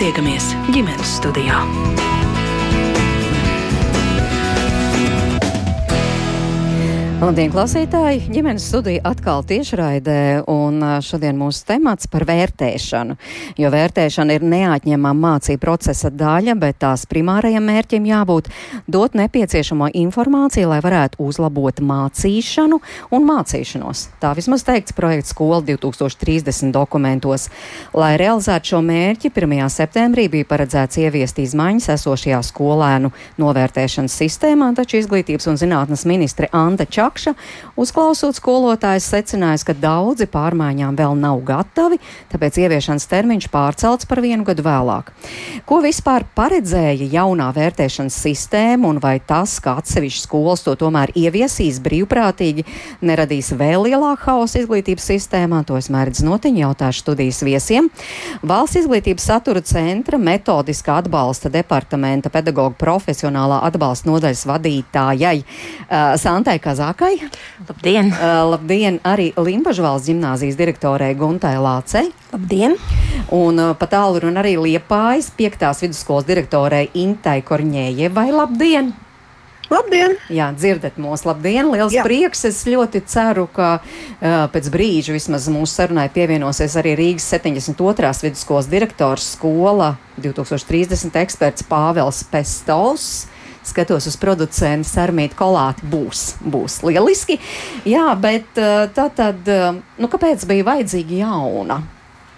tiekamies 0.00 0.54
ģimenes 0.72 1.18
studijā. 1.18 1.60
Labdien, 7.20 7.50
klausītāji! 7.52 8.30
Ģimenes 8.32 8.64
studija 8.70 9.02
atkal 9.04 9.42
tiešraidē, 9.44 10.46
un 10.48 10.80
šodien 11.04 11.36
mūsu 11.36 11.66
temats 11.68 12.08
par 12.08 12.24
vērtēšanu. 12.24 13.18
Jo 13.60 13.68
vērtēšana 13.74 14.38
ir 14.38 14.46
neatņemama 14.48 15.12
mācību 15.36 15.60
procesa 15.60 16.08
daļa, 16.08 16.54
bet 16.56 16.78
tās 16.80 17.04
primārajam 17.10 17.66
mērķim 17.68 18.06
jābūt 18.08 18.48
dot 18.88 19.18
nepieciešamo 19.20 19.90
informāciju, 20.00 20.70
lai 20.72 20.78
varētu 20.80 21.20
uzlabot 21.20 21.82
mācīšanu 21.84 22.78
un 23.12 23.28
mācīšanos. 23.28 24.06
Tā 24.24 24.32
vismaz 24.40 24.64
teikts 24.64 24.96
projekts 24.96 25.36
Skola 25.36 25.60
2030 25.68 26.72
dokumentos. 26.72 27.50
Lai 27.92 28.14
realizētu 28.16 28.72
šo 28.72 28.82
mērķi, 28.88 29.28
1. 29.36 29.68
septembrī 29.76 30.30
bija 30.32 30.48
paredzēts 30.54 31.02
ieviest 31.04 31.44
izmaiņas 31.44 31.92
esošajā 31.98 32.40
skolēnu 32.48 33.12
novērtēšanas 33.44 34.18
sistēmā, 34.24 34.72
taču 34.80 35.02
izglītības 35.04 35.52
un 35.52 35.60
zinātnes 35.60 36.08
ministre 36.08 36.48
Anta 36.56 36.88
Čakā 36.88 37.09
Pakša, 37.10 37.32
uzklausot 37.74 38.36
skolotājs, 38.38 39.08
secinājis, 39.10 39.64
ka 39.66 39.74
daudzi 39.74 40.28
pārmaiņām 40.30 40.94
vēl 40.94 41.16
nav 41.18 41.40
gatavi, 41.42 41.96
tāpēc 42.30 42.60
ieviešanas 42.62 43.08
termiņš 43.10 43.48
pārcelts 43.50 44.06
par 44.06 44.20
vienu 44.22 44.46
gadu 44.46 44.62
vēlāk. 44.62 45.10
Ko 45.66 45.80
vispār 45.82 46.22
paredzēja 46.38 47.08
jaunā 47.10 47.48
vērtēšanas 47.56 48.14
sistēma 48.14 48.86
un 48.92 49.00
vai 49.02 49.16
tas, 49.26 49.56
ka 49.58 49.74
atsevišķas 49.80 50.28
skolas 50.28 50.62
to 50.62 50.76
tomēr 50.78 51.10
ieviesīs 51.18 51.80
brīvprātīgi, 51.82 52.66
neradīs 53.02 53.50
vēl 53.58 53.88
lielāku 53.88 54.28
haosu 54.28 54.62
izglītības 54.62 55.10
sistēmā, 55.10 55.64
to 55.66 55.80
es 55.80 55.90
mērķis 55.90 56.22
notiņu 56.28 56.62
jautāšu 56.62 57.02
studijas 57.02 57.42
viesiem. 57.42 57.90
Valsts 58.46 58.84
izglītības 58.84 59.26
satura 59.32 59.64
centra 59.66 60.20
metodiskā 60.22 61.00
atbalsta 61.02 61.50
departamenta 61.50 62.30
pedagoģa 62.30 62.78
profesionālā 62.78 63.64
atbalsta 63.66 64.12
nodaļas 64.12 64.46
vadītājai 64.54 65.36
uh, 65.42 66.14
Santai 66.20 66.60
Kazākai. 66.62 66.99
Lākai. 67.00 67.30
Labdien! 67.64 68.10
Uh, 68.12 68.44
labdien 68.52 68.98
arī 69.08 69.30
Limbažu 69.32 69.80
valsts 69.80 70.10
ģimnāzijas 70.10 70.56
direktorei 70.58 71.14
Guntai 71.16 71.54
Lācei. 71.56 72.10
Labdien! 72.28 72.74
Un 73.32 73.56
uh, 73.56 73.70
pat 73.72 73.94
tālu 73.94 74.20
un 74.28 74.36
arī 74.36 74.58
Liepājas 74.60 75.30
piektās 75.32 75.80
vidusskolas 75.80 76.28
direktorei 76.28 76.90
Intai 77.00 77.38
Korņējevai. 77.40 78.26
Labdien! 78.36 78.92
Labdien! 79.72 80.18
Jā, 80.28 80.50
dzirdat 80.52 81.00
mūs, 81.00 81.24
labdien! 81.24 81.72
Liels 81.72 81.96
Jā. 81.96 82.04
prieks! 82.04 82.44
Es 82.44 82.60
ļoti 82.68 83.00
ceru, 83.08 83.48
ka 83.48 83.78
uh, 83.80 84.44
pēc 84.52 84.68
brīža 84.68 85.16
vismaz 85.16 85.48
mūsu 85.48 85.72
sarunai 85.80 86.10
pievienosies 86.12 86.76
arī 86.82 86.98
Rīgas 87.00 87.32
72. 87.32 88.12
vidusskolas 88.26 88.68
direktors 88.68 89.38
skola 89.38 89.94
2030 90.20 91.16
eksperts 91.24 91.64
Pāvels 91.64 92.26
Pestovs 92.28 93.30
skatos 93.70 94.08
uz 94.10 94.16
producentu 94.20 94.88
Sarmītu 94.88 95.38
Kolāti, 95.38 95.86
būs, 95.90 96.24
būs 96.42 96.80
lieliski. 96.86 97.38
Jā, 97.88 98.10
bet 98.20 98.58
eh, 98.60 98.84
tā 98.96 99.08
tad, 99.14 99.46
eh, 99.48 99.80
nu, 99.98 100.10
kāpēc 100.10 100.46
bija 100.50 100.68
vajadzīga 100.72 101.24
jauna? 101.24 101.80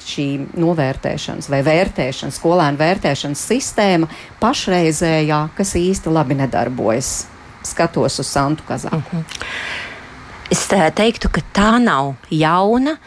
šī 0.03 0.25
novērtēšanas 0.59 1.47
vai 1.47 1.61
vērtēšanas, 1.63 2.35
skolēnu 2.41 2.81
vērtēšanas 2.81 3.45
sistēma 3.53 4.09
pašreizējā, 4.41 5.39
kas 5.55 5.77
īsti 5.79 6.11
labi 6.11 6.41
nedarbojas. 6.41 7.13
Skatos 7.63 8.19
uz 8.19 8.27
Santu 8.27 8.67
Kazāku. 8.67 8.99
Uh 8.99 9.03
mhm. 9.13 9.23
-huh. 9.23 9.93
Es 10.51 10.67
eh, 10.73 10.91
teiktu, 10.93 11.31
ka 11.33 11.41
tā 11.55 11.79
nav 11.81 12.15
jauna 12.29 12.99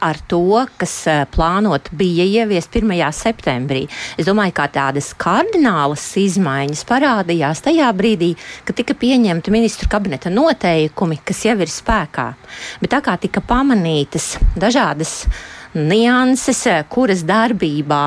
ar 0.00 0.18
to, 0.28 0.64
kas 0.80 0.94
eh, 1.10 1.22
plānot 1.30 1.90
bija 1.96 2.24
ieviest 2.24 2.74
1. 2.80 2.92
septembrī. 3.16 3.84
Es 4.18 4.28
domāju, 4.28 4.54
ka 4.56 4.68
tādas 4.72 5.12
kardinālas 5.20 6.04
izmaiņas 6.20 6.84
parādījās 6.88 7.64
tajā 7.66 7.90
brīdī, 7.96 8.32
kad 8.64 8.78
tika 8.80 8.96
pieņemti 8.98 9.54
ministru 9.54 9.90
kabineta 9.92 10.32
noteikumi, 10.32 11.20
kas 11.24 11.44
jau 11.46 11.58
ir 11.60 11.70
spēkā. 11.70 12.26
Bet 12.82 12.94
tā 12.96 13.02
kā 13.04 13.16
tika 13.20 13.44
pamanītas 13.44 14.34
dažādas 14.58 15.22
nianses, 15.74 16.66
eh, 16.66 16.82
kuras 16.88 17.24
darbībā 17.28 18.04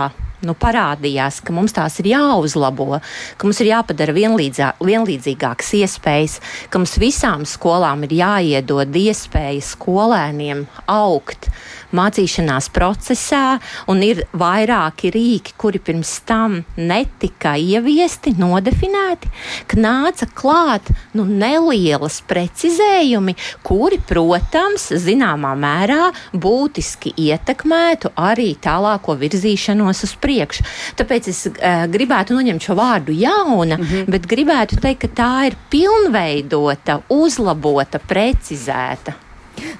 nu, 0.47 0.55
parādījās, 0.59 1.39
ka 1.43 1.55
mums 1.55 1.75
tās 1.75 1.97
ir 2.01 2.11
jāuzlabo, 2.13 2.99
ka 3.37 3.47
mums 3.47 3.61
ir 3.63 3.71
jāpadara 3.71 4.15
vienlīdzā, 4.15 4.73
vienlīdzīgākas 4.83 5.73
iespējas, 5.79 6.39
ka 6.69 6.81
mums 6.81 6.97
visām 7.01 7.47
skolām 7.49 8.05
ir 8.07 8.17
jāiedod 8.19 8.99
iespēja 9.03 9.63
skolēniem 9.73 10.65
augt 10.91 11.49
mācīšanās 11.95 12.69
procesā, 12.73 13.59
un 13.91 14.03
ir 14.05 14.23
vairāki 14.37 15.11
rīki, 15.13 15.55
kuri 15.59 15.81
pirms 15.83 16.15
tam 16.27 16.59
netika 16.77 17.55
ieviesti, 17.59 18.35
nodefinēti, 18.39 19.31
ka 19.69 19.79
nāca 19.79 20.27
klāt 20.33 20.89
nu, 21.17 21.25
nelielas 21.27 22.19
precizējumi, 22.27 23.35
kuri, 23.65 23.99
protams, 24.07 24.89
zināmā 25.03 25.53
mērā 25.59 26.11
būtiski 26.33 27.13
ietekmētu 27.27 28.13
arī 28.19 28.53
tālāko 28.63 29.17
virzīšanos 29.19 30.03
uz 30.07 30.15
priekšu. 30.21 30.67
Tāpēc 30.99 31.29
es 31.31 31.45
uh, 31.49 31.85
gribētu 31.91 32.37
noņemt 32.37 32.69
šo 32.69 32.77
vārdu 32.79 33.15
jauna, 33.17 33.77
mm 33.77 33.83
-hmm. 33.83 34.11
bet 34.11 34.27
gribētu 34.29 34.81
teikt, 34.81 35.01
ka 35.03 35.07
tā 35.21 35.33
ir 35.47 35.59
pilnveidota, 35.69 37.01
uzlabota, 37.09 37.99
precizēta. 37.99 39.22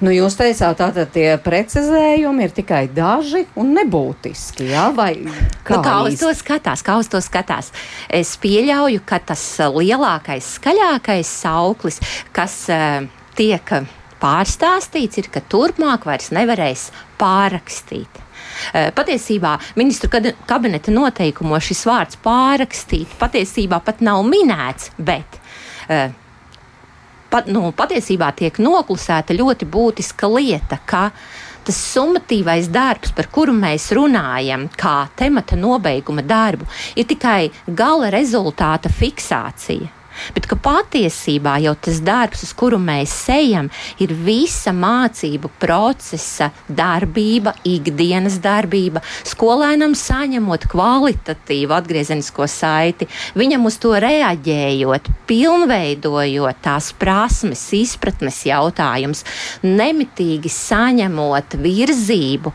Nu, 0.02 0.10
jūs 0.12 0.36
teicāt, 0.38 0.78
tātad 0.78 1.10
tie 1.14 1.34
precizējumi 1.42 2.46
ir 2.46 2.54
tikai 2.54 2.82
daži 2.94 3.44
un 3.58 3.72
nebūtiski. 3.76 4.68
Jā, 4.70 4.88
vai 4.94 5.12
kā, 5.66 5.76
nu, 5.76 5.82
kā 5.84 5.96
uz 6.06 6.18
to 6.20 6.30
skatās? 6.36 6.82
Kā 6.84 6.96
uz 7.00 7.10
to 7.10 7.20
skatās? 7.24 7.70
Es 8.08 8.34
pieļauju, 8.42 9.02
ka 9.06 9.20
tas 9.32 9.42
lielākais, 9.74 10.54
skaļākais 10.58 11.30
sauklis, 11.44 12.00
kas 12.34 12.56
uh, 12.72 13.06
tiek 13.38 13.74
pārstāstīts, 14.22 15.20
ir, 15.20 15.30
ka 15.32 15.42
turpmāk 15.52 16.06
vairs 16.08 16.30
nevarēs 16.34 16.88
pārrakstīt. 17.20 18.20
Uh, 18.70 18.90
patiesībā 18.94 19.56
ministru 19.78 20.10
kabineta 20.46 20.94
noteikumos 20.94 21.66
šis 21.66 21.86
vārds 21.90 22.20
pārrakstīt 22.24 23.16
patiesībā 23.20 23.82
pat 23.84 24.04
nav 24.06 24.22
minēts, 24.28 24.92
bet 24.98 25.40
uh, 25.88 26.12
pat, 27.34 27.50
nu, 27.50 27.72
patiesībā 27.74 28.30
tiek 28.38 28.60
noklusēta 28.62 29.34
ļoti 29.34 29.66
būtiska 29.70 30.30
lieta, 30.30 30.78
ka 30.86 31.08
tas 31.64 31.80
summatīvais 31.94 32.68
darbs, 32.72 33.14
par 33.16 33.30
kuru 33.32 33.54
mēs 33.56 33.88
runājam, 33.96 34.68
kā 34.78 35.08
temata 35.16 35.58
nobeiguma 35.58 36.22
darbu, 36.22 36.68
ir 36.94 37.08
tikai 37.10 37.50
gala 37.66 38.12
rezultāta 38.14 38.92
fiksācija 38.92 39.93
bet 40.34 40.48
ka 40.50 40.58
patiesībā 40.60 41.56
jau 41.64 41.74
tas 41.86 42.00
darbs, 42.04 42.44
uz 42.46 42.52
kuru 42.56 42.78
mēs 42.82 43.12
ejam, 43.32 43.70
ir 44.02 44.14
visa 44.26 44.72
mācību 44.74 45.50
procesa 45.60 46.50
darbība, 46.68 47.54
ikdienas 47.68 48.38
darbība, 48.44 49.02
skolēnam 49.26 49.96
saņemot 49.98 50.68
kvalitatīvu 50.72 51.76
atgriezenisko 51.76 52.48
saiti, 52.50 53.08
viņam 53.38 53.66
uz 53.70 53.78
to 53.82 53.94
reaģējot, 54.04 55.10
pilnveidojot 55.30 56.62
tās 56.64 56.92
prasmes, 56.98 57.64
izpratnes 57.76 58.42
jautājumus, 58.48 59.24
nemitīgi 59.64 60.52
saņemot 60.52 61.58
virzību 61.64 62.54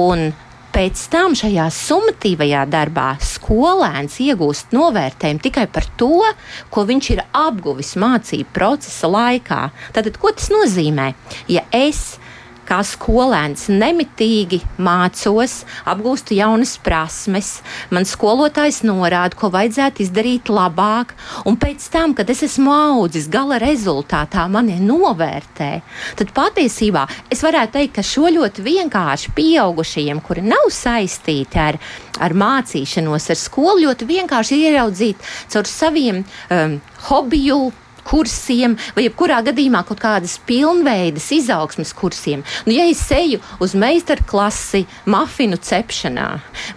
un 0.00 0.28
pēc 0.76 1.06
tam 1.08 1.32
šajā 1.32 1.70
summatīvajā 1.72 2.66
darbā 2.68 3.06
skolēns 3.24 4.18
iegūst 4.20 4.74
novērtējumu 4.76 5.40
tikai 5.46 5.64
par 5.72 5.86
to, 5.96 6.20
ko 6.68 6.84
viņš 6.90 7.08
ir 7.14 7.22
apguvis 7.32 7.94
mācību 7.96 8.52
procesa 8.52 9.08
laikā. 9.08 9.62
Tātad, 9.96 10.18
ko 10.20 10.34
tas 10.36 10.50
nozīmē? 10.52 11.14
Ja 11.48 11.64
es 11.72 12.18
kā 12.66 12.80
skolēns 12.86 13.66
nemitīgi 13.72 14.60
mācos, 14.82 15.60
apgūstu 15.88 16.36
jaunas 16.36 16.76
prasmes, 16.82 17.60
man 17.94 18.06
skolotājs 18.08 18.82
norāda, 18.86 19.38
ko 19.38 19.50
vajadzētu 19.54 20.04
izdarīt 20.04 20.50
labāk, 20.52 21.14
un 21.46 21.58
pēc 21.60 21.86
tam, 21.92 22.14
kad 22.18 22.30
es 22.32 22.42
esmu 22.46 22.74
audzis, 22.74 23.30
gala 23.32 23.60
rezultātā 23.62 24.46
mani 24.52 24.78
novērtē, 24.82 25.70
tad 26.18 26.34
patiesībā 26.36 27.06
es 27.32 27.44
varētu 27.46 27.78
teikt, 27.78 27.96
ka 27.98 28.06
šo 28.06 28.30
ļoti 28.34 28.66
vienkārši 28.66 29.32
pieaugušajiem, 29.36 30.20
kuri 30.26 30.44
nav 30.46 30.68
saistīti 30.74 31.62
ar, 31.62 31.80
ar 32.20 32.36
mācīšanos, 32.36 33.30
ar 33.32 33.40
skolu, 33.40 33.86
ļoti 33.86 34.08
vienkārši 34.08 34.62
ieraudzīt 34.66 35.32
caur 35.52 35.68
saviem 35.70 36.22
um, 36.22 36.78
hobiju 37.08 37.66
kursiem, 38.06 38.76
vai 38.96 39.06
jebkurā 39.06 39.42
gadījumā 39.46 39.82
kaut 39.88 40.00
kādas 40.02 40.38
pilnveidas 40.48 41.28
izaugsmes 41.36 41.92
kursiem. 41.96 42.44
Nu, 42.66 42.74
ja 42.76 42.86
es 42.90 43.02
eju 43.14 43.42
uz 43.62 43.74
meistarklasi 43.78 44.84
mafinu 45.10 45.58
cepšanā, 45.58 46.28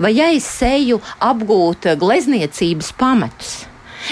vai 0.01 0.15
ja 0.17 0.29
es 0.35 0.49
eju 0.65 1.01
apgūt 1.31 1.91
glezniecības 2.01 2.93
pamatus. 2.99 3.57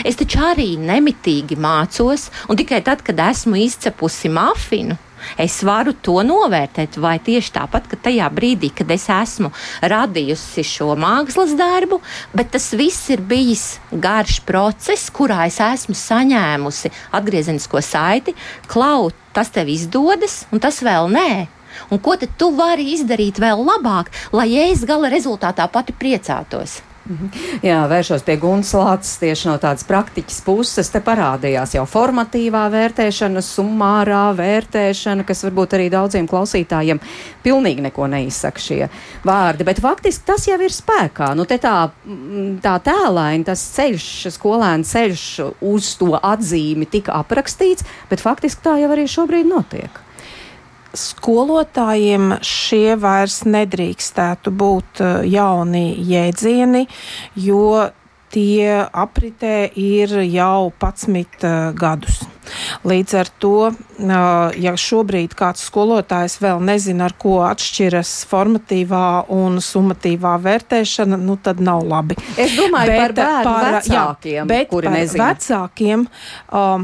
Es 0.06 0.18
taču 0.19 0.42
arī 0.44 0.74
nemitīgi 0.78 1.58
mācos, 1.58 2.28
un 2.52 2.60
tikai 2.60 2.81
tad, 2.86 3.02
kad 3.08 3.19
esmu 3.30 3.58
izcepusi 3.64 4.30
mafinu, 4.30 4.98
Es 5.35 5.59
varu 5.68 5.94
to 5.94 6.21
novērtēt, 6.25 6.97
vai 7.01 7.18
tieši 7.24 7.53
tāpat, 7.57 7.89
ka 7.91 8.00
tajā 8.07 8.29
brīdī, 8.33 8.71
kad 8.75 8.91
es 8.94 9.07
esmu 9.12 9.51
radījusi 9.83 10.63
šo 10.65 10.94
mākslas 11.00 11.53
darbu, 11.59 12.00
bet 12.38 12.53
tas 12.56 12.71
viss 12.77 13.12
ir 13.13 13.21
bijis 13.27 13.65
garš 13.91 14.39
process, 14.47 15.12
kurā 15.13 15.44
es 15.50 15.59
esmu 15.63 15.97
saņēmusi 15.97 16.94
atgriezenisko 17.18 17.83
saiti, 17.83 18.35
klaut, 18.71 19.15
tas 19.35 19.51
tev 19.53 19.69
izdodas, 19.69 20.45
un 20.51 20.63
tas 20.63 20.81
vēl 20.85 21.12
nē. 21.13 21.30
Un 21.94 22.01
ko 22.01 22.15
tad 22.18 22.33
tu 22.39 22.50
vari 22.57 22.88
izdarīt 22.95 23.38
vēl 23.41 23.62
labāk, 23.62 24.09
lai 24.33 24.50
es 24.65 24.81
gala 24.88 25.12
rezultātā 25.13 25.68
pati 25.69 25.94
priecātos? 25.94 26.80
Jā, 27.63 27.81
vēršos 27.88 28.24
pie 28.27 28.36
Gunas 28.42 28.74
Lācis 28.75 29.19
tieši 29.21 29.48
no 29.50 29.56
tādas 29.62 29.86
praktiķas 29.88 30.39
puses. 30.45 30.89
Te 30.92 31.00
parādījās 31.04 31.75
jau 31.77 31.86
formatīvā 31.88 32.65
vērtēšana, 32.74 33.44
summārā 33.45 34.24
vērtēšana, 34.38 35.25
kas 35.27 35.45
varbūt 35.48 35.77
arī 35.77 35.88
daudziem 35.94 36.27
klausītājiem 36.30 37.00
pilnīgi 37.45 37.86
neko 37.88 38.09
neizsaka 38.12 38.63
šie 38.63 38.81
vārdi. 39.27 39.68
Bet 39.68 39.81
faktiski 39.83 40.27
tas 40.27 40.48
jau 40.50 40.59
ir 40.59 40.75
spēkā. 40.75 41.31
Nu, 41.38 41.48
tā, 41.48 41.75
tā 42.65 42.75
tēlaini, 42.89 43.48
tas 43.48 43.63
ceļš, 43.77 44.09
skolēna 44.36 44.88
ceļš 44.88 45.27
uz 45.68 45.94
to 46.01 46.12
atzīmi 46.18 46.89
tika 46.92 47.15
aprakstīts, 47.21 47.88
bet 48.12 48.24
faktiski 48.24 48.68
tā 48.68 48.77
jau 48.83 48.92
arī 48.95 49.07
šobrīd 49.12 49.48
notiek 49.48 50.04
skolotājiem 50.97 52.38
šie 52.45 52.97
vairs 53.01 53.44
nedrīkstētu 53.47 54.53
būt 54.63 55.03
eh, 55.03 55.13
jauni 55.38 55.85
jēdzieni, 56.09 56.85
jo 57.47 57.88
tie 58.33 58.88
apritē 58.91 59.69
ir 59.79 60.11
jau 60.27 60.71
11 60.71 61.45
uh, 61.47 61.53
gadus. 61.77 62.21
Līdz 62.88 63.13
ar 63.19 63.29
to, 63.41 63.53
uh, 63.71 64.57
ja 64.59 64.73
šobrīd 64.79 65.35
kāds 65.38 65.65
skolotājs 65.67 66.38
vēl 66.44 66.61
nezina, 66.63 67.07
ar 67.07 67.15
ko 67.19 67.39
atšķiras 67.47 68.11
formatīvā 68.29 69.07
un 69.33 69.61
summatīvā 69.63 70.35
vērtēšana, 70.44 71.19
nu 71.19 71.38
tad 71.44 71.63
nav 71.63 71.85
labi. 71.88 72.19
Es 72.35 72.55
domāju 72.59 72.94
bet, 72.94 72.99
par 73.01 73.15
bērnu 73.21 73.47
par, 73.51 73.69
vecākiem, 73.77 74.41
jā, 74.41 74.49
bet 74.51 74.73
kuri 74.73 74.91
par 74.91 74.97
nezina. 74.97 75.31
Vecākiem, 75.31 76.07
uh, 76.51 76.83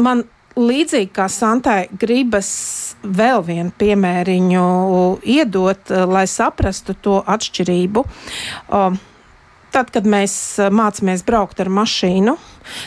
man 0.00 0.24
līdzīgi 0.60 1.12
kā 1.16 1.28
Santai, 1.32 1.88
gribas 2.00 2.50
vēl 3.02 3.44
vienu 3.46 3.72
piemēriņu 3.80 4.64
iedot, 5.24 5.90
eh, 5.90 6.04
lai 6.06 6.26
saprastu 6.30 6.94
to 6.94 7.22
atšķirību. 7.26 8.04
Tad, 9.70 9.90
kad 9.94 10.06
mēs 10.06 10.32
eh, 10.58 10.70
mācāmies 10.74 11.22
braukt 11.26 11.60
ar 11.62 11.70
mašīnu, 11.70 12.34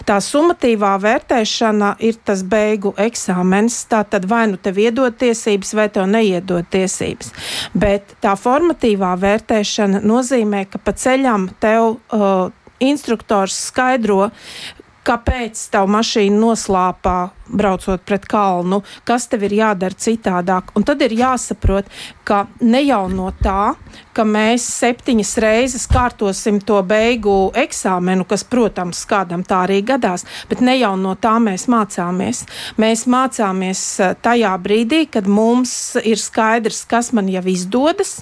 tā 0.08 0.18
summatīvā 0.24 0.92
vērtēšana 1.04 1.94
ir 2.04 2.18
tas 2.28 2.44
beigu 2.44 2.92
eksāmenis. 3.00 3.78
Tā 3.92 4.04
tad 4.10 4.28
vai 4.28 4.46
nu 4.52 4.60
tev 4.60 4.82
iedod 4.84 5.16
tiesības, 5.20 5.74
vai 5.80 5.88
tev 5.94 6.10
neiedod 6.12 6.68
tiesības. 6.74 7.32
Bet 7.72 8.18
tā 8.24 8.36
formatīvā 8.40 9.14
vērtēšana 9.22 10.04
nozīmē, 10.04 10.66
ka 10.72 10.82
pa 10.84 10.96
ceļam 11.00 11.48
tev 11.64 11.96
uh, 11.96 12.52
instruktors 12.84 13.56
skaidro, 13.70 14.28
kāpēc 15.08 15.60
tavu 15.74 15.92
mašīnu 15.94 16.40
noslāpā, 16.40 17.18
braucot 17.54 18.02
pret 18.08 18.26
kalnu, 18.30 18.82
kas 19.08 19.28
tev 19.32 19.46
ir 19.48 19.58
jādara 19.60 19.98
citādāk. 20.00 20.72
Un 20.78 20.86
tad 20.88 21.04
ir 21.06 21.16
jāsaprot, 21.18 21.90
ka 22.24 22.46
ne 22.64 22.82
jau 22.86 23.04
no 23.12 23.30
tā, 23.44 23.76
ka 24.16 24.26
mēs 24.28 24.66
septiņas 24.80 25.36
reizes 25.44 25.88
kārtosim 25.92 26.62
to 26.64 26.80
beigu 26.88 27.52
eksāmenu, 27.60 28.26
kas, 28.30 28.46
protams, 28.48 29.04
kādam 29.10 29.44
tā 29.48 29.64
arī 29.68 29.82
gadās, 29.86 30.26
bet 30.50 30.64
ne 30.64 30.78
jau 30.80 30.96
no 31.00 31.16
tā 31.20 31.36
mēs 31.44 31.68
mācāmies. 31.72 32.46
Mēs 32.82 33.08
mācāmies 33.12 33.86
eh, 34.00 34.14
tajā 34.24 34.54
brīdī, 34.64 35.06
kad 35.12 35.28
mums 35.28 35.98
ir 36.04 36.22
skaidrs, 36.22 36.86
kas 36.90 37.12
man 37.14 37.32
jau 37.32 37.44
izdodas 37.52 38.22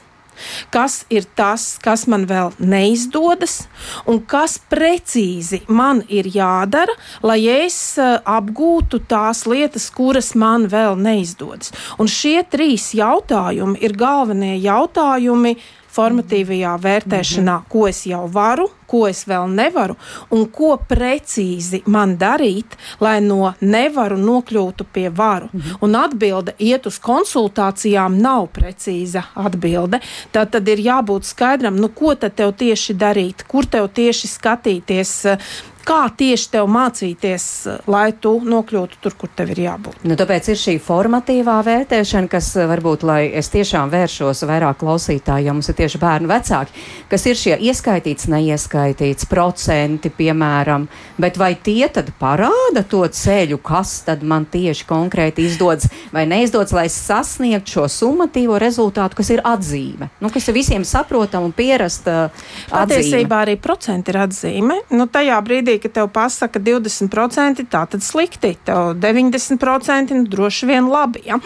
kas 0.74 1.02
ir 1.14 1.28
tas, 1.36 1.78
kas 1.82 2.06
man 2.12 2.26
vēl 2.30 2.54
neizdodas, 2.60 3.66
un 4.10 4.22
kas 4.26 4.58
precīzi 4.72 5.62
man 5.68 6.04
ir 6.10 6.30
jādara, 6.32 6.96
lai 7.26 7.40
es 7.52 7.78
uh, 8.02 8.20
apgūtu 8.26 9.02
tās 9.12 9.46
lietas, 9.50 9.90
kuras 9.94 10.34
man 10.36 10.70
vēl 10.72 10.98
neizdodas. 11.00 11.74
Un 12.00 12.10
šie 12.12 12.42
trīs 12.50 12.92
jautājumi 12.98 13.82
ir 13.84 13.98
galvenie 13.98 14.58
jautājumi 14.62 15.58
formatīvajā 15.96 16.76
vērtēšanā, 16.82 17.58
mm 17.58 17.64
-hmm. 17.64 17.70
ko 17.70 17.88
es 17.88 18.06
jau 18.06 18.28
varu, 18.28 18.70
ko 18.92 19.08
es 19.08 19.24
vēl 19.28 19.48
nevaru 19.56 19.96
un 20.36 20.46
ko 20.52 20.74
precīzi 20.90 21.82
man 21.86 22.18
darīt, 22.18 22.76
lai 23.00 23.20
no 23.24 23.54
nevaru 23.62 24.18
nokļūtu 24.20 24.86
pie 24.94 25.10
varu. 25.10 25.50
Mm 25.52 25.60
-hmm. 25.60 25.78
Un 25.82 25.96
atbilde 25.96 26.54
iet 26.60 26.86
uz 26.86 27.00
konsultācijām 27.00 28.20
nav 28.22 28.48
precīza 28.58 29.24
atbilde. 29.34 30.00
Tad, 30.32 30.52
tad 30.52 30.68
ir 30.68 30.78
jābūt 30.78 31.24
skaidram, 31.24 31.76
nu, 31.76 31.88
ko 31.88 32.16
tad 32.16 32.36
tev 32.36 32.52
tieši 32.52 32.94
darīt, 32.94 33.44
kur 33.48 33.66
tev 33.66 33.88
tieši 33.88 34.28
skatīties, 34.28 35.38
kā 35.86 36.02
tieši 36.18 36.50
tev 36.56 36.70
mācīties, 36.72 37.46
lai 37.92 38.12
tu 38.22 38.36
nokļūtu 38.46 39.00
tur, 39.04 39.16
kur 39.20 39.32
tev 39.36 39.54
ir 39.54 39.64
jābūt. 39.66 40.02
Nu, 40.08 40.18
tāpēc 40.20 40.52
ir 40.54 40.60
šī 40.60 40.76
formatīvā 40.84 41.58
vērtēšana, 41.68 42.30
kas 42.32 42.52
eh, 42.58 42.68
varbūt, 42.70 43.06
lai 43.08 43.22
es 43.38 43.52
tiešām 43.54 43.92
vēršos 43.94 44.44
vairāk 44.50 44.82
klausītāji, 44.82 45.48
ja 45.48 45.56
mums 45.56 45.70
ir 45.72 45.78
tieši 45.80 46.02
bērnu 46.02 46.32
vecāki, 46.32 46.86
kas 47.12 47.28
ir 47.30 47.40
šie 47.40 47.58
ieskaitīts, 47.70 48.30
neieskaitīts 48.32 49.28
procenti, 49.32 50.12
piemēram, 50.14 50.88
bet 51.22 51.40
vai 51.42 51.54
tie 51.56 51.90
tad 51.94 52.12
parāda 52.20 52.84
to 52.88 53.04
ceļu, 53.06 53.60
kas 53.64 54.00
tad 54.08 54.26
man 54.28 54.48
tieši 54.52 54.88
konkrēti 54.90 55.46
izdodas 55.50 55.90
vai 56.14 56.26
neizdodas, 56.30 56.74
lai 56.76 56.88
sasniegtu 56.92 57.78
šo 57.78 57.88
summatīvo 57.92 58.60
rezultātu, 58.62 59.20
kas 59.22 59.32
ir 59.34 59.44
atzīme, 59.48 60.12
nu, 60.22 60.32
kas 60.34 60.50
ir 60.50 60.58
visiem 60.58 60.86
saprotama 60.88 61.50
un 61.50 61.56
pierasta. 61.56 62.30
Patiesībā 62.72 63.44
arī 63.46 63.58
procenti 63.62 64.14
ir 64.14 64.20
atzīme. 64.24 64.78
Nu, 64.96 65.08
tajā 65.12 65.38
brīdī, 65.46 65.71
brīdī, 65.72 65.82
kad 65.82 65.94
tev 65.94 66.12
pasaka 66.12 66.60
20%, 66.60 67.66
tā 67.70 67.86
tad 67.88 68.02
slikti, 68.04 68.58
tev 68.66 68.96
90% 69.00 70.14
nu, 70.14 70.28
droši 70.28 70.68
vien 70.68 70.90
labi. 70.90 71.22
Ja? 71.26 71.40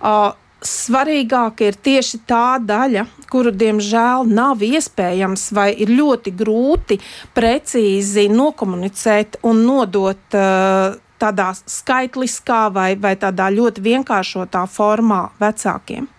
Uh, 0.00 0.34
Svarīgāk 0.58 1.60
ir 1.62 1.76
tieši 1.78 2.18
tā 2.26 2.58
daļa, 2.58 3.04
kuru 3.30 3.52
diemžēl 3.54 4.26
nav 4.26 4.58
iespējams 4.58 5.52
vai 5.54 5.70
ir 5.70 5.92
ļoti 5.94 6.32
grūti 6.34 6.98
precīzi 7.32 8.26
nokomunicēt 8.26 9.38
un 9.46 9.62
nodot 9.62 10.18
uh, 10.34 10.98
tādā 11.22 11.52
skaitliskā 11.54 12.72
vai, 12.74 12.96
vai 12.98 13.14
tādā 13.14 13.46
ļoti 13.54 13.84
vienkāršotā 13.86 14.66
formā 14.66 15.28
vecākiem. 15.38 16.10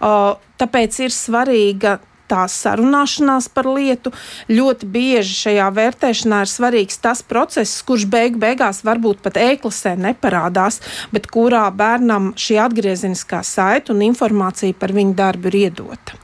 Uh, 0.00 0.32
tāpēc 0.56 1.02
ir 1.04 1.12
svarīga 1.12 1.98
tā 2.28 2.44
sarunāšanās 2.50 3.48
par 3.52 3.68
lietu. 3.70 4.12
Ļoti 4.52 4.88
bieži 4.92 5.34
šajā 5.42 5.68
vērtēšanā 5.78 6.42
ir 6.44 6.52
svarīgs 6.52 7.00
tas 7.02 7.24
process, 7.26 7.82
kurš 7.86 8.06
beig 8.10 8.38
beigās 8.40 8.84
varbūt 8.86 9.22
pat 9.24 9.40
ēklasē 9.40 9.96
neparādās, 9.98 10.80
bet 11.14 11.28
kurā 11.32 11.66
bērnam 11.74 12.32
šī 12.38 12.60
atgriezeniskā 12.68 13.42
saita 13.46 13.94
un 13.94 14.04
informācija 14.06 14.76
par 14.78 14.94
viņu 14.96 15.16
darbu 15.18 15.52
ir 15.52 15.60
iedota. 15.66 16.18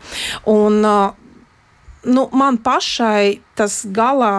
Un, 0.51 0.81
nu, 0.85 2.27
man 2.33 2.61
pašai 2.65 3.41
tas 3.59 3.83
galā 3.87 4.35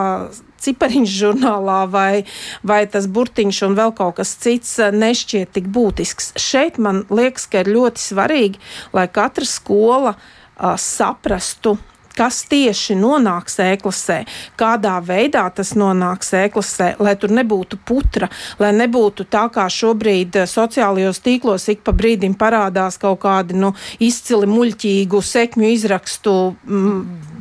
cipariņš 0.66 1.12
žurnālā 1.20 1.82
vai, 1.92 2.24
vai 2.66 2.86
tas 2.90 3.06
burtiņš 3.12 3.60
un 3.68 3.76
vēl 3.78 3.92
kaut 3.98 4.18
kas 4.20 4.34
cits 4.42 4.78
nešķiet 4.94 5.54
tik 5.58 5.68
būtisks. 5.74 6.34
Šeit 6.42 6.80
man 6.82 7.04
liekas, 7.14 7.46
ka 7.52 7.62
ir 7.62 7.70
ļoti 7.76 8.02
svarīgi, 8.02 8.64
lai 8.96 9.06
katra 9.14 9.46
skola 9.46 10.16
uh, 10.16 10.26
uh, 10.26 10.45
saprastu, 10.80 11.76
kas 12.16 12.44
tieši 12.50 12.96
nonāks 12.96 13.58
ēklasē, 13.60 14.22
kādā 14.60 14.96
veidā 15.04 15.44
tas 15.56 15.74
nonāks 15.78 16.32
ēklasē, 16.40 16.94
lai 17.04 17.16
tur 17.20 17.34
nebūtu 17.36 17.80
putra, 17.86 18.30
lai 18.60 18.72
nebūtu 18.76 19.28
tā 19.32 19.46
kā 19.54 19.68
šobrīd 19.72 20.40
sociālajos 20.50 21.22
tīklos 21.26 21.68
ik 21.74 21.84
pa 21.86 21.96
brīdim 21.96 22.38
parādās 22.40 23.00
kaut 23.02 23.20
kādi 23.26 23.58
nu, 23.60 23.74
izcili 24.00 24.48
muļķīgu 24.50 25.22
sekmju 25.36 25.74
izrakstu 25.76 26.36
mm, 26.64 27.35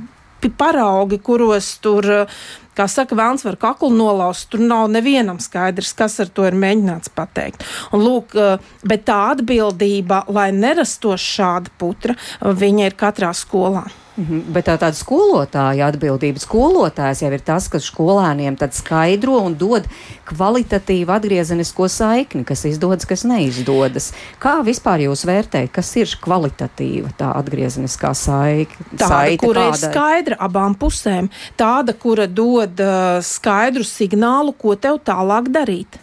paraugi, 0.50 1.20
kuros 1.22 1.76
tur. 1.84 2.26
Kā 2.74 2.88
saka, 2.90 3.14
vēlams 3.14 3.44
var 3.46 3.54
kaklu 3.62 3.92
nolaust, 3.94 4.48
tur 4.50 4.58
nav 4.58 4.88
nevienam 4.90 5.38
skaidrs, 5.38 5.92
kas 5.94 6.18
ar 6.24 6.32
to 6.34 6.42
ir 6.48 6.56
mēģināts 6.58 7.12
pateikt. 7.14 7.62
Un, 7.94 8.02
lūk, 8.02 8.34
bet 8.82 9.04
tā 9.06 9.20
atbildība, 9.36 10.24
lai 10.34 10.48
nerastos 10.50 11.22
šāda 11.22 11.70
putra, 11.78 12.18
viņa 12.42 12.90
ir 12.90 12.98
katrā 12.98 13.30
skolā. 13.30 13.86
-hmm. 14.16 14.52
Bet 14.54 14.66
tā 14.68 14.76
tāda 14.78 14.94
skolotāja 14.94 15.88
atbildība. 15.90 16.38
Skolotājs 16.38 17.22
jau 17.22 17.32
ir 17.32 17.40
tas, 17.40 17.68
kas 17.68 17.84
skolēniem 17.90 18.56
skaidro 18.70 19.40
un 19.42 19.56
dod 19.58 19.88
kvalitatīvu 20.24 21.10
atgriezenisko 21.10 21.88
saikni, 21.88 22.44
kas 22.44 22.64
izdodas, 22.64 23.06
kas 23.06 23.24
neizdodas. 23.24 24.12
Kā 24.38 24.62
vispār 24.62 25.04
jūs 25.08 25.26
vērtējat, 25.26 25.72
kas 25.72 25.96
ir 25.96 26.06
kvalitatīva 26.20 27.10
tā 27.18 27.32
atgriezeniskā 27.34 28.14
saikne? 28.14 28.86
Tāda, 28.96 29.36
kādai? 29.36 29.68
ir 29.68 29.74
skaidra 29.74 30.36
abām 30.38 30.74
pusēm, 30.74 31.28
tāda, 31.56 31.92
kura 31.92 32.26
dod 32.26 32.80
uh, 32.80 33.20
skaidru 33.20 33.84
signālu, 33.84 34.52
ko 34.52 34.74
tev 34.76 35.02
tālāk 35.04 35.50
darīt. 35.50 35.98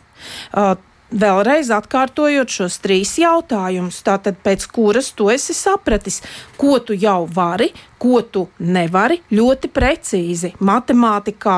Uh, 0.53 0.75
vēlreiz 1.11 1.71
atkārtojot 1.73 2.49
šos 2.49 2.79
trīs 2.83 3.17
jautājumus. 3.21 4.01
Tātad, 4.05 4.39
pēc 4.43 4.67
kuras 4.71 5.11
tu 5.15 5.29
esi 5.33 5.55
sapratis, 5.55 6.21
ko 6.59 6.79
tu 6.79 6.95
jau 6.97 7.25
vari, 7.27 7.71
ko 8.01 8.21
tu 8.25 8.47
nevari, 8.65 9.19
ļoti 9.33 9.69
precīzi. 9.73 10.51
Matemātikā, 10.65 11.57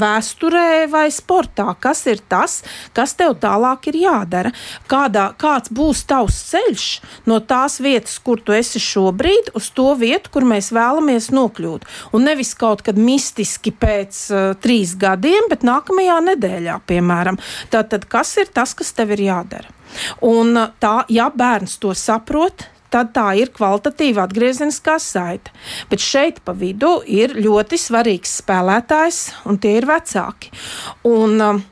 vēsturē 0.00 0.84
vai 0.92 1.06
sportā. 1.14 1.70
Kas 1.80 2.04
ir 2.10 2.20
tas, 2.28 2.58
kas 2.96 3.14
tev 3.16 3.38
tālāk 3.40 3.88
ir 3.92 4.00
jādara? 4.02 4.52
Kādā, 4.90 5.30
kāds 5.40 5.72
būs 5.72 6.04
tavs 6.10 6.42
ceļš 6.50 6.86
no 7.30 7.40
tās 7.40 7.78
vietas, 7.80 8.18
kur 8.20 8.42
tu 8.44 8.54
esi 8.56 8.82
šobrīd, 8.82 9.52
uz 9.56 9.70
to 9.76 9.94
vietu, 10.00 10.32
kur 10.34 10.48
mēs 10.48 10.70
vēlamies 10.76 11.30
nokļūt. 11.32 11.88
Un 12.16 12.28
nevis 12.28 12.52
kaut 12.58 12.84
kad 12.84 13.00
mistiski 13.00 13.72
pēc 13.72 14.22
uh, 14.34 14.50
trīs 14.60 14.96
gadiem, 15.00 15.48
bet 15.50 15.64
nākamajā 15.66 16.18
nedēļā, 16.32 16.80
piemēram. 16.90 17.40
Tātad, 17.72 18.04
kas 18.10 18.36
ir 18.42 18.52
tas, 18.52 18.76
kas 18.76 18.92
tev 18.96 19.14
ir 19.16 19.24
jādara? 19.30 19.72
Un 20.22 20.54
tā, 20.82 21.00
ja 21.10 21.30
bērns 21.34 21.78
to 21.82 21.94
saprot, 21.98 22.68
tad 22.92 23.12
tā 23.16 23.30
ir 23.40 23.52
kvalitatīva 23.54 24.26
atgriezeniskā 24.26 24.98
saite. 25.02 25.52
Bet 25.90 26.02
šeit 26.04 26.40
pa 26.44 26.54
vidu 26.56 26.98
ir 27.06 27.36
ļoti 27.38 27.78
svarīgs 27.80 28.40
spēlētājs, 28.42 29.20
un 29.50 29.60
tie 29.62 29.76
ir 29.78 29.88
vecāki. 29.90 30.52
Un, 31.08 31.36
um, 31.40 31.62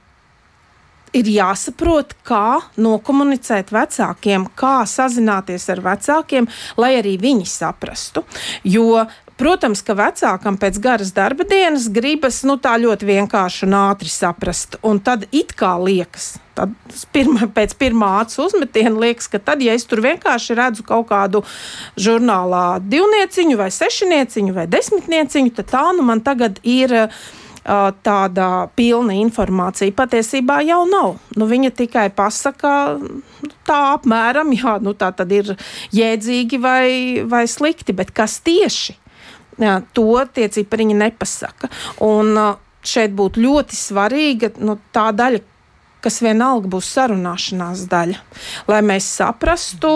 ir 1.16 1.30
jāsaprot, 1.32 2.14
kā 2.26 2.58
nokomunicēt 2.80 3.72
vecākiem, 3.74 4.48
kā 4.58 4.82
sazināties 4.88 5.68
ar 5.72 5.82
vecākiem, 5.84 6.48
lai 6.80 6.94
arī 6.98 7.16
viņi 7.20 7.48
saprastu. 7.48 8.24
Jo 8.64 9.06
Protams, 9.38 9.84
ka 9.86 9.94
vecākam 9.94 10.56
pēc 10.58 10.80
garas 10.82 11.12
darba 11.14 11.44
dienas 11.46 11.86
gribas 11.94 12.40
nu, 12.48 12.56
tā 12.58 12.72
ļoti 12.82 13.06
vienkārši 13.06 13.68
un 13.68 13.76
ātri 13.78 14.10
saprast. 14.10 14.74
Un 14.82 14.98
tad 14.98 15.28
it 15.30 15.54
kā 15.58 15.76
liekas, 15.78 16.32
tad 16.58 16.74
pirma, 17.14 17.46
pēc 17.54 17.76
pirmā 17.78 18.16
acu 18.24 18.48
uzmetiena 18.48 18.98
liekas, 18.98 19.30
ka 19.30 19.38
tad, 19.38 19.62
ja 19.62 19.78
es 19.78 19.86
tur 19.86 20.02
vienkārši 20.02 20.58
redzu 20.58 20.86
kaut 20.88 21.06
kādu 21.12 21.44
žurnālā 21.94 22.80
divnieciņu 22.82 23.60
vai 23.62 23.70
sešnieciņu 23.74 24.58
vai 24.58 24.66
desmitnieciņu, 24.70 25.54
tad 25.60 25.70
tā 25.70 25.86
nu 25.94 26.10
man 26.10 26.24
tagad 26.26 26.58
ir 26.66 26.98
tāda 28.02 28.50
pilna 28.74 29.14
informācija. 29.20 29.94
Patiesībā 29.94 30.62
jau 30.66 30.82
nav. 30.88 31.18
Nu, 31.36 31.46
viņa 31.46 31.74
tikai 31.78 32.08
pasaka, 32.16 32.96
nu, 32.98 33.54
tā 33.68 33.80
apmēram, 33.94 34.50
jā, 34.56 34.78
nu, 34.82 34.98
tā 34.98 35.12
tad 35.14 35.30
ir 35.30 35.54
jēdzīgi 35.94 36.58
vai, 36.58 36.88
vai 37.28 37.46
slikti, 37.46 37.94
bet 37.94 38.10
kas 38.10 38.40
tieši? 38.42 38.96
Jā, 39.58 39.80
to 39.92 40.14
tie 40.34 40.46
cipariņi 40.54 40.96
nepasaka. 40.98 41.70
Un 42.06 42.34
šeit 42.86 43.14
būtu 43.18 43.42
ļoti 43.42 43.76
svarīga 43.76 44.52
nu, 44.62 44.78
tā 44.94 45.10
daļa, 45.16 45.42
kas 46.04 46.20
vienalga 46.22 46.70
būs 46.70 46.92
sarunāšanās 46.94 47.84
daļa, 47.90 48.22
lai 48.70 48.80
mēs 48.86 49.08
saprastu 49.18 49.92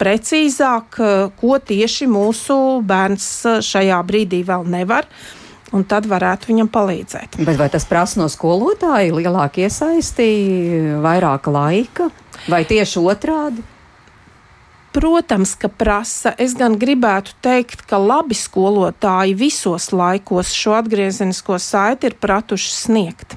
precīzāk, 0.00 0.98
ko 1.38 1.58
tieši 1.62 2.08
mūsu 2.10 2.56
bērns 2.88 3.28
šajā 3.62 4.00
brīdī 4.08 4.42
vēl 4.48 4.66
nevar. 4.72 5.08
Un 5.72 5.86
tad 5.88 6.04
varētu 6.04 6.50
viņam 6.50 6.68
palīdzēt. 6.68 7.38
Bet 7.48 7.56
vai 7.56 7.70
tas 7.72 7.86
prasa 7.88 8.18
no 8.20 8.26
skolotāja 8.28 9.14
lielāku 9.16 9.62
iesaisti, 9.64 10.26
vairāk 11.00 11.48
laika, 11.48 12.10
vai 12.52 12.60
tieši 12.68 13.00
otrādi? 13.00 13.64
Protams, 14.92 15.54
ka 15.56 15.70
prasa. 15.72 16.34
Es 16.36 16.52
gan 16.52 16.74
gribētu 16.76 17.32
teikt, 17.40 17.86
ka 17.88 17.96
labi 17.96 18.36
skolotāji 18.36 19.32
visos 19.40 19.88
laikos 19.92 20.50
šo 20.52 20.74
atgriezenisko 20.76 21.56
saiti 21.56 22.10
ir 22.10 22.16
pratuši 22.20 22.74
sniegt. 22.76 23.32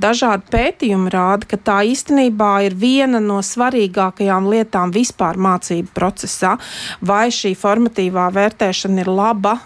Dažādi 0.00 0.48
pētījumi 0.54 1.12
rāda, 1.12 1.48
ka 1.50 1.60
tā 1.60 1.76
īstenībā 1.90 2.54
ir 2.70 2.76
viena 2.80 3.20
no 3.20 3.42
svarīgākajām 3.44 4.48
lietām 4.54 4.94
vispār 4.96 5.36
mācību 5.36 5.92
procesā. 5.96 6.54
Vai 7.04 7.28
šī 7.28 7.52
formatīvā 7.60 8.30
vērtēšana 8.32 9.04
ir 9.04 9.12
laba, 9.12 9.58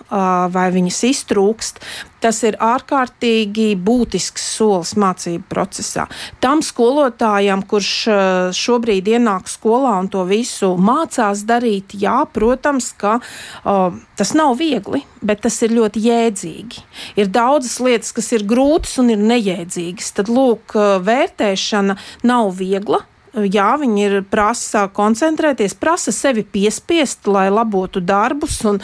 vai 0.50 0.68
viņas 0.74 1.04
iztrūkst, 1.12 1.84
Tas 2.20 2.42
ir 2.44 2.58
ārkārtīgi 2.60 3.72
būtisks 3.80 4.44
solis 4.56 4.92
mācību 5.00 5.46
procesā. 5.48 6.06
Tam 6.44 6.60
skolotājam, 6.64 7.64
kurš 7.68 7.92
eh, 8.12 8.20
šobrīd 8.56 9.08
ienāk 9.14 9.48
skolā 9.48 9.96
un 10.02 10.10
to 10.12 10.26
visu 10.28 10.74
mācās 10.76 11.46
darīt, 11.48 11.96
jā, 11.96 12.18
protams, 12.32 12.90
ka 13.00 13.16
uh, 13.20 13.94
tas 14.18 14.32
nav 14.36 14.58
viegli, 14.60 15.02
bet 15.24 15.42
tas 15.46 15.56
ir 15.64 15.72
ļoti 15.76 16.02
jēdzīgi. 16.04 16.82
Ir 17.20 17.30
daudzas 17.32 17.78
lietas, 17.82 18.12
kas 18.16 18.30
ir 18.36 18.44
grūtas 18.48 18.98
un 19.00 19.12
ir 19.14 19.22
nejēdzīgas. 19.22 20.12
Tad, 20.18 20.32
lūk, 20.32 20.76
eh, 20.76 20.98
vērtēšana 21.06 21.96
nav 22.28 22.52
viegla 22.60 23.04
jā, 23.34 23.68
viņi 23.80 24.02
ir 24.06 24.16
prasa 24.30 24.86
koncentrēties, 24.94 25.76
prasa 25.78 26.12
sevi 26.14 26.44
piespiest, 26.44 27.28
lai 27.30 27.48
labotu 27.52 28.02
darbus 28.02 28.60
un, 28.68 28.80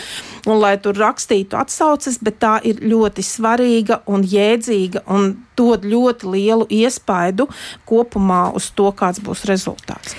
un 0.47 0.61
lai 0.63 0.77
tur 0.83 0.99
rakstītu 0.99 1.59
atsauces, 1.59 2.21
bet 2.23 2.41
tā 2.43 2.57
ir 2.65 2.81
ļoti 2.87 3.25
svarīga 3.27 4.03
un 4.07 4.25
jēdzīga 4.27 5.07
un 5.13 5.35
dod 5.57 5.87
ļoti 5.89 6.33
lielu 6.33 6.67
iespaidu 6.71 7.49
kopumā 7.89 8.51
uz 8.57 8.71
to, 8.77 8.91
kāds 8.97 9.23
būs 9.25 9.47
rezultāts. 9.49 10.17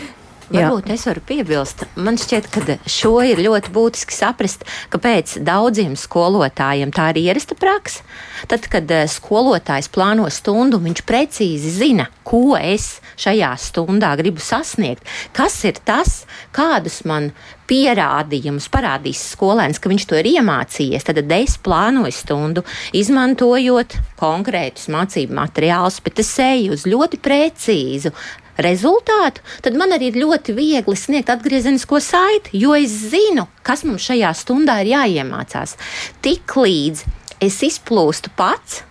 Varbūt 0.48 0.88
Jā. 0.88 0.96
es 0.96 1.04
varu 1.10 1.22
piebilst. 1.27 1.84
Man 2.00 2.16
šķiet, 2.20 2.46
ka 2.54 2.77
šo 2.88 3.18
ir 3.27 3.42
ļoti 3.44 3.72
būtiski 3.75 4.16
saprast, 4.16 4.63
kāpēc 4.94 5.38
daudziem 5.44 5.98
skolotājiem 6.00 6.94
tā 6.96 7.10
ir 7.12 7.20
ierasta 7.25 7.58
praksa. 7.60 8.06
Tad, 8.48 8.70
kad 8.72 8.88
eh, 8.96 9.04
skolotājs 9.12 9.92
plāno 9.92 10.30
stundu, 10.32 10.80
viņš 10.80 11.04
precīzi 11.08 11.74
zina, 11.82 12.08
ko 12.27 12.56
es 12.56 13.01
šajā 13.20 13.51
stundā 13.60 14.13
gribu 14.20 14.39
sasniegt, 14.44 15.04
kas 15.36 15.60
ir 15.68 15.82
tas, 15.84 16.22
kādus 16.56 17.01
man 17.10 17.34
pierādījumus 17.68 18.70
parādīs 18.72 19.20
skolēns, 19.34 19.82
ka 19.84 19.92
viņš 19.92 20.08
to 20.08 20.20
ir 20.22 20.32
iemācījies. 20.38 21.04
Tad 21.10 21.20
es 21.42 21.60
plānoju 21.60 22.16
stundu, 22.16 22.63
izmantojot 22.96 24.00
konkrētus 24.22 24.88
mācību 24.94 25.36
materiālus, 25.44 26.00
bet 26.06 26.24
es 26.24 26.32
eju 26.39 26.77
uz 26.77 26.88
ļoti 26.88 27.20
precīzu 27.20 28.16
rezultātu, 28.64 29.44
tad 29.62 29.78
man 29.78 29.94
arī 29.96 30.12
ir 30.12 30.20
ļoti 30.24 30.56
viegli 30.58 30.98
sniegt 30.98 31.32
atgriezenisko 31.34 32.02
saiti, 32.04 32.58
jo 32.62 32.76
es 32.78 32.94
zinu, 33.14 33.48
kas 33.66 33.86
mums 33.88 34.06
šajā 34.10 34.34
stundā 34.38 34.82
ir 34.84 34.94
jāiemācās. 34.96 35.78
Tik 36.26 36.58
līdz 36.58 37.06
es 37.44 37.64
izplūstu 37.66 38.34
pats. 38.38 38.84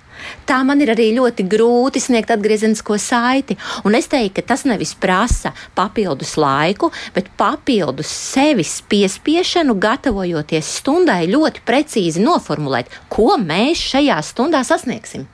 Tā 0.47 0.57
man 0.67 0.81
ir 0.83 0.91
arī 0.91 1.11
ļoti 1.15 1.45
grūti 1.47 2.01
sniegt 2.03 2.33
atgriezenisko 2.35 2.97
saiti. 2.99 3.57
Un 3.87 3.95
es 3.99 4.09
teiktu, 4.11 4.41
ka 4.41 4.55
tas 4.55 4.65
nevis 4.67 4.95
prasa 4.99 5.53
papildus 5.77 6.35
laiku, 6.41 6.91
bet 7.15 7.31
papildus 7.39 8.11
sevis 8.11 8.81
piespiešanu, 8.91 9.77
gatavojoties 9.79 10.73
stundai, 10.81 11.25
ļoti 11.31 11.63
precīzi 11.69 12.25
noformulēt, 12.25 12.91
ko 13.13 13.37
mēs 13.39 13.87
šajā 13.93 14.19
stundā 14.33 14.65
sasniegsim. 14.67 15.29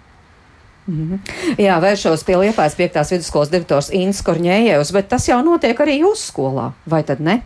-hmm. 0.88 1.18
Jā, 1.58 1.78
vēršos 1.80 2.24
pie 2.24 2.36
Liepājas 2.36 2.74
5. 2.74 3.10
vidusskolas 3.10 3.50
direktors 3.50 3.90
Inns 3.90 4.22
Korņējevs, 4.22 4.92
bet 4.92 5.08
tas 5.08 5.28
jau 5.28 5.42
notiek 5.44 5.78
arī 5.80 6.00
jūsu 6.02 6.32
skolā, 6.32 6.72
vai 6.86 7.02
tad 7.02 7.20
ne? 7.20 7.42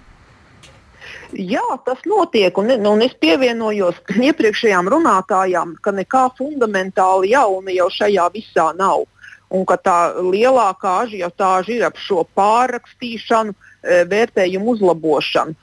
Jā, 1.32 1.64
tas 1.84 1.98
notiek, 2.06 2.58
un, 2.58 2.70
un 2.70 3.02
es 3.02 3.14
pievienojos 3.20 3.98
iepriekšējām 4.14 4.88
runātājām, 4.88 5.74
ka 5.82 5.90
nekā 5.90 6.30
fundamentāli 6.38 7.32
jauna 7.34 7.74
jau 7.74 7.88
šajā 7.90 8.30
visā 8.34 8.70
nav. 8.78 9.04
Un 9.50 9.64
ka 9.66 9.76
tā 9.76 9.98
lielākā 10.18 11.06
ažiotāža 11.06 11.70
ir 11.70 11.84
ap 11.86 11.98
šo 12.02 12.24
pārrakstīšanu, 12.34 13.52
e, 13.54 14.04
vērtējumu 14.10 14.72
uzlabošanu. 14.74 15.54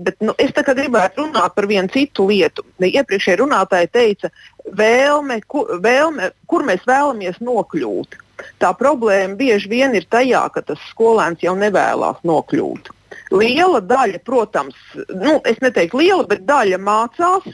Bet, 0.00 0.16
nu, 0.24 0.32
es 0.40 0.52
gribētu 0.54 1.26
runāt 1.26 1.52
par 1.56 1.66
vienu 1.68 1.90
citu 1.92 2.24
lietu. 2.30 2.64
Iepriekšējā 2.80 3.36
runātāja 3.42 3.88
teica, 3.92 4.30
vēlme, 4.64 5.40
kur, 5.50 5.74
vēlme, 5.82 6.30
kur 6.48 6.64
mēs 6.64 6.86
vēlamies 6.88 7.40
nokļūt. 7.44 8.16
Tā 8.62 8.70
problēma 8.78 9.36
bieži 9.36 9.68
vien 9.68 9.96
ir 9.98 10.06
tajā, 10.08 10.46
ka 10.54 10.62
tas 10.64 10.80
skolēns 10.88 11.42
jau 11.44 11.52
nevēlas 11.58 12.22
nokļūt. 12.24 12.88
Liela 13.34 13.80
daļa, 13.84 14.20
protams, 14.24 14.78
nu, 15.10 15.34
es 15.44 15.60
neteiktu 15.60 16.00
liela, 16.00 16.24
bet 16.30 16.46
daļa 16.48 16.78
mācās. 16.80 17.50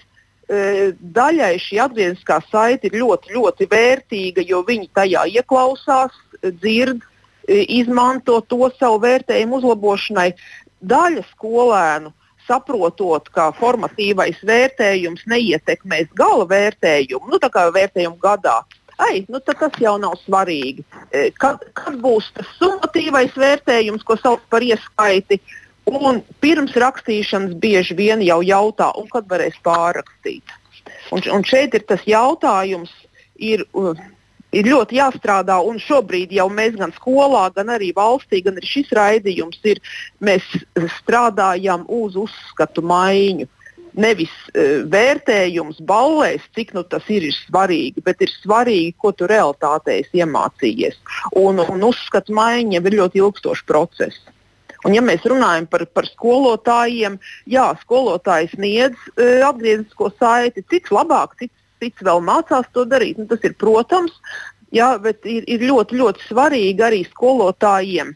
E, 0.46 0.92
daļai 1.16 1.56
šī 1.58 1.80
atgriezniskā 1.82 2.38
saite 2.46 2.86
ir 2.86 3.00
ļoti, 3.00 3.32
ļoti 3.34 3.66
vērtīga, 3.72 4.44
jo 4.46 4.60
viņi 4.68 4.92
tajā 4.94 5.24
ieklausās, 5.40 6.14
dzird, 6.44 7.02
e, 7.48 7.64
izmanto 7.80 8.38
to 8.46 8.70
savu 8.78 9.02
vērtējumu 9.02 9.58
uzlabošanai. 9.58 10.28
Daļa 10.86 11.24
skolēnu 11.32 12.12
uh, 12.12 12.15
saprotot, 12.46 13.28
ka 13.34 13.50
formatīvais 13.58 14.40
vērtējums 14.46 15.26
neietekmēs 15.30 16.10
gala 16.18 16.46
vērtējumu, 16.50 17.30
nu, 17.32 17.40
tā 17.42 17.50
kā 17.52 17.66
vērtējumu 17.74 18.18
gadā. 18.22 18.60
Ai, 18.96 19.26
nu 19.28 19.42
tas 19.44 19.74
jau 19.80 19.96
nav 20.00 20.16
svarīgi. 20.22 20.84
E, 21.12 21.28
kad, 21.36 21.60
kad 21.76 21.98
būs 22.00 22.30
tas 22.36 22.48
summatīvais 22.56 23.34
vērtējums, 23.36 24.04
ko 24.06 24.16
sauc 24.16 24.44
par 24.50 24.64
ieskaiti, 24.64 25.40
un 25.86 26.22
pirms 26.40 26.72
rakstīšanas 26.80 27.58
bieži 27.60 27.96
vien 27.98 28.24
jau 28.24 28.40
jautā, 28.42 28.88
kad 29.12 29.28
varēs 29.28 29.58
pārrakstīt. 29.66 30.56
Un, 31.12 31.20
un 31.34 31.44
šeit 31.44 31.76
ir 31.76 31.84
tas 31.86 32.02
jautājums, 32.08 32.90
ir, 33.36 33.66
ir 34.56 34.70
ļoti 34.70 34.98
jāstrādā, 35.00 35.58
un 35.64 35.80
šobrīd 35.82 36.32
jau 36.36 36.48
mēs 36.52 36.76
gan 36.78 36.94
skolā, 36.96 37.46
gan 37.56 37.72
arī 37.76 37.92
valstī, 37.96 38.42
gan 38.44 38.58
arī 38.58 38.70
šis 38.70 38.94
raidījums 38.96 39.60
ir, 39.68 39.82
mēs 40.24 40.46
strādājam 41.00 41.86
uz 41.88 42.18
uzskatu 42.26 42.84
maiņu. 42.86 43.48
Nevis 43.96 44.32
uh, 44.52 44.84
vērtējums 44.92 45.78
ballēs, 45.88 46.44
cik 46.52 46.74
nu, 46.76 46.82
tas 46.84 47.06
ir, 47.08 47.24
ir 47.24 47.36
svarīgi, 47.46 48.04
bet 48.04 48.20
ir 48.20 48.32
svarīgi, 48.42 48.92
ko 49.00 49.14
tu 49.16 49.28
realitātē 49.30 50.02
esi 50.02 50.20
iemācījies. 50.20 50.98
Un, 51.40 51.62
un 51.64 51.86
uzskatu 51.88 52.36
maiņa 52.36 52.82
ir 52.82 52.98
ļoti 53.00 53.24
ilgstošs 53.24 53.64
process. 53.68 54.20
Un, 54.84 54.94
ja 54.94 55.02
mēs 55.02 55.24
runājam 55.26 55.64
par, 55.70 55.86
par 55.96 56.06
skolotājiem, 56.06 57.16
jā, 57.50 57.70
skolotāji 57.80 58.52
sniedz 58.52 59.08
e, 59.16 59.40
atgrieznisko 59.46 60.12
saiti, 60.14 60.62
cits 60.70 60.92
labāk, 60.94 61.32
cits, 61.40 61.56
cits 61.82 62.04
vēl 62.06 62.22
mācās 62.24 62.68
to 62.72 62.86
darīt. 62.88 63.18
Nu, 63.20 63.28
tas 63.30 63.44
ir 63.46 63.56
protams, 63.60 64.14
jā, 64.74 64.94
bet 65.02 65.26
ir, 65.28 65.46
ir 65.50 65.66
ļoti, 65.70 66.00
ļoti 66.02 66.28
svarīgi 66.28 66.86
arī 66.88 67.02
skolotājiem 67.10 68.14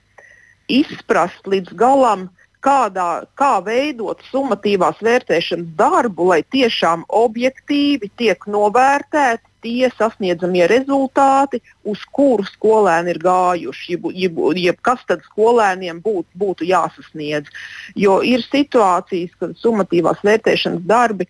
izprast 0.71 1.49
līdz 1.51 1.75
galam, 1.79 2.29
kādā, 2.65 3.25
kā 3.41 3.55
veidot 3.65 4.21
summatīvās 4.31 5.01
vērtēšanas 5.05 5.71
darbu, 5.79 6.29
lai 6.33 6.43
tiešām 6.53 7.07
objektīvi 7.09 8.11
tiek 8.21 8.45
novērtēti 8.47 9.49
tie 9.61 9.91
sasniedzamie 9.93 10.65
rezultāti, 10.71 11.61
uz 11.85 12.01
kuru 12.17 12.47
skolēni 12.49 13.13
ir 13.15 13.21
gājuši, 13.21 13.93
jeb, 13.93 14.07
jeb, 14.17 14.41
jeb 14.57 14.81
kas 14.87 15.03
tad 15.09 15.25
skolēniem 15.29 16.01
būt, 16.05 16.27
būtu 16.41 16.69
jāsasniedz. 16.69 17.51
Jo 17.99 18.21
ir 18.25 18.45
situācijas, 18.47 19.35
kad 19.41 19.57
summatīvās 19.61 20.25
vērtēšanas 20.25 20.87
darbi 20.89 21.29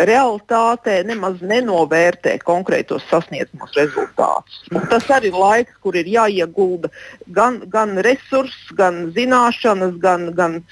realitātē 0.00 1.02
nemaz 1.04 1.40
nenovērtē 1.44 2.38
konkrētos 2.46 3.04
sasniedzamos 3.10 3.74
rezultātus. 3.76 4.62
Tas 4.88 5.08
arī 5.12 5.28
ir 5.28 5.36
laiks, 5.36 5.74
kur 5.84 5.96
ir 5.96 6.08
jāiegulda 6.08 6.88
gan, 7.28 7.60
gan 7.68 7.98
resursi, 8.04 8.72
gan 8.78 9.10
zināšanas, 9.16 9.98
gan, 10.00 10.30
gan, 10.36 10.62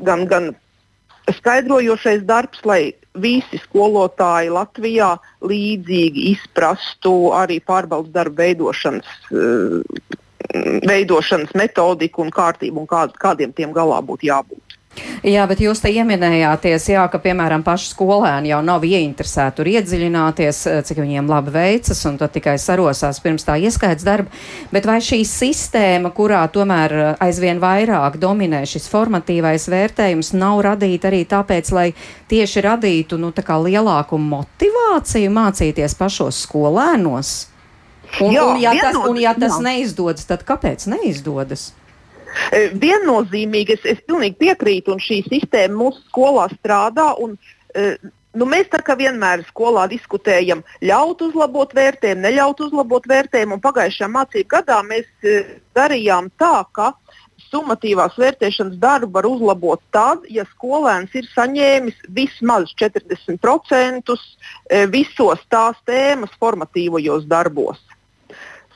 gan, 0.00 0.26
gan 0.30 0.52
skaidrojošais 1.34 2.22
darbs, 2.28 2.62
lai 2.64 2.94
visi 3.18 3.58
skolotāji 3.62 4.52
Latvijā 4.54 5.14
līdzīgi 5.42 6.30
izprastu 6.34 7.32
arī 7.34 7.60
pārbaudas 7.62 8.12
darbu 8.14 8.42
veidošanas, 8.42 9.10
uh, 9.30 9.82
veidošanas 10.86 11.54
metodiku 11.58 12.22
un 12.22 12.30
kārtību 12.34 12.84
un 12.84 12.90
kā, 12.90 13.06
kādiem 13.18 13.54
tiem 13.54 13.74
galā 13.74 14.00
būtu 14.02 14.30
jābūt. 14.30 14.73
Jā, 15.24 15.46
bet 15.48 15.60
jūs 15.62 15.80
te 15.82 15.90
ieminējāties, 15.94 16.88
jā, 16.92 17.04
ka, 17.10 17.18
piemēram, 17.22 17.64
paši 17.66 17.90
skolēni 17.94 18.50
jau 18.52 18.60
nav 18.64 18.84
ieinteresēti 18.86 19.58
tur 19.58 19.70
iedziļināties, 19.72 20.60
eh, 20.70 20.80
cik 20.86 21.00
viņiem 21.00 21.30
labi 21.30 21.54
veicas, 21.54 22.02
un 22.10 22.18
tad 22.20 22.34
tikai 22.34 22.56
sarosās 22.60 23.20
pirms 23.24 23.46
tā 23.46 23.56
ieskaits 23.58 24.04
darba. 24.06 24.30
Bet 24.72 24.86
vai 24.86 24.98
šī 25.04 25.22
sistēma, 25.26 26.12
kurā 26.14 26.42
tomēr 26.52 26.92
eh, 26.92 27.14
aizvien 27.24 27.62
vairāk 27.62 28.18
dominē 28.22 28.64
šis 28.68 28.88
formatīvais 28.92 29.68
vērtējums, 29.72 30.34
nav 30.36 30.62
radīta 30.68 31.10
arī 31.10 31.24
tāpēc, 31.26 31.72
lai 31.72 31.88
tieši 32.28 32.66
radītu, 32.68 33.18
nu, 33.18 33.32
lielāku 33.34 34.18
motivāciju 34.18 35.30
mācīties 35.30 35.96
pašos 35.98 36.44
skolēnos? 36.46 37.34
Un, 38.20 38.30
jā, 38.30 38.44
un, 38.44 38.60
ja 38.60 38.74
tas, 38.78 38.98
un 39.08 39.16
ja 39.18 39.32
tas 39.34 39.56
jā. 39.58 39.64
neizdodas, 39.64 40.26
tad 40.28 40.44
kāpēc 40.46 40.86
neizdodas? 40.86 41.72
E, 42.52 42.66
viennozīmīgi 42.80 43.78
es, 43.78 43.86
es 43.94 44.02
pilnīgi 44.08 44.38
piekrītu, 44.42 44.94
un 44.94 45.02
šī 45.02 45.22
sistēma 45.28 45.76
mūsu 45.78 46.02
skolā 46.08 46.48
strādā. 46.54 47.10
Un, 47.22 47.36
e, 47.74 47.94
nu, 48.34 48.48
mēs 48.50 48.70
tā 48.72 48.80
kā 48.84 48.96
vienmēr 48.98 49.44
skolā 49.50 49.86
diskutējam, 49.90 50.64
ļaut 50.84 51.22
uzlabot 51.28 51.74
vērtējumu, 51.76 52.24
neļaut 52.26 52.64
uzlabot 52.66 53.08
vērtējumu. 53.10 53.60
Pagājušajā 53.64 54.10
mācību 54.16 54.50
gadā 54.56 54.80
mēs 54.86 55.08
e, 55.22 55.40
darījām 55.78 56.32
tā, 56.40 56.56
ka 56.74 56.92
summatīvās 57.50 58.16
vērtēšanas 58.18 58.78
darbu 58.82 59.12
var 59.14 59.26
uzlabot 59.28 59.82
tad, 59.94 60.24
ja 60.32 60.42
skolēns 60.56 61.14
ir 61.14 61.28
saņēmis 61.30 62.00
vismaz 62.16 62.72
40% 62.80 64.14
visos 64.90 65.42
tās 65.52 65.78
tēmas 65.86 66.34
formatīvajos 66.40 67.28
darbos. 67.30 67.78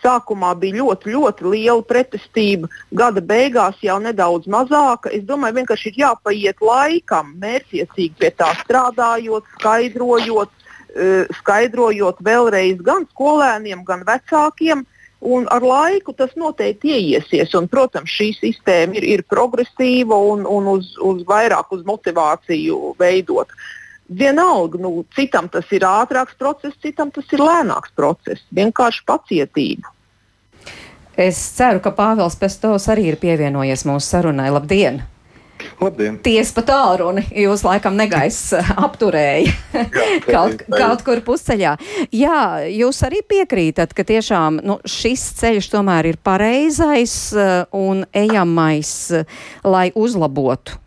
Sākumā 0.03 0.53
bija 0.59 0.79
ļoti, 0.81 1.13
ļoti 1.15 1.49
liela 1.53 1.83
pretestība, 1.87 2.69
gada 2.95 3.23
beigās 3.25 3.81
jau 3.83 3.99
nedaudz 4.03 4.47
mazāka. 4.51 5.11
Es 5.15 5.25
domāju, 5.27 5.59
vienkārši 5.61 5.91
ir 5.91 6.03
jāpaiet 6.05 6.63
laikam, 6.65 7.35
mērķiecīgi 7.43 8.15
pie 8.21 8.31
tā 8.39 8.53
strādājot, 8.63 9.49
skaidrojot, 9.59 10.53
eh, 10.95 11.27
skaidrojot 11.41 12.23
vēlreiz 12.23 12.83
gan 12.83 13.09
skolēniem, 13.11 13.85
gan 13.85 14.07
vecākiem. 14.07 14.87
Un 15.21 15.49
ar 15.51 15.65
laiku 15.67 16.13
tas 16.15 16.31
noteikti 16.39 16.93
ieiesies. 16.95 17.55
Un, 17.59 17.67
protams, 17.67 18.11
šī 18.11 18.29
sistēma 18.39 19.01
ir, 19.01 19.05
ir 19.05 19.25
progresīva 19.27 20.15
un, 20.15 20.47
un 20.47 20.71
uz, 20.77 20.95
uz 21.03 21.25
vairāk 21.27 21.75
uz 21.75 21.83
motivāciju 21.83 22.95
veidot. 22.99 23.51
Vienalga, 24.09 24.79
nu, 24.81 25.05
citam 25.13 25.51
tas 25.53 25.67
ir 25.75 25.85
ātrāks 25.85 26.39
process, 26.39 26.79
citam 26.81 27.11
tas 27.11 27.27
ir 27.35 27.43
lēnāks 27.43 27.91
process. 27.99 28.47
Vienkārši 28.55 29.05
pacietība. 29.05 29.91
Es 31.19 31.39
ceru, 31.57 31.81
ka 31.83 31.91
Pāvils 31.91 32.37
Pestovs 32.39 32.85
arī 32.93 33.09
ir 33.11 33.17
pievienojies 33.19 33.83
mūsu 33.89 34.07
sarunai. 34.07 34.53
Labdien! 34.55 35.01
Labdien! 35.81 36.21
Tiesa 36.23 36.55
pa 36.55 36.63
tālruni, 36.69 37.25
jūs 37.35 37.65
laikam 37.67 37.97
negais 37.99 38.37
apturēja 38.87 39.51
Jā, 39.51 39.83
kaut, 40.35 40.63
kaut 40.71 41.03
kur 41.07 41.23
pusceļā. 41.27 41.75
Jā, 42.15 42.39
jūs 42.71 43.03
arī 43.07 43.25
piekrītat, 43.27 43.97
ka 43.99 44.07
tiešām 44.07 44.61
nu, 44.63 44.79
šis 44.87 45.25
ceļš 45.41 45.73
tomēr 45.75 46.13
ir 46.13 46.21
pareizais 46.23 47.17
uh, 47.35 47.67
un 47.75 48.05
ejamais, 48.15 48.95
uh, 49.19 49.43
lai 49.67 49.89
uzlabotu 49.99 50.79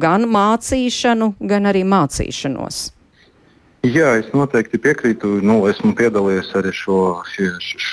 gan 0.00 0.24
mācīšanu, 0.32 1.34
gan 1.44 1.68
arī 1.68 1.82
mācīšanos. 1.84 2.86
Jā, 3.86 4.16
es 4.18 4.26
noteikti 4.34 4.80
piekrītu. 4.82 5.36
Nu, 5.46 5.60
esmu 5.70 5.92
piedalījies 5.94 6.48
arī 6.58 6.72
šo, 6.74 6.96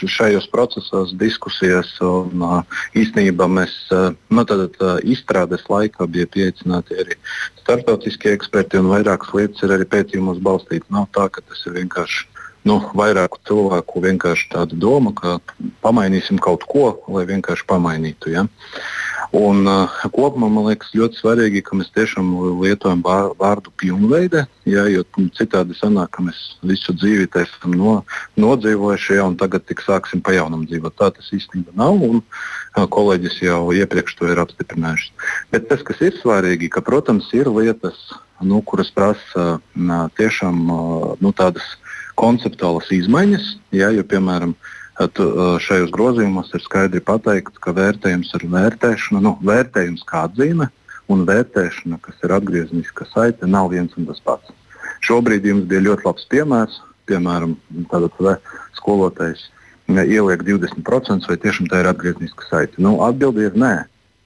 šajos 0.10 0.48
procesos, 0.50 1.14
diskusijās. 1.14 1.92
Un, 2.02 2.42
īstenībā 2.98 3.46
mēs 3.46 3.76
nu, 3.94 4.46
tad, 4.50 4.80
izstrādes 5.06 5.68
laikā 5.70 6.08
bija 6.10 6.26
pieaicināti 6.34 6.98
arī 7.04 7.20
starptautiskie 7.62 8.34
eksperti, 8.34 8.82
un 8.82 8.90
vairākas 8.96 9.30
lietas 9.38 9.62
ir 9.62 9.76
arī 9.78 9.86
pētījumos 9.94 10.42
balstītas. 10.42 10.90
Nav 10.90 11.06
tā, 11.14 11.28
ka 11.30 11.46
tas 11.46 11.62
ir 11.70 11.78
vienkārši 11.78 12.26
nu, 12.66 12.80
vairāku 12.98 13.40
cilvēku 13.46 14.02
vienkārši 14.08 14.50
tāda 14.56 14.78
doma, 14.82 15.14
ka 15.14 15.38
pamainīsim 15.86 16.42
kaut 16.42 16.66
ko, 16.70 16.88
lai 17.14 17.28
vienkārši 17.30 17.68
pamainītu. 17.70 18.34
Ja? 18.34 18.48
Un, 19.36 19.66
uh, 19.68 19.92
kopumā 20.16 20.48
man 20.48 20.70
liekas 20.70 20.94
ļoti 20.96 21.18
svarīgi, 21.20 21.64
ka 21.66 21.76
mēs 21.76 21.90
tiešām 21.96 22.30
lietojam 22.62 23.02
vārdu 23.04 23.74
pilnveide, 23.82 24.46
ja, 24.70 24.86
jo 24.88 25.02
citādi 25.36 25.76
sanāk, 25.76 26.14
ka 26.16 26.24
mēs 26.24 26.38
visu 26.64 26.96
dzīvi 26.96 27.28
esam 27.42 27.74
no, 27.76 27.96
nodzīvojuši, 28.40 29.18
ja, 29.18 29.26
un 29.28 29.36
tagad 29.36 29.66
tik 29.68 29.84
sāksim 29.84 30.22
pa 30.24 30.38
jaunam 30.38 30.64
dzīvot. 30.70 30.96
Tā 30.96 31.10
tas 31.18 31.28
īstenībā 31.36 31.76
nav, 31.76 32.00
un 32.00 32.22
uh, 32.22 32.86
kolēģis 32.96 33.42
jau 33.44 33.60
iepriekš 33.76 34.16
to 34.22 34.30
ir 34.32 34.40
apstiprinājuši. 34.46 35.12
Bet 35.52 35.68
tas, 35.74 35.84
kas 35.84 36.00
ir 36.06 36.16
svarīgi, 36.22 36.72
ka, 36.72 36.86
protams, 36.86 37.28
ir 37.36 37.52
lietas, 37.52 38.00
nu, 38.40 38.62
kuras 38.64 38.94
prasa 38.96 39.58
uh, 39.58 40.08
tiešām 40.16 40.64
uh, 40.70 41.12
nu, 41.20 41.36
tādas 41.36 41.76
konceptuālas 42.16 42.88
izmaiņas, 42.96 43.52
ja, 43.76 43.92
jo, 43.92 44.08
piemēram, 44.08 44.56
uh, 44.56 44.75
At, 44.96 45.20
šajos 45.60 45.92
grozījumos 45.92 46.54
ir 46.56 46.64
skaidri 46.64 47.02
pateikts, 47.04 47.60
ka 47.60 47.74
vērtējums 47.76 48.32
ir 48.38 48.46
vērtēšana, 48.54 49.22
nu, 49.26 49.34
vērtējums 49.44 50.06
kā 50.08 50.24
atzīme 50.30 50.70
un 51.12 51.26
vērtēšana, 51.28 52.00
kas 52.02 52.22
ir 52.24 52.34
atgriezniska 52.36 53.08
saite, 53.12 53.50
nav 53.50 53.74
viens 53.74 53.94
un 54.00 54.08
tas 54.08 54.22
pats. 54.24 54.54
Šobrīd 55.06 55.46
jums 55.46 55.68
bija 55.70 55.84
ļoti 55.90 56.08
labs 56.08 56.30
piemērs, 56.32 56.80
piemēram, 57.10 57.58
skolotājs 58.80 59.50
ieliek 59.92 60.42
20% 60.48 61.30
vai 61.30 61.38
tiešām 61.44 61.70
tā 61.70 61.84
ir 61.84 61.92
atgriezniska 61.92 62.48
saite. 62.50 62.82
Nu, 62.82 62.98
Atbilde 63.06 63.50
ir 63.50 63.60
nē, 63.60 63.76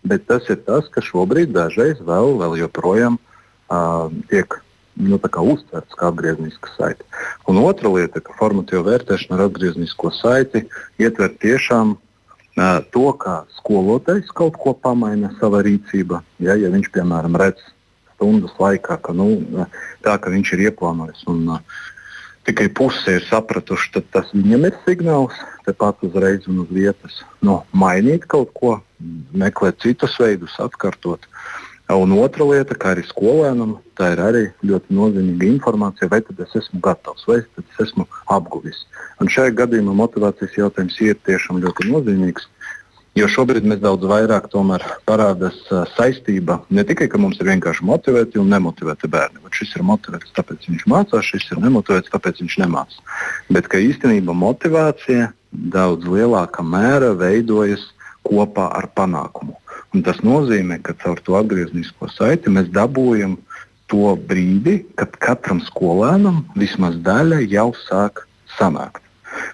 bet 0.07 0.27
tas 0.29 0.47
ir 0.53 0.61
tas, 0.67 0.87
ka 0.93 1.03
šobrīd 1.03 1.51
dažreiz 1.55 1.99
vēl, 2.05 2.37
vēl 2.39 2.59
joprojām 2.61 3.17
uh, 3.17 4.07
tiek 4.31 4.61
nu, 4.99 5.19
uztverts 5.19 5.97
kā 5.97 6.09
atgriezniska 6.11 6.71
saite. 6.75 7.07
Un 7.47 7.61
otra 7.63 7.91
lieta, 7.93 8.21
ka 8.21 8.35
formatīva 8.39 8.85
vērtēšana 8.91 9.37
ar 9.37 9.45
atgrieznisko 9.47 10.11
saiti 10.15 10.65
ietver 10.99 11.33
tiešām 11.41 11.95
uh, 11.95 12.79
to, 12.93 13.09
kā 13.21 13.43
skolotājs 13.59 14.31
kaut 14.35 14.59
ko 14.59 14.73
pamaina 14.73 15.31
savā 15.39 15.63
rīcībā. 15.67 16.21
Ja, 16.43 16.57
ja 16.59 16.71
viņš, 16.73 16.91
piemēram, 16.95 17.39
redz 17.39 17.63
stundas 18.15 18.55
laikā, 18.59 18.99
ka, 18.99 19.15
nu, 19.15 19.31
tā, 20.03 20.17
ka 20.19 20.33
viņš 20.33 20.53
ir 20.57 20.67
ieplānojis 20.69 21.23
un 21.31 21.45
uh, 21.55 21.79
tikai 22.49 22.67
puse 22.73 23.15
ir 23.19 23.25
sapratuši, 23.29 23.91
tad 23.95 24.11
tas 24.13 24.29
viņam 24.33 24.67
ir 24.69 24.77
signāls 24.85 25.35
tepat 25.67 26.01
uzreiz 26.07 26.47
un 26.49 26.63
uz 26.63 26.71
vietas 26.73 27.21
nu, 27.45 27.59
mainīt 27.71 28.25
kaut 28.31 28.51
ko, 28.57 28.79
meklēt 29.31 29.79
citus 29.83 30.17
veidus, 30.19 30.55
atkārtot. 30.59 31.27
Un 31.89 32.11
otra 32.21 32.45
lieta, 32.45 32.75
kā 32.77 32.91
arī 32.93 33.01
skolēnam, 33.07 33.79
tā 33.97 34.11
ir 34.13 34.19
arī 34.21 34.43
ļoti 34.61 34.93
nozīmīga 34.93 35.47
informācija, 35.55 36.09
vai 36.11 36.19
es 36.21 36.51
esmu 36.61 36.81
gatavs, 36.85 37.25
vai 37.25 37.39
es 37.41 37.81
esmu 37.81 38.05
apguvis. 38.29 38.83
Un 39.17 39.31
šajā 39.33 39.55
gadījumā 39.63 39.95
motivācijas 39.97 40.53
jautājums 40.59 40.99
ir 41.01 41.17
tiešām 41.25 41.57
ļoti 41.63 41.89
nozīmīgs. 41.89 42.45
Jo 43.17 43.25
šobrīd 43.25 43.65
mēs 43.65 43.81
daudz 43.81 44.05
vairāk 44.05 44.45
parādās 45.09 45.57
saistība 45.95 46.59
ne 46.69 46.85
tikai, 46.85 47.09
ka 47.09 47.17
mums 47.17 47.41
ir 47.41 47.49
vienkārši 47.49 47.87
motivēti 47.89 48.37
un 48.37 48.53
nemotivēti 48.53 49.09
bērni, 49.09 49.41
bet 49.43 49.57
šis 49.57 49.73
ir 49.79 49.83
motivēts, 49.89 50.35
tāpēc 50.37 50.69
viņš 50.69 50.85
mācās, 50.93 51.25
šis 51.25 51.49
ir 51.51 51.63
nemotivēts, 51.65 52.13
tāpēc 52.13 52.43
viņš 52.45 52.59
nemācās. 52.61 53.01
Bet 53.49 53.67
ka 53.67 53.81
īstenībā 53.81 54.35
motivācija 54.37 55.31
daudz 55.73 56.05
lielākā 56.05 56.61
mērā 56.61 57.15
veidojas 57.17 57.89
kopā 58.27 58.69
ar 58.77 58.89
panākumu. 58.95 59.55
Un 59.93 60.05
tas 60.05 60.21
nozīmē, 60.25 60.79
ka 60.85 60.93
caur 61.01 61.21
to 61.25 61.37
atgrieznisko 61.39 62.09
saiti 62.13 62.51
mēs 62.53 62.69
dabūjam 62.73 63.37
to 63.89 64.13
brīdi, 64.29 64.83
kad 64.99 65.15
katram 65.21 65.61
skolēnam 65.65 66.43
vismaz 66.59 66.99
daļa 67.05 67.41
jau 67.49 67.71
sāk 67.87 68.25
sanākt. 68.57 69.01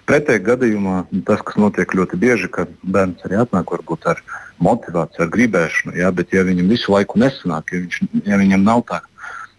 Pretējā 0.08 0.42
gadījumā 0.44 1.02
tas, 1.28 1.42
kas 1.46 1.58
notiek 1.60 1.92
ļoti 1.96 2.18
bieži, 2.20 2.48
ka 2.52 2.66
bērns 2.82 3.24
arī 3.26 3.40
atnāk 3.42 3.72
varbūt 3.74 4.06
ar 4.12 4.22
motivāciju, 4.62 5.24
ar 5.24 5.32
gribēšanu, 5.34 5.96
jā, 6.00 6.10
bet 6.16 6.32
ja 6.32 6.44
viņam 6.48 6.70
visu 6.72 6.94
laiku 6.94 7.20
nesanāk, 7.20 7.72
ja, 7.72 7.82
viņš, 7.84 7.98
ja 8.28 8.38
viņam 8.40 8.64
nav 8.64 8.84
tā, 8.88 9.02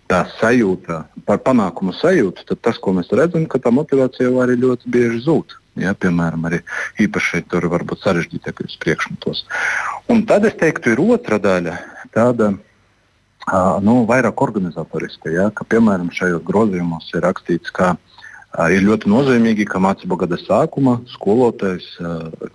tā 0.08 0.24
sajūta 0.40 1.04
par 1.28 1.42
panākumu 1.44 1.94
sajūtu, 1.96 2.46
tad 2.48 2.62
tas, 2.64 2.80
ko 2.80 2.94
mēs 2.96 3.12
redzam, 3.16 3.46
ka 3.50 3.60
tā 3.64 3.74
motivācija 3.76 4.30
jau 4.30 4.42
arī 4.44 4.58
ļoti 4.62 4.92
bieži 4.94 5.24
zūd. 5.28 5.58
Ja, 5.78 5.94
piemēram, 5.94 6.48
arī 6.50 6.64
īpaši 7.04 7.44
tur 7.52 7.68
var 7.70 7.84
būt 7.86 8.02
sarežģītākos 8.02 8.80
priekšmetos. 8.82 9.44
Un 10.10 10.24
tad 10.26 10.48
es 10.50 10.56
teiktu, 10.58 10.96
ir 10.96 11.04
otra 11.04 11.38
daļa, 11.38 11.76
tāda 12.16 12.50
uh, 12.56 13.78
nu, 13.86 14.00
vairāk 14.10 14.42
organizatoriska. 14.42 15.30
Ja, 15.36 15.52
ka, 15.54 15.68
piemēram, 15.70 16.10
šajos 16.16 16.42
grozījumos 16.48 17.12
ir 17.14 17.22
rakstīts, 17.28 17.70
ka 17.76 17.94
ir 18.74 18.86
ļoti 18.88 19.10
nozīmīgi, 19.12 19.68
ka 19.70 19.82
mācību 19.84 20.18
gada 20.24 20.40
sākumā 20.42 20.98
skolotājs 21.14 21.90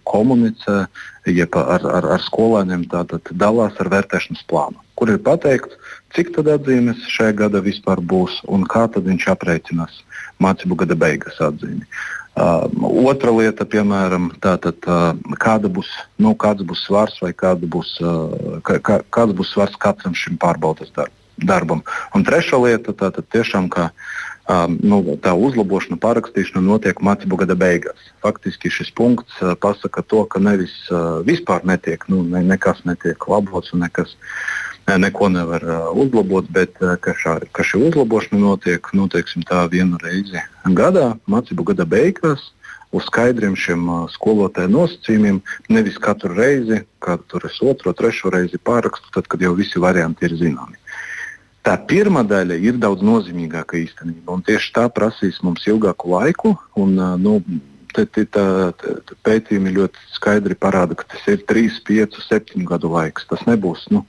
komunicē 0.08 0.86
jeb 1.30 1.58
ar, 1.60 1.84
ar, 1.86 2.08
ar 2.16 2.24
skolēniem, 2.24 2.88
tātad 2.90 3.30
dalās 3.38 3.78
ar 3.78 3.90
vērtēšanas 3.92 4.42
plānu, 4.50 4.82
kur 4.98 5.12
ir 5.12 5.20
pateikts, 5.22 5.78
cik 6.16 6.32
tad 6.36 6.50
atzīmes 6.52 7.06
šajā 7.10 7.36
gadā 7.44 7.62
vispār 7.64 8.00
būs 8.00 8.40
un 8.48 8.66
kā 8.68 8.86
tad 8.92 9.06
viņš 9.08 9.28
aprēķinās 9.34 10.02
mācību 10.42 10.82
gada 10.82 10.98
beigas 10.98 11.40
atzīmi. 11.40 11.86
Uh, 12.32 12.64
otra 13.04 13.28
lieta, 13.36 13.66
piemēram, 13.68 14.30
tātad, 14.40 14.78
uh, 14.88 15.12
kāda 15.36 15.68
būs, 15.68 15.90
nu, 16.16 16.32
kāds 16.32 16.64
būs 16.64 16.86
svars 16.86 17.18
vai 17.20 17.34
kāda 17.36 17.68
būs, 17.68 17.98
uh, 18.00 18.56
kā, 18.64 19.02
kāds 19.12 19.36
būs 19.36 19.50
svars 19.52 19.76
katram 19.76 20.16
šim 20.16 20.38
pārbaudas 20.40 20.88
darb, 20.96 21.12
darbam. 21.36 21.82
Un 22.16 22.24
trešā 22.24 22.56
lieta, 22.62 22.96
tātad 22.96 23.28
tiešām, 23.36 23.68
ka 23.68 23.90
um, 24.48 24.78
nu, 24.80 25.02
tā 25.20 25.34
uzlabošana, 25.36 26.00
pārakstīšana 26.00 26.64
notiek 26.64 27.04
mācību 27.04 27.42
gada 27.44 27.58
beigās. 27.58 28.08
Faktiski 28.24 28.72
šis 28.72 28.88
punkts 28.96 29.36
uh, 29.44 29.52
pasaka 29.52 30.00
to, 30.00 30.24
ka 30.24 30.40
nevis 30.40 30.72
uh, 30.88 31.20
vispār 31.28 31.68
netiek, 31.68 32.08
nu, 32.08 32.24
ne, 32.24 32.40
nekas 32.48 32.80
netiek 32.88 33.28
labots 33.28 33.76
un 33.76 33.84
nekas 33.84 34.16
neko 34.86 35.28
nevar 35.28 35.64
uzlabot, 35.94 36.48
bet 36.50 36.74
ka, 36.78 37.14
šā, 37.18 37.36
ka 37.54 37.64
šī 37.66 37.84
uzlabošana 37.88 38.40
notiek 38.40 38.88
nu, 38.96 39.08
teiksim, 39.08 39.44
vienu 39.70 40.00
reizi 40.02 40.42
gadā, 40.66 41.16
mācību 41.26 41.72
gada 41.72 41.86
beigās. 41.86 42.50
Uz 42.92 43.06
skaidriem 43.08 43.54
šiem 43.56 43.86
skolotāju 44.12 44.68
nosacījumiem, 44.68 45.38
nevis 45.72 45.96
katru 45.96 46.34
reizi, 46.36 46.82
kad 47.00 47.22
tur 47.32 47.46
es 47.48 47.56
otro, 47.64 47.94
trešo 47.96 48.28
reizi 48.34 48.60
pārakstu, 48.60 49.08
tad, 49.14 49.30
kad 49.32 49.40
jau 49.40 49.54
visi 49.56 49.80
varianti 49.80 50.28
ir 50.28 50.36
zināmi. 50.36 50.76
Tā 51.64 51.78
pirmā 51.88 52.24
daļa 52.26 52.58
ir 52.58 52.78
daudz 52.82 53.04
nozīmīgāka 53.06 53.78
īstenībā, 53.78 54.34
un 54.34 54.42
tieši 54.44 54.72
tā 54.76 54.88
prasīs 54.92 55.38
mums 55.46 55.64
ilgāku 55.70 56.10
laiku. 56.10 56.56
Un, 56.76 56.98
nu, 57.22 57.36
te, 57.94 58.04
te, 58.04 58.24
tā, 58.26 58.44
tā, 58.76 58.96
pētījumi 59.24 59.74
ļoti 59.76 60.02
skaidri 60.16 60.56
parāda, 60.58 60.98
ka 60.98 61.06
tas 61.12 61.22
ir 61.30 61.44
3, 61.48 61.78
5, 61.86 62.18
7 62.26 62.66
gadu 62.68 62.90
laiks. 62.92 63.28
Tas 63.30 63.46
nebūs 63.46 63.86
nu, 63.94 64.02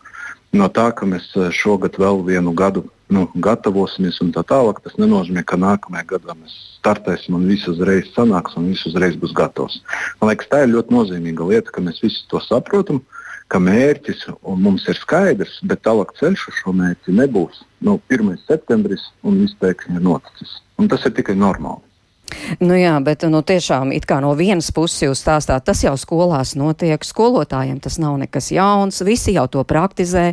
no 0.58 0.70
tā, 0.70 0.90
ka 0.96 1.08
mēs 1.10 1.30
eh, 1.38 1.50
šogad 1.54 1.98
vēl 2.02 2.22
vienu 2.28 2.54
gadu 2.58 2.86
nu, 3.14 3.28
gatavosimies 3.36 4.20
un 4.24 4.32
tā 4.34 4.44
tālāk, 4.48 4.82
tas 4.84 4.96
nenozīmē, 5.02 5.44
ka 5.46 5.60
nākamajā 5.60 6.06
gadā 6.16 6.36
mēs 6.38 6.56
startēsim 6.80 7.38
un 7.38 7.46
viss 7.50 7.70
uzreiz 7.70 8.10
sanāks 8.16 8.58
un 8.60 8.72
viss 8.72 8.88
uzreiz 8.90 9.18
būs 9.20 9.36
gatavs. 9.38 9.82
Man 10.22 10.32
liekas, 10.32 10.50
tā 10.52 10.64
ir 10.64 10.74
ļoti 10.74 10.98
nozīmīga 10.98 11.50
lieta, 11.52 11.74
ka 11.74 11.84
mēs 11.86 12.02
visi 12.04 12.26
to 12.32 12.42
saprotam, 12.44 13.04
ka 13.52 13.62
mērķis 13.62 14.26
mums 14.66 14.88
ir 14.90 14.98
skaidrs, 14.98 15.60
bet 15.70 15.84
tālāk 15.86 16.16
ceļš 16.18 16.48
uz 16.50 16.60
šo 16.62 16.74
mērķi 16.80 17.16
nebūs. 17.20 17.62
Nu, 17.86 18.00
1. 18.10 18.38
septembris 18.48 19.12
un 19.22 19.44
viss 19.44 19.60
pēkšņi 19.62 20.00
ir 20.00 20.06
noticis. 20.08 20.62
Un 20.82 20.90
tas 20.90 21.06
ir 21.06 21.14
tikai 21.14 21.36
normāli. 21.38 21.84
Nu 22.64 22.78
jā, 22.78 22.94
bet 23.04 23.26
nu, 23.30 23.42
tiešām 23.46 23.94
it 23.96 24.08
kā 24.10 24.20
no 24.24 24.34
vienas 24.38 24.72
puses 24.76 25.06
jūs 25.06 25.24
stāstāt, 25.24 25.66
tas 25.68 25.84
jau 25.86 25.94
skolās 26.00 26.56
notiek, 26.60 27.04
skolotājiem 27.06 27.80
tas 27.84 28.00
nav 28.02 28.18
nekas 28.22 28.52
jauns, 28.54 29.02
visi 29.06 29.36
jau 29.38 29.48
to 29.52 29.64
praktizē. 29.68 30.32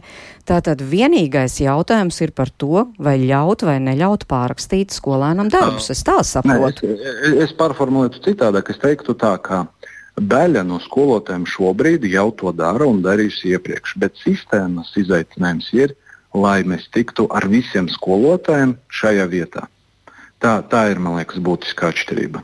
Tātad 0.48 0.82
vienīgais 0.82 1.60
jautājums 1.62 2.18
ir 2.24 2.34
par 2.34 2.50
to, 2.50 2.88
vai 2.98 3.16
ļaut 3.22 3.62
vai 3.68 3.78
neļaut 3.82 4.26
pārrakstīt 4.30 4.94
skolēnam 4.96 5.50
darbus. 5.52 5.90
Es 5.94 6.02
tā 6.06 6.18
saprotu. 6.26 6.90
Ne, 6.90 7.14
es, 7.30 7.36
es 7.46 7.56
pārformulētu 7.58 8.24
citādāk, 8.24 8.72
es 8.74 8.80
teiktu 8.82 9.14
tā, 9.18 9.36
ka 9.42 9.64
daļa 10.20 10.64
no 10.66 10.80
skolotājiem 10.82 11.46
šobrīd 11.48 12.04
jau 12.10 12.28
to 12.36 12.52
dara 12.52 12.88
un 12.88 13.02
darīs 13.04 13.40
iepriekš, 13.46 13.96
bet 14.02 14.18
sistēmas 14.20 14.92
izaicinājums 15.00 15.70
ir, 15.76 15.94
lai 16.34 16.60
mēs 16.66 16.88
tiktu 16.94 17.26
ar 17.34 17.46
visiem 17.50 17.88
skolotājiem 17.90 18.76
šajā 19.00 19.26
vietā. 19.30 19.66
Tā, 20.40 20.62
tā 20.64 20.86
ir, 20.88 21.00
man 21.02 21.18
liekas, 21.18 21.36
būtiska 21.44 21.90
atšķirība. 21.92 22.40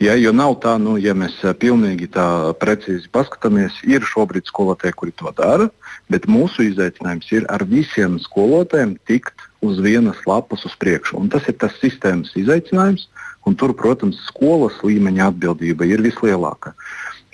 Ja, 0.00 0.14
jo 0.16 0.32
nav 0.32 0.54
tā, 0.60 0.76
nu, 0.80 0.94
ja 1.00 1.12
mēs 1.16 1.36
pilnīgi 1.60 2.08
tā 2.12 2.24
precīzi 2.60 3.10
paskatāmies, 3.12 3.76
ir 3.84 4.04
šobrīd 4.08 4.48
skolotāji, 4.48 4.96
kuri 4.96 5.12
to 5.20 5.32
dara, 5.36 5.68
bet 6.12 6.28
mūsu 6.28 6.64
izaicinājums 6.70 7.28
ir 7.36 7.48
ar 7.52 7.64
visiem 7.68 8.16
skolotājiem 8.24 8.96
tikt 9.08 9.44
uz 9.64 9.80
vienas 9.84 10.20
lapas 10.28 10.64
uz 10.68 10.76
priekšu. 10.80 11.18
Un 11.20 11.28
tas 11.32 11.44
ir 11.48 11.58
tas 11.60 11.76
sistēmas 11.80 12.32
izaicinājums, 12.40 13.08
un 13.48 13.56
tur, 13.56 13.76
protams, 13.76 14.20
skolas 14.30 14.80
līmeņa 14.84 15.30
atbildība 15.30 15.88
ir 15.88 16.04
vislielākā. 16.08 16.72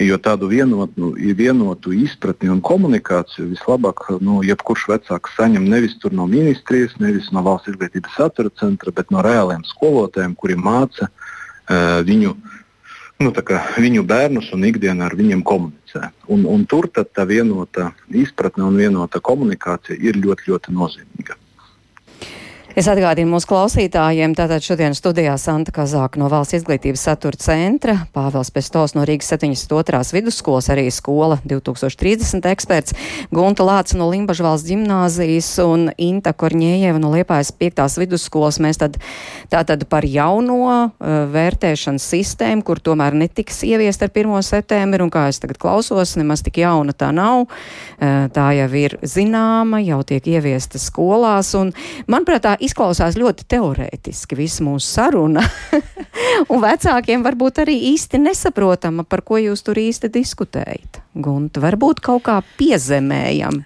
Jo 0.01 0.17
tādu 0.19 0.49
vienotu, 0.49 1.13
vienotu 1.37 1.93
izpratni 1.93 2.49
un 2.51 2.63
komunikāciju 2.65 3.51
vislabāk 3.51 4.07
nu, 4.25 4.41
jebkurš 4.47 4.87
vecāks 4.89 5.37
saņem 5.37 5.69
nevis 5.69 5.95
no 6.11 6.27
ministrijas, 6.27 6.97
nevis 6.99 7.29
no 7.31 7.43
valsts 7.45 7.69
izglītības 7.75 8.17
satura 8.17 8.51
centra, 8.59 8.91
bet 8.91 9.13
no 9.13 9.23
reāliem 9.23 9.63
skolotājiem, 9.69 10.35
kuri 10.35 10.57
māca 10.57 11.11
uh, 11.11 12.01
viņu, 12.09 12.33
nu, 13.21 13.35
kā, 13.45 13.61
viņu 13.77 14.03
bērnus 14.09 14.51
un 14.57 14.65
ikdienā 14.65 15.07
ar 15.07 15.17
viņiem 15.19 15.45
komunicē. 15.45 16.09
Un, 16.27 16.49
un 16.49 16.65
tur 16.67 16.89
tā 16.91 17.29
vienota 17.29 17.93
izpratne 18.09 18.65
un 18.65 18.81
vienota 18.81 19.21
komunikācija 19.21 20.01
ir 20.01 20.19
ļoti, 20.25 20.49
ļoti 20.51 20.73
nozīmīga. 20.73 21.42
Es 22.73 22.87
atgādinu 22.89 23.35
mūsu 23.35 23.51
klausītājiem, 23.51 24.33
tātad 24.33 24.65
šodien 24.65 24.95
studijā 24.97 25.35
Santa 25.37 25.75
Kazāka 25.77 26.17
no 26.17 26.31
Valsts 26.33 26.57
izglītības 26.57 27.03
satura 27.05 27.37
centra, 27.37 27.99
Pāvels 28.17 28.49
Pestos 28.49 28.95
no 28.97 29.03
Rīgas 29.05 29.29
72. 29.35 30.01
vidusskolas, 30.17 30.71
arī 30.73 30.87
skola 30.89 31.37
2030 31.45 32.49
eksperts, 32.49 32.97
Gunta 33.29 33.67
Lāca 33.69 33.99
no 34.01 34.07
Limbažu 34.09 34.47
valsts 34.47 34.71
ģimnāzijas 34.71 35.51
un 35.67 35.91
Inta 36.01 36.33
Korņējeva 36.33 37.03
no 37.03 37.11
Liepājas 37.13 37.51
5. 37.61 37.83
vidusskolas. 38.01 38.57
Mēs 38.65 38.81
tad 38.81 38.97
tātad 39.53 39.85
par 39.93 40.09
jauno 40.09 40.63
uh, 40.65 40.89
vērtēšanas 41.29 42.09
sistēmu, 42.15 42.65
kur 42.65 42.81
tomēr 42.81 43.13
netiks 43.21 43.61
ieviest 43.69 44.07
ar 44.09 44.15
1. 44.17 44.33
septembri, 44.49 45.05
un 45.05 45.13
kā 45.13 45.27
es 45.29 45.43
tagad 45.45 45.61
klausos, 45.61 46.15
nemaz 46.17 46.41
tik 46.49 46.63
jauna 46.65 46.97
tā 46.97 47.13
nav. 47.13 47.45
Uh, 48.01 48.33
tā 48.33 48.49
jau 48.63 48.73
ir 48.81 48.97
zināma, 49.05 49.85
jau 49.85 50.01
tiek 50.09 50.33
ieviesta 50.39 50.81
skolās, 50.81 51.53
un 51.61 51.77
manuprāt, 52.09 52.47
tā 52.49 52.57
izklausās 52.63 53.17
ļoti 53.21 53.47
teorētiski 53.51 54.39
viss 54.39 54.63
mūsu 54.65 54.87
saruna. 54.87 55.45
un 56.53 56.63
vecākiem 56.63 57.25
varbūt 57.25 57.63
arī 57.65 57.77
īsti 57.93 58.21
nesaprotama, 58.23 59.05
par 59.05 59.25
ko 59.27 59.41
jūs 59.41 59.65
tur 59.67 59.81
īsti 59.83 60.13
diskutējat. 60.13 61.03
Gunta, 61.15 61.63
varbūt 61.65 62.03
kaut 62.05 62.27
kā 62.29 62.39
piezemējam. 62.59 63.63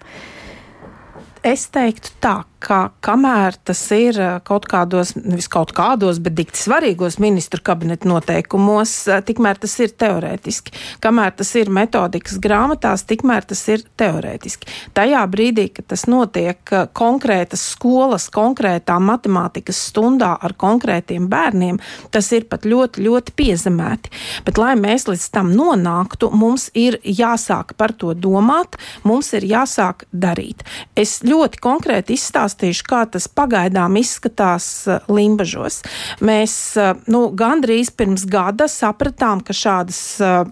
Es 1.47 1.67
teiktu 1.71 2.11
tā, 2.23 2.41
ka 2.59 2.89
kamēr 3.05 3.55
tas 3.65 3.79
ir 3.93 4.17
eh, 4.19 4.37
kaut 4.45 4.65
kādos, 4.69 5.13
nevis 5.17 5.47
kaut 5.51 5.71
kādos, 5.77 6.19
bet 6.23 6.35
dikti 6.37 6.59
svarīgos 6.59 7.19
ministru 7.21 7.61
kabineta 7.63 8.09
noteikumos, 8.09 8.93
eh, 9.11 9.21
tikmēr 9.25 9.59
tas 9.61 9.75
ir 9.83 9.93
teorētiski. 9.93 10.73
Kamēr 11.03 11.35
tas 11.37 11.53
ir 11.59 11.69
metodikas 11.73 12.39
grāmatās, 12.41 13.05
tikmēr 13.09 13.45
tas 13.47 13.61
ir 13.69 13.85
teorētiski. 13.99 14.69
Tajā 14.97 15.21
brīdī, 15.29 15.67
kad 15.77 15.89
tas 15.93 16.07
notiek 16.09 16.73
eh, 16.73 16.87
konkrētas 16.97 17.63
skolas, 17.75 18.29
konkrētā 18.33 18.97
matemātikas 19.03 19.83
stundā 19.91 20.33
ar 20.41 20.57
konkrētiem 20.57 21.29
bērniem, 21.29 21.79
tas 22.11 22.31
ir 22.33 22.49
pat 22.49 22.65
ļoti, 22.65 23.05
ļoti 23.05 23.37
piezemēti. 23.37 24.13
Bet, 24.47 24.57
lai 24.61 24.73
mēs 24.79 25.07
līdz 25.09 25.29
tam 25.35 25.53
nonāktu, 25.53 26.31
mums 26.33 26.71
ir 26.73 26.99
jāsāk 27.05 27.75
par 27.77 27.93
to 27.93 28.15
domāt, 28.17 28.79
mums 29.05 29.31
ir 29.37 29.45
jāsāk 29.45 30.07
darīt. 30.11 30.65
Es 30.97 31.19
ļoti 31.27 31.61
konkrēti 31.61 32.17
izstāstīju 32.17 32.46
pastāstīšu, 32.47 32.87
kā 32.87 33.05
tas 33.11 33.27
pagaidām 33.27 33.97
izskatās 33.99 34.87
eh, 34.87 35.01
Limbažos. 35.09 35.83
Mēs 36.21 36.77
eh, 36.77 36.93
nu, 37.07 37.29
gandrīz 37.31 37.91
pirms 37.91 38.25
gada 38.25 38.67
sapratām, 38.67 39.43
ka 39.43 39.53
šādas 39.53 40.21
eh, 40.21 40.45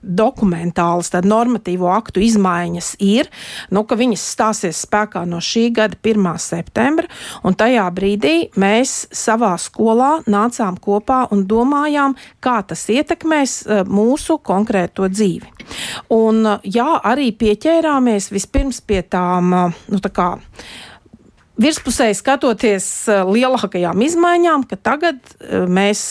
dokumentālas, 0.00 1.10
tad 1.10 1.26
normatīvo 1.28 1.88
aktu 1.90 2.20
izmaiņas 2.22 2.94
ir, 3.00 3.28
nu, 3.72 3.82
ka 3.84 3.96
viņas 3.96 4.26
stāsies 4.34 4.82
spēkā 4.84 5.24
no 5.28 5.40
šī 5.42 5.70
gada 5.76 5.96
1. 5.96 6.28
septembra, 6.40 7.08
un 7.44 7.56
tajā 7.58 7.86
brīdī 7.92 8.50
mēs 8.60 9.08
savā 9.12 9.54
skolā 9.58 10.20
nācām 10.30 10.78
kopā 10.80 11.24
un 11.34 11.46
domājām, 11.48 12.14
kā 12.44 12.60
tas 12.68 12.86
ietekmēs 12.92 13.56
mūsu 13.88 14.38
konkrēto 14.44 15.08
dzīvi. 15.10 15.50
Un, 16.16 16.44
jā, 16.64 16.90
arī 17.10 17.32
pieķērāmies 17.40 18.30
vispirms 18.32 18.80
pie 18.84 19.02
tām, 19.10 19.52
nu, 19.90 20.00
tā 20.00 20.12
kā, 20.14 20.30
virspusēji 21.60 22.16
skatoties 22.18 22.86
eh, 23.10 23.22
lielākajām 23.28 24.00
izmaiņām, 24.06 24.64
ka 24.70 24.78
tagad 24.80 25.20
eh, 25.20 25.66
mēs 25.68 26.02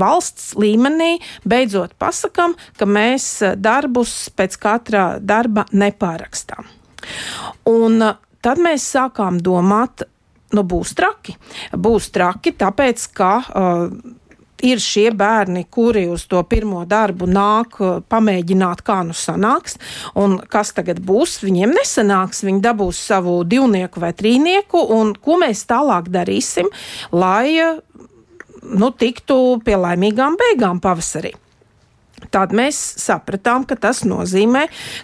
valsts 0.00 0.54
līmenī 0.58 1.16
beidzot 1.46 1.96
pasakām, 2.00 2.56
ka 2.78 2.88
mēs 2.88 3.28
eh, 3.46 3.56
darbus 3.56 4.26
pēc 4.36 4.58
katra 4.62 5.06
darba 5.20 5.66
nepārakstām. 5.72 6.68
Un 7.70 8.02
tad 8.42 8.62
mēs 8.62 8.86
sākām 8.96 9.38
domāt, 9.42 10.06
nu 10.56 10.62
būs 10.66 10.94
traki. 10.98 11.36
Būs 11.72 12.08
traki, 12.14 12.54
tāpēc 12.56 13.02
ka 13.14 13.32
uh, 13.42 13.90
ir 14.64 14.80
šie 14.82 15.10
bērni, 15.16 15.66
kuri 15.70 16.06
uz 16.12 16.26
to 16.30 16.42
pirmo 16.48 16.84
darbu 16.88 17.28
nāk, 17.30 17.80
uh, 17.80 17.98
pamēģināt, 18.08 18.82
kā 18.86 19.02
nu 19.06 19.16
sanāks, 19.16 19.78
un 20.16 20.38
kas 20.50 20.72
tagad 20.76 21.00
būs. 21.04 21.40
Viņiem 21.44 21.74
nesanāks, 21.76 22.44
viņi 22.46 22.62
dabūs 22.64 23.00
savu 23.12 23.38
divnieku 23.44 24.02
vai 24.02 24.12
trīnieku, 24.16 24.86
un 24.96 25.14
ko 25.14 25.40
mēs 25.42 25.66
tālāk 25.68 26.10
darīsim, 26.12 26.70
lai 27.12 27.56
uh, 27.62 27.80
nu, 28.62 28.90
tiktu 28.90 29.60
pie 29.64 29.76
laimīgām 29.80 30.38
beigām 30.40 30.80
pavasarī. 30.82 31.34
Tad 32.32 32.52
mēs 32.56 32.78
sapratām, 32.96 33.66
ka 33.68 33.76
tas 33.76 34.00
nozīmē, 34.08 34.62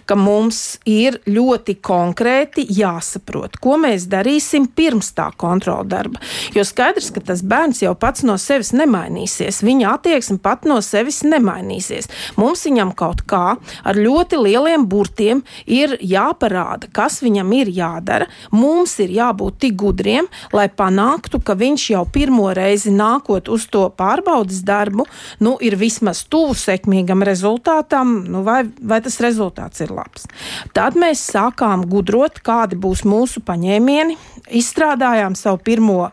ka 0.09 0.15
mums 0.17 0.79
ir 0.89 1.19
ļoti 1.29 1.75
konkrēti 1.85 2.65
jāsaprot, 2.73 3.59
ko 3.61 3.75
mēs 3.81 4.07
darīsim 4.09 4.65
pirms 4.73 5.11
tā 5.13 5.27
kontrola 5.37 5.85
darba. 5.85 6.21
Jo 6.57 6.65
skaidrs, 6.65 7.11
ka 7.13 7.21
tas 7.21 7.43
bērns 7.45 7.83
jau 7.83 7.93
pats 7.99 8.25
no 8.25 8.33
sevis 8.41 8.73
nemainīsies, 8.73 9.61
viņa 9.61 9.91
attieksme 9.93 10.39
pat 10.41 10.65
no 10.69 10.79
sevis 10.81 11.21
nemainīsies. 11.27 12.09
Mums 12.41 12.65
viņam 12.65 12.95
kaut 12.97 13.21
kā 13.29 13.43
ar 13.61 14.01
ļoti 14.01 14.41
lieliem 14.41 14.87
burtiem 14.89 15.43
ir 15.69 15.93
jāparāda, 16.01 16.89
kas 16.97 17.21
viņam 17.21 17.53
ir 17.59 17.69
jādara. 17.77 18.29
Mums 18.49 18.97
ir 19.05 19.13
jābūt 19.13 19.61
tik 19.67 19.77
gudriem, 19.83 20.31
lai 20.53 20.65
panāktu, 20.65 21.43
ka 21.45 21.53
viņš 21.61 21.87
jau 21.93 22.03
pirmo 22.09 22.49
reizi 22.57 22.89
nākot 22.93 23.53
uz 23.53 23.69
to 23.69 23.85
pārbaudas 23.93 24.65
darbu, 24.65 25.05
nu, 25.45 25.55
ir 25.61 25.77
vismaz 25.77 26.25
tuvu 26.25 26.57
sekmīgi 26.57 27.02
sekmīgam 27.03 27.23
rezultātam, 27.23 28.23
nu 28.27 28.43
vai, 28.43 28.63
vai 28.81 29.01
tas 29.01 29.19
rezultāts 29.19 29.81
ir 29.81 29.91
labs. 29.91 30.27
Tad 30.73 30.95
mēs 30.95 31.31
sākām 31.31 31.87
gudrot, 31.89 32.41
kādi 32.41 32.75
būs 32.75 33.03
mūsu 33.03 33.41
paņēmieni, 33.43 34.17
izstrādājām 34.51 35.35
savu 35.35 35.59
pirmo 35.63 36.11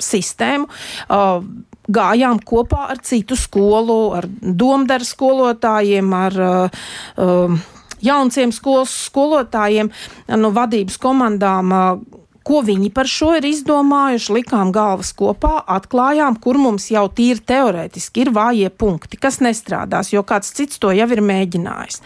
sistēmu. 0.00 0.68
Uh, 1.08 1.44
gājām 1.88 2.40
kopā 2.44 2.90
ar 2.90 2.98
citu 3.02 3.36
skolu, 3.36 4.14
ar 4.14 4.26
domdaru 4.40 5.04
skolotājiem, 5.04 6.12
ar 6.12 6.32
uh, 6.40 6.70
uh, 7.18 7.58
jaunciem 8.00 8.52
skolas 8.52 8.90
skolotājiem, 9.08 9.90
no 10.36 10.50
vadības 10.50 10.98
komandām. 10.98 11.72
Uh, 11.72 12.21
Ko 12.46 12.62
viņi 12.66 12.90
par 12.94 13.10
šo 13.10 13.32
ir 13.38 13.46
izdomājuši, 13.46 14.34
likām 14.38 14.72
galvas 14.74 15.12
kopā, 15.16 15.60
atklājām, 15.76 16.38
kur 16.42 16.58
mums 16.60 16.88
jau 16.92 17.06
tīri 17.12 17.42
teorētiski 17.46 18.26
ir 18.26 18.32
vājie 18.34 18.70
punkti, 18.70 19.20
kas 19.20 19.40
nestrādās, 19.44 20.12
jo 20.14 20.24
kāds 20.26 20.52
cits 20.56 20.82
to 20.82 20.92
jau 20.94 21.08
ir 21.14 21.22
mēģinājis. 21.24 22.02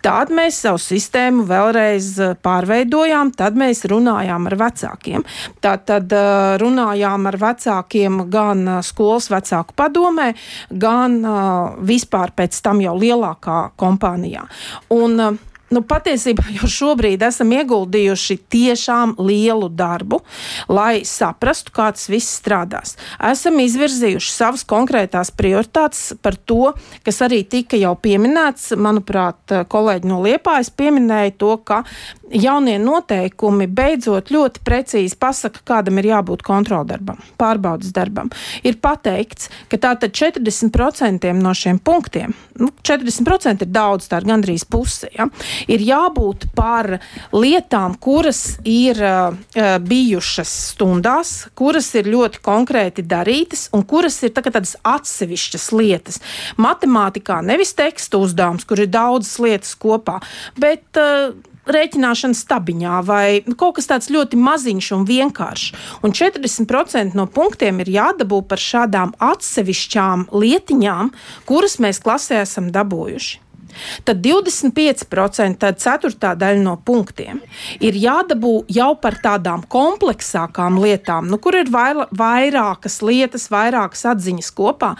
Tad 0.00 0.30
mēs 0.32 0.62
savu 0.64 0.80
sistēmu 0.80 1.44
vēlreiz 1.48 2.06
eh, 2.24 2.32
pārveidojām, 2.40 3.34
tad 3.36 3.58
mēs 3.60 3.84
runājām 3.90 4.48
ar 4.48 4.56
vecākiem. 4.62 5.24
Tad, 5.60 5.84
tad 5.90 6.14
eh, 6.16 6.56
runājām 6.62 7.28
ar 7.28 7.36
vecākiem 7.42 8.22
gan 8.32 8.64
eh, 8.64 8.80
skolas 8.86 9.28
vecāku 9.32 9.76
padomē, 9.76 10.32
gan 10.70 11.20
vispār 11.84 12.32
pēc 12.36 12.56
tam 12.64 12.80
jau 12.80 12.94
lielākā 12.96 13.60
kompānijā. 13.80 14.46
Un, 14.96 15.20
nu, 15.74 15.82
patiesībā 15.86 16.44
jau 16.58 16.68
šobrīd 16.70 17.22
esam 17.26 17.52
ieguldījuši 17.54 18.36
tiešām 18.52 19.14
lielu 19.22 19.70
darbu, 19.72 20.20
lai 20.70 21.02
saprastu, 21.08 21.72
kā 21.74 21.90
tas 21.94 22.08
viss 22.10 22.38
strādās. 22.40 22.96
Esam 23.30 23.60
izvirzījuši 23.62 24.32
savas 24.34 24.66
konkrētās 24.68 25.32
prioritātes 25.34 26.14
par 26.22 26.36
to, 26.36 26.72
kas 27.06 27.22
arī 27.26 27.42
tika 27.48 27.78
jau 27.80 27.94
pieminēts. 27.98 28.72
Manuprāt, 28.80 29.56
kolēģi 29.70 30.10
no 30.10 30.20
Liepājas 30.24 30.72
pieminēja 30.74 31.36
to, 31.40 31.54
ka 31.64 31.82
jaunie 32.30 32.76
noteikumi 32.80 33.66
beidzot 33.66 34.30
ļoti 34.32 34.62
precīzi 34.64 35.18
pasaka, 35.20 35.62
kādam 35.66 35.98
ir 36.00 36.10
jābūt 36.12 36.44
kontroldarbam, 36.46 37.18
pārbaudas 37.40 37.92
darbam. 37.94 38.30
Ir 38.66 38.78
pateikts, 38.82 39.50
ka 39.70 39.80
tātad 39.80 40.14
40% 40.16 41.30
no 41.40 41.54
šiem 41.56 41.80
punktiem, 41.82 42.34
nu, 42.60 42.70
40% 42.86 43.66
ir 43.66 43.72
daudz, 43.72 44.08
tā 44.10 44.20
ir 44.20 44.28
gandrīz 44.30 44.66
puse, 44.70 45.10
ja, 45.16 45.26
ir 45.70 45.84
jābūt 45.84 46.50
par 46.56 46.98
lietām, 47.34 47.96
kuras 48.00 48.58
ir 48.68 49.00
uh, 49.02 49.34
bijušas 49.82 50.54
stundās, 50.70 51.34
kuras 51.58 51.90
ir 51.98 52.10
ļoti 52.10 52.42
konkrēti 52.44 53.06
darītas 53.06 53.68
un 53.76 53.84
kuras 53.88 54.20
ir 54.26 54.34
tā, 54.36 54.44
tādas 54.46 54.76
atsevišķas 54.86 55.70
lietas. 55.76 56.20
Matemātikā 56.60 57.40
nevis 57.44 57.74
teksta 57.78 58.20
uzdevums, 58.20 58.66
kur 58.68 58.82
ir 58.82 58.90
daudzas 58.92 59.38
lietas 59.42 59.74
kopā, 59.80 60.20
bet 60.60 61.00
uh, 61.00 61.32
rēķināšana 61.74 62.36
stabiņā 62.36 63.00
vai 63.06 63.24
kaut 63.56 63.78
kas 63.78 63.90
tāds 63.90 64.10
ļoti 64.12 64.38
maziņš 64.40 64.92
un 64.96 65.04
vienkāršs. 65.08 65.74
Un 66.06 66.14
40% 66.16 67.18
no 67.18 67.26
punktiem 67.30 67.82
ir 67.84 67.92
jādabū 67.98 68.42
par 68.48 68.62
šādām 68.62 69.14
atsevišķām 69.18 70.30
lietiņām, 70.32 71.14
kuras 71.48 71.78
mēs 71.82 72.02
klasē 72.04 72.42
esam 72.44 72.72
dabūjuši. 72.74 73.46
Tad 74.04 74.22
25%, 74.24 75.58
tad 75.60 75.80
ceturtā 75.82 76.32
daļa 76.38 76.62
no 76.64 76.76
punktiem, 76.84 77.40
ir 77.82 77.98
jādabū 77.98 78.64
jau 78.72 78.90
par 79.00 79.18
tādām 79.22 79.62
kompleksākām 79.70 80.80
lietām, 80.82 81.30
nu, 81.30 81.38
kur 81.42 81.58
ir 81.58 81.70
vairākas 81.70 83.00
lietas, 83.06 83.46
vairākas 83.52 84.06
atziņas 84.14 84.50
kopā, 84.56 84.94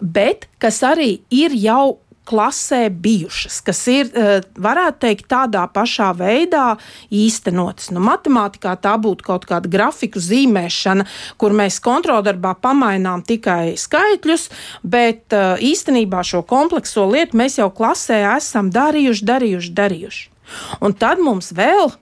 bet 0.00 0.48
kas 0.62 0.82
arī 0.86 1.20
ir 1.30 1.54
jau 1.56 1.98
klasē 2.26 2.88
bijušas, 2.90 3.60
kas 3.66 3.80
ir, 3.92 4.10
eh, 4.14 4.40
varētu 4.54 4.98
teikt, 5.06 5.28
tādā 5.30 5.64
pašā 5.72 6.10
veidā 6.18 6.76
īstenotas. 7.10 7.90
Nu, 7.94 8.00
matemātikā 8.00 8.76
tā 8.82 8.94
būtu 9.00 9.22
kaut 9.22 9.46
kāda 9.46 9.70
grafiku 9.70 10.18
zīmēšana, 10.18 11.06
kur 11.38 11.50
mēs 11.50 11.80
kontroldarbā 11.80 12.56
pamainām 12.60 13.22
tikai 13.22 13.76
skaitļus, 13.78 14.48
bet 14.84 15.32
eh, 15.32 15.56
īstenībā 15.72 16.22
šo 16.26 16.42
komplekso 16.46 17.06
lietu 17.10 17.38
mēs 17.38 17.58
jau 17.58 17.70
klasē 17.70 18.22
esam 18.36 18.70
darījuši, 18.70 19.30
darījuši, 19.32 19.76
darījuši. 19.82 20.35
Un 20.80 20.96
tad 20.98 21.22
mums 21.22 21.52
vēl 21.56 21.92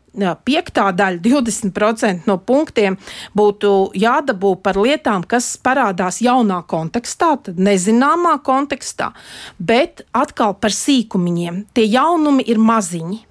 piektā 0.47 0.93
daļa, 0.95 1.19
20% 1.25 2.29
no 2.29 2.39
punktiem 2.39 2.97
būtu 3.35 3.91
jādabū 3.99 4.55
par 4.63 4.79
lietām, 4.79 5.25
kas 5.27 5.57
parādās 5.59 6.21
jaunā 6.23 6.63
kontekstā, 6.71 7.35
tad 7.43 7.59
nezināmā 7.59 8.39
kontekstā, 8.47 9.13
bet 9.59 10.07
atkal 10.13 10.55
par 10.55 10.71
sīkumiņiem. 10.71 11.65
Tie 11.75 11.87
jaunumi 11.91 12.47
ir 12.47 12.63
maziņi. 12.63 13.25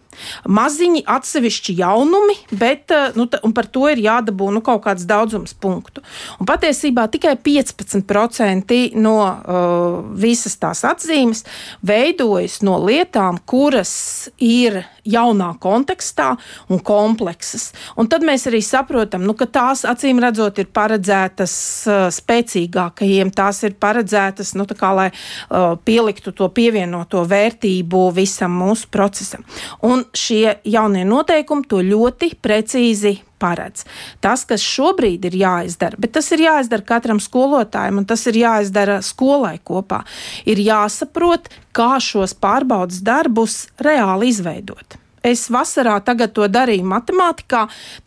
Maziņi 0.46 1.04
atsevišķi 1.10 1.76
jaunumi, 1.80 2.36
bet 2.60 2.94
nu, 3.18 3.26
par 3.56 3.66
to 3.74 3.88
ir 3.90 4.02
jādabū 4.04 4.52
nu, 4.54 4.62
kaut 4.66 4.84
kāds 4.86 5.08
daudzums 5.10 5.56
punktu. 5.58 6.04
Un 6.38 6.50
patiesībā 6.50 7.08
tikai 7.10 7.36
15% 7.42 8.80
no 9.02 9.16
uh, 9.24 10.00
visas 10.14 10.58
tās 10.62 10.84
atzīmes 10.86 11.46
veidojas 11.82 12.62
no 12.62 12.78
lietām, 12.84 13.42
kuras 13.50 14.30
ir 14.38 14.84
jaunā 15.06 15.50
kontekstā 15.60 16.34
un 16.72 16.82
kompleksas. 16.84 17.72
Un 18.00 18.10
tad 18.12 18.26
mēs 18.26 18.48
arī 18.50 18.62
saprotam, 18.64 19.26
nu, 19.28 19.36
ka 19.38 19.48
tās 19.52 19.84
acīm 19.88 20.22
redzot 20.24 20.62
ir 20.64 20.70
paredzētas 20.74 21.56
uh, 21.88 22.06
spēcīgākajiem, 22.14 23.34
tās 23.36 23.64
ir 23.68 23.76
paredzētas, 23.80 24.54
nu, 24.60 24.68
kā, 24.74 24.94
lai 24.96 25.10
uh, 25.12 25.76
pieliktu 25.86 26.34
to 26.36 26.50
pievienoto 26.54 27.26
vērtību 27.30 28.06
visam 28.16 28.56
mūsu 28.64 28.90
procesam. 28.94 29.46
Un 29.84 30.06
šie 30.16 30.60
jaunie 30.64 31.06
noteikumi 31.08 31.68
to 31.70 31.84
ļoti 31.84 32.34
precīzi 32.44 33.18
paredz. 33.44 33.84
Tas, 34.24 34.48
kas 34.48 34.64
šobrīd 34.64 35.28
ir 35.30 35.38
jāizdara, 35.44 36.00
bet 36.00 36.16
tas 36.18 36.32
ir 36.32 36.46
jāizdara 36.48 36.88
katram 36.94 37.22
skolotājam, 37.24 38.02
un 38.02 38.10
tas 38.10 38.24
ir 38.32 38.40
jāizdara 38.40 39.02
skolai 39.04 39.58
kopā, 39.60 40.04
ir 40.48 40.64
jāsaprot, 40.64 41.52
kā 41.76 41.96
šos 42.04 42.38
pārbaudas 42.40 43.04
darbus 43.04 43.66
reāli 43.84 44.32
izveidot. 44.34 45.04
Es 45.24 45.46
vasarā 45.48 46.02
to 46.04 46.48
darīju 46.52 46.84
matemātikā. 46.84 47.62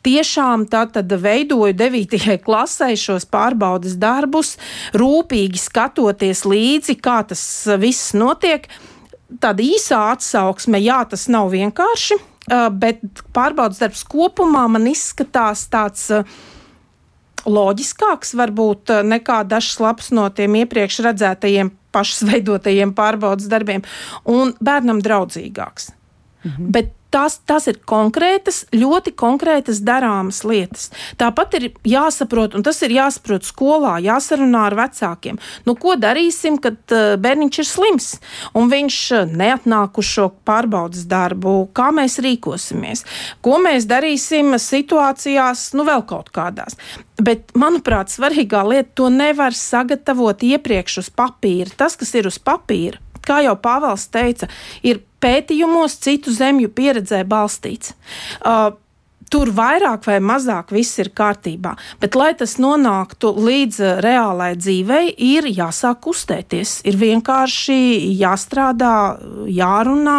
Tiešām 0.05 0.67
tad 0.69 0.93
veidoju 1.09 1.73
9. 1.73 2.37
klasē 2.45 2.91
šos 2.93 3.25
pārbaudas 3.25 3.97
darbus, 3.97 4.59
rūpīgi 4.93 5.57
skatoties 5.57 6.45
līdzi, 6.45 7.01
kā 7.01 7.23
tas 7.25 7.41
viss 7.81 8.13
notiek. 8.13 8.69
Tāda 9.41 9.65
īsā 9.65 10.13
atsauksme, 10.13 10.79
jā, 10.85 11.01
tas 11.09 11.27
nav 11.33 11.49
vienkārši. 11.57 12.21
Uh, 12.47 12.69
bet 12.71 13.01
pārbaudas 13.35 13.81
darbs 13.83 14.05
kopumā 14.07 14.67
man 14.71 14.87
izskatās 14.87 15.65
tāds 15.73 16.05
uh, 16.15 16.37
loģiskāks, 17.47 18.37
varbūt 18.39 18.93
uh, 18.95 19.03
nekā 19.07 19.41
dažs 19.51 19.81
labs 19.83 20.13
no 20.15 20.29
tiem 20.31 20.55
iepriekš 20.63 21.01
redzētajiem 21.09 21.73
pašas 21.97 22.23
veidotajiem 22.31 22.95
pārbaudas 22.97 23.49
darbiem, 23.51 23.83
un 24.31 24.55
bērnam 24.63 25.03
draudzīgāks. 25.05 25.91
Mhm. 26.47 26.71
Bet 26.75 26.96
tās, 27.17 27.39
tās 27.49 27.69
ir 27.71 27.81
konkrētas, 27.89 28.65
ļoti 28.77 29.15
konkrētas 29.17 29.81
darāmas 29.87 30.43
lietas. 30.47 30.91
Tāpat 31.21 31.57
ir 31.59 31.69
jāsaprot, 31.87 32.57
un 32.57 32.65
tas 32.67 32.83
ir 32.85 32.95
jāsaprot 32.97 33.47
skolā, 33.47 33.97
jāsarunā 34.05 34.67
ar 34.71 34.77
vecākiem. 34.79 35.41
Nu, 35.69 35.77
ko 35.81 35.97
darīsim, 36.01 36.61
kad 36.63 36.79
uh, 36.95 37.17
bērniņš 37.21 37.63
ir 37.63 37.71
slims 37.71 38.11
un 38.57 38.71
viņš 38.73 39.01
uh, 39.17 39.25
neatnāk 39.31 40.01
uz 40.01 40.11
šo 40.11 40.29
pārbaudas 40.49 41.07
darbu? 41.09 41.57
Kā 41.77 41.89
mēs 41.97 42.21
rīkosimies? 42.25 43.07
Ko 43.45 43.61
mēs 43.63 43.89
darīsim 43.89 44.57
situācijās, 44.61 45.71
nu, 45.79 45.87
vēl 45.89 46.05
kaut 46.09 46.33
kādās? 46.37 46.79
Bet, 47.17 47.55
manuprāt, 47.57 48.13
svarīgā 48.13 48.61
lieta 48.69 48.91
to 49.01 49.09
nevar 49.09 49.57
sagatavot 49.57 50.43
iepriekš 50.45 50.99
uz 51.01 51.07
papīra. 51.17 51.73
Tas, 51.81 51.97
kas 51.97 52.13
ir 52.19 52.29
uz 52.29 52.37
papīra, 52.37 53.01
kā 53.27 53.43
jau 53.47 53.57
Pāvils 53.61 54.07
teica, 54.13 54.49
ir 54.87 55.03
pētījumos, 55.23 55.99
citu 56.03 56.35
zemju 56.35 56.71
pieredzē 56.77 57.23
balstīts. 57.29 57.95
Uh, 58.41 58.73
Tur 59.27 59.51
vairāk 59.51 60.05
vai 60.07 60.21
mazāk 60.23 60.71
viss 60.71 61.01
ir 61.03 61.11
kārtībā, 61.17 61.73
bet, 61.99 62.15
lai 62.15 62.31
tas 62.39 62.57
nonāktu 62.63 63.33
līdz 63.35 63.79
uh, 63.83 63.95
reālai 64.05 64.53
dzīvei, 64.55 65.11
ir 65.11 65.49
jāsāk 65.51 65.99
kustēties. 66.05 66.77
Ir 66.87 66.99
vienkārši 67.01 67.79
jāstrādā, 68.21 68.93
jārunā, 69.51 70.19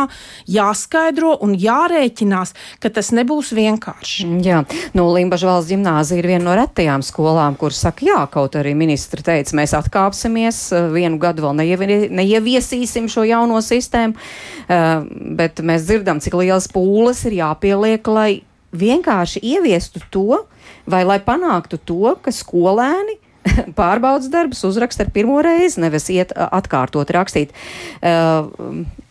jāskaidro 0.52 1.38
un 1.46 1.54
jārēķinās, 1.56 2.52
ka 2.84 2.91
tas 2.91 3.13
nebūs 3.15 3.54
vienkārši. 3.56 4.28
Jā, 4.43 4.63
nu, 4.98 5.08
Limbaģa 5.15 5.50
valsts 5.54 5.72
gimnāzija 5.72 6.20
ir 6.20 6.28
viena 6.34 6.50
no 6.50 6.58
retajām 6.60 7.06
skolām, 7.06 7.56
kur 7.60 7.76
saka, 7.76 8.04
jā, 8.10 8.20
kaut 8.34 8.60
arī 8.60 8.76
ministri 8.76 9.24
teica, 9.24 9.56
mēs 9.56 9.76
atkāpsimies, 9.80 10.62
uh, 10.76 10.89
vienu 10.91 11.22
gadu 11.22 11.48
vēl 11.48 11.56
neievi, 11.62 12.12
neieviesīsim 12.12 13.08
šo 13.12 13.24
jauno 13.30 13.63
sistēmu, 13.63 14.20
uh, 14.20 15.08
bet 15.39 15.63
mēs 15.63 15.88
dzirdam, 15.88 16.20
cik 16.20 16.36
liels 16.43 16.67
pūles 16.76 17.24
ir 17.32 17.39
jāpieliek, 17.39 18.12
lai 18.12 18.30
vienkārši 18.78 19.42
ieviestu 19.44 20.04
to, 20.13 20.44
vai 20.90 21.04
lai 21.08 21.20
panāktu 21.24 21.80
to, 21.80 22.16
ka 22.22 22.34
skolēni 22.34 23.18
pārbaudas 23.80 24.30
darbus 24.32 24.63
uzraksta 24.68 25.06
ar 25.06 25.12
pirmo 25.16 25.40
reizi, 25.44 25.82
nevis 25.84 26.10
iet 26.13 26.34
atkārtot 26.36 27.12
rakstīt. 27.16 27.54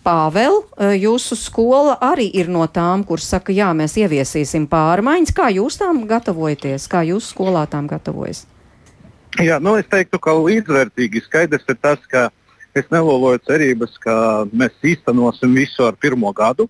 Pāvēl, 0.07 0.61
jūsu 0.95 1.39
skola 1.39 1.97
arī 2.05 2.29
ir 2.39 2.51
no 2.53 2.67
tām, 2.71 3.03
kur 3.07 3.23
saka, 3.23 3.55
jā, 3.55 3.73
mēs 3.75 3.97
ieviesīsim 3.99 4.69
pārmaiņas. 4.71 5.35
Kā 5.35 5.51
jūs 5.55 5.81
tām 5.81 6.05
gatavojaties? 6.11 6.87
Kā 6.91 7.03
jūs 7.07 7.33
skolā 7.35 7.67
tām 7.71 7.89
gatavojaties? 7.91 8.47
Jā, 9.43 9.59
nu 9.61 9.75
es 9.77 9.89
teiktu, 9.93 10.21
ka 10.23 10.33
līdzvērtīgi 10.33 11.21
skaidrs 11.27 11.67
ir 11.69 11.77
tas, 11.83 12.01
ka 12.09 12.29
es 12.77 12.87
neloloju 12.93 13.43
cerības, 13.49 13.99
ka 14.01 14.15
mēs 14.49 14.77
īstenosim 14.95 15.53
visu 15.57 15.85
ar 15.85 15.99
pirmo 16.01 16.31
gadu, 16.37 16.69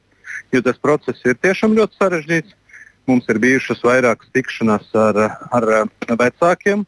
jo 0.55 0.63
tas 0.65 0.79
process 0.83 1.23
ir 1.29 1.39
tiešām 1.39 1.77
ļoti 1.79 2.01
sarežģīts. 2.01 2.56
Mums 3.07 3.29
ir 3.31 3.38
bijušas 3.38 3.85
vairākas 3.87 4.31
tikšanās 4.35 4.88
ar, 4.99 5.19
ar 5.55 5.66
vecākiem, 6.11 6.83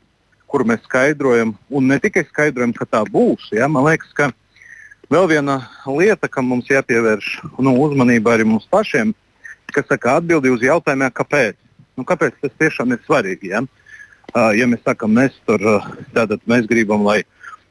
kur 0.50 0.64
mēs 0.66 0.82
skaidrojam, 0.88 1.52
un 1.70 1.86
ne 1.92 1.98
tikai 2.02 2.24
skaidrojam, 2.26 2.72
ka 2.74 2.88
tā 2.88 3.04
būs. 3.06 3.52
Ja? 3.54 3.68
Man 3.70 3.86
liekas, 3.86 4.10
ka 4.18 4.30
vēl 5.12 5.28
viena 5.30 5.60
lieta, 5.86 6.26
kam 6.26 6.50
mums 6.50 6.70
jāpievērš 6.72 7.30
nu, 7.62 7.76
uzmanība 7.84 8.34
arī 8.34 8.48
mums 8.48 8.66
pašiem, 8.70 9.14
kas 9.70 9.86
saka 9.86 10.18
atbildi 10.18 10.50
uz 10.50 10.64
jautājumiem, 10.64 11.14
kāpēc. 11.14 11.58
Nu, 11.98 12.06
kāpēc 12.08 12.36
tas 12.42 12.54
tiešām 12.58 12.94
ir 12.94 13.02
svarīgi? 13.06 13.52
Ja, 13.52 13.62
ja 14.54 14.68
mēs 14.70 14.82
sakām, 14.86 15.14
mēs, 15.18 15.38
tur, 15.46 15.62
tātad, 16.14 16.42
mēs 16.50 16.66
gribam, 16.70 17.06
lai 17.06 17.22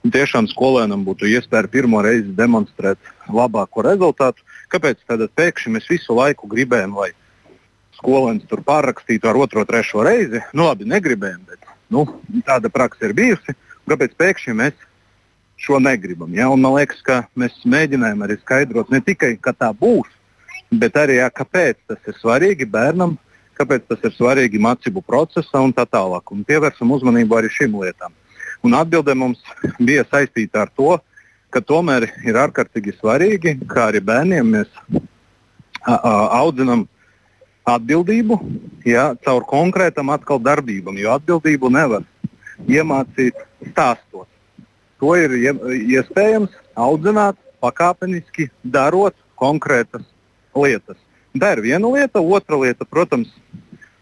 tiešām 0.08 0.48
skolēnam 0.52 1.04
būtu 1.04 1.28
iespēja 1.28 1.68
pirmo 1.72 2.00
reizi 2.06 2.32
demonstrēt 2.36 3.00
labāko 3.28 3.84
rezultātu, 3.84 4.44
kāpēc 4.72 5.04
tad 5.08 5.26
pēkšņi 5.36 5.74
mēs 5.74 5.90
visu 5.92 6.16
laiku 6.16 6.48
gribējam, 6.48 6.96
lai 6.96 7.12
skolēns 7.98 8.46
tur 8.50 8.62
pārrakstītu 8.66 9.30
ar 9.30 9.40
otro, 9.44 9.64
trešo 9.68 10.06
reizi. 10.06 10.42
Nu, 10.54 10.68
labi, 10.70 10.88
negribējām, 10.90 11.42
bet 11.50 11.72
nu, 11.94 12.06
tāda 12.48 12.72
praksa 12.74 13.10
ir 13.10 13.16
bijusi. 13.18 13.56
Kāpēc 13.88 14.16
pēkšņi 14.20 14.56
mēs 14.58 14.88
šo 15.62 15.80
negribam? 15.84 16.34
Ja? 16.36 16.50
Un 16.54 16.64
man 16.64 16.78
liekas, 16.78 17.02
ka 17.06 17.22
mēs 17.40 17.56
mēģinājām 17.66 18.26
arī 18.26 18.38
skaidrot 18.42 18.92
ne 18.94 19.02
tikai, 19.04 19.36
ka 19.42 19.56
tā 19.56 19.72
būs, 19.76 20.10
bet 20.72 20.98
arī 21.00 21.22
jā, 21.22 21.30
kāpēc 21.34 21.80
tas 21.88 22.12
ir 22.12 22.18
svarīgi 22.20 22.68
bērnam, 22.70 23.16
kāpēc 23.58 23.88
tas 23.90 24.04
ir 24.06 24.14
svarīgi 24.14 24.62
mācību 24.62 25.02
procesā 25.08 25.64
un 25.64 25.74
tā 25.74 25.88
tālāk. 25.90 26.34
Un 26.34 26.46
pievērsam 26.48 26.92
uzmanību 26.94 27.40
arī 27.40 27.52
šīm 27.54 27.80
lietām. 27.82 28.14
Un 28.66 28.76
atbilde 28.78 29.14
mums 29.18 29.42
bija 29.80 30.06
saistīta 30.10 30.66
ar 30.66 30.74
to, 30.76 30.98
ka 31.54 31.62
tomēr 31.64 32.10
ir 32.28 32.38
ārkārtīgi 32.38 32.98
svarīgi, 32.98 33.56
kā 33.70 33.88
arī 33.92 34.02
bērniem 34.04 34.54
mēs 34.58 34.70
a, 34.92 35.96
a, 35.96 36.14
audzinām 36.42 36.86
atbildību 37.68 38.38
ja, 38.88 39.12
caur 39.26 39.46
konkrētam 39.48 40.12
atkal 40.14 40.40
darbībam, 40.44 40.98
jo 41.00 41.14
atbildību 41.18 41.72
nevar 41.74 42.06
iemācīt 42.68 43.38
stāstot. 43.72 44.28
To 45.02 45.14
ir 45.20 45.36
iespējams 45.38 46.54
audzināt 46.80 47.38
pakāpeniski, 47.62 48.50
darot 48.64 49.16
konkrētas 49.38 50.06
lietas. 50.58 50.98
Tā 51.38 51.54
ir 51.54 51.62
viena 51.66 51.92
lieta. 51.94 52.22
Otra 52.22 52.58
lieta, 52.58 52.86
protams, 52.90 53.30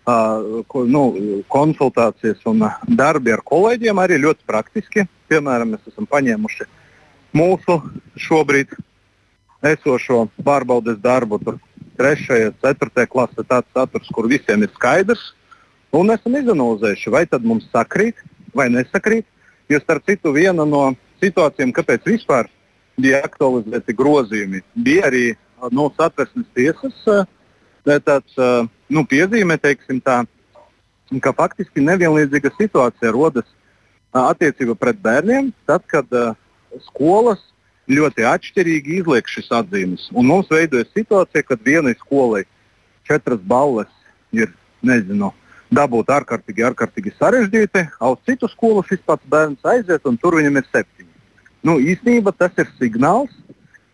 uh, 0.08 0.64
ko, 0.72 0.86
nu, 0.88 1.04
konsultācijas 1.52 2.46
un 2.48 2.64
darbi 2.88 3.34
ar 3.36 3.44
kolēģiem 3.44 4.00
arī 4.00 4.22
ļoti 4.24 4.48
praktiski. 4.48 5.08
Piemēram, 5.28 5.74
mēs 5.76 5.92
esam 5.92 6.08
paņēmuši 6.08 6.70
mūsu 7.36 7.80
šobrīd 8.16 8.72
esošo 9.66 10.28
pārbaudes 10.46 11.02
darbu. 11.04 11.42
Tur 11.44 11.60
3. 11.98 12.52
un 12.52 12.56
4. 12.62 13.08
klase 13.12 13.46
tāds 13.48 13.72
saturs, 13.74 14.12
kur 14.14 14.28
visiem 14.32 14.64
ir 14.64 14.72
skaidrs. 14.76 15.32
Un 15.96 16.12
esam 16.12 16.36
izanalizējuši, 16.36 17.12
vai 17.14 17.24
tad 17.30 17.46
mums 17.48 17.68
sakrīt 17.72 18.20
vai 18.56 18.68
nesakrīt. 18.74 19.28
Jo 19.72 19.80
starp 19.82 20.06
citu, 20.06 20.34
viena 20.36 20.66
no 20.68 20.92
situācijām, 21.24 21.72
kāpēc 21.74 22.06
vispār 22.06 22.50
bija 23.02 23.24
aktualizēti 23.26 23.96
grozījumi, 23.98 24.62
bija 24.86 25.08
arī 25.10 25.26
no 25.74 25.90
satversmes 25.98 26.48
tiesas 26.56 27.26
tāds, 28.06 28.38
nu, 28.90 29.04
piezīme, 29.06 29.58
tā, 29.58 30.18
ka 31.22 31.34
faktiski 31.38 31.84
nevienlīdzīga 31.86 32.52
situācija 32.58 33.14
rodas 33.14 33.48
attiecībā 34.16 34.78
pret 34.80 35.02
bērniem, 35.04 35.52
tad, 35.68 35.84
kad 35.92 36.10
skolas 36.88 37.42
ļoti 37.92 38.26
atšķirīgi 38.26 39.00
izliek 39.02 39.30
šis 39.30 39.52
atzīmes. 39.54 40.10
Un 40.14 40.30
mums 40.30 40.50
veidojas 40.52 40.92
situācija, 40.96 41.46
kad 41.46 41.62
vienai 41.66 41.96
skolai 42.00 42.44
četras 43.06 43.42
balles 43.46 43.92
ir 44.34 44.52
nezinu, 44.86 45.32
dabūt 45.74 46.10
ārkārtīgi, 46.14 46.66
ārkārtīgi 46.70 47.14
sarežģīti, 47.20 47.86
a 48.00 48.14
uz 48.14 48.22
citu 48.26 48.50
skolu 48.52 48.84
šis 48.90 49.02
pats 49.06 49.26
bērns 49.30 49.66
aiziet 49.66 50.06
un 50.10 50.18
tur 50.22 50.38
viņam 50.40 50.62
ir 50.62 50.68
septiņi. 50.72 51.12
Nu, 51.66 51.80
īstenībā 51.82 52.34
tas 52.38 52.54
ir 52.62 52.70
signāls, 52.78 53.34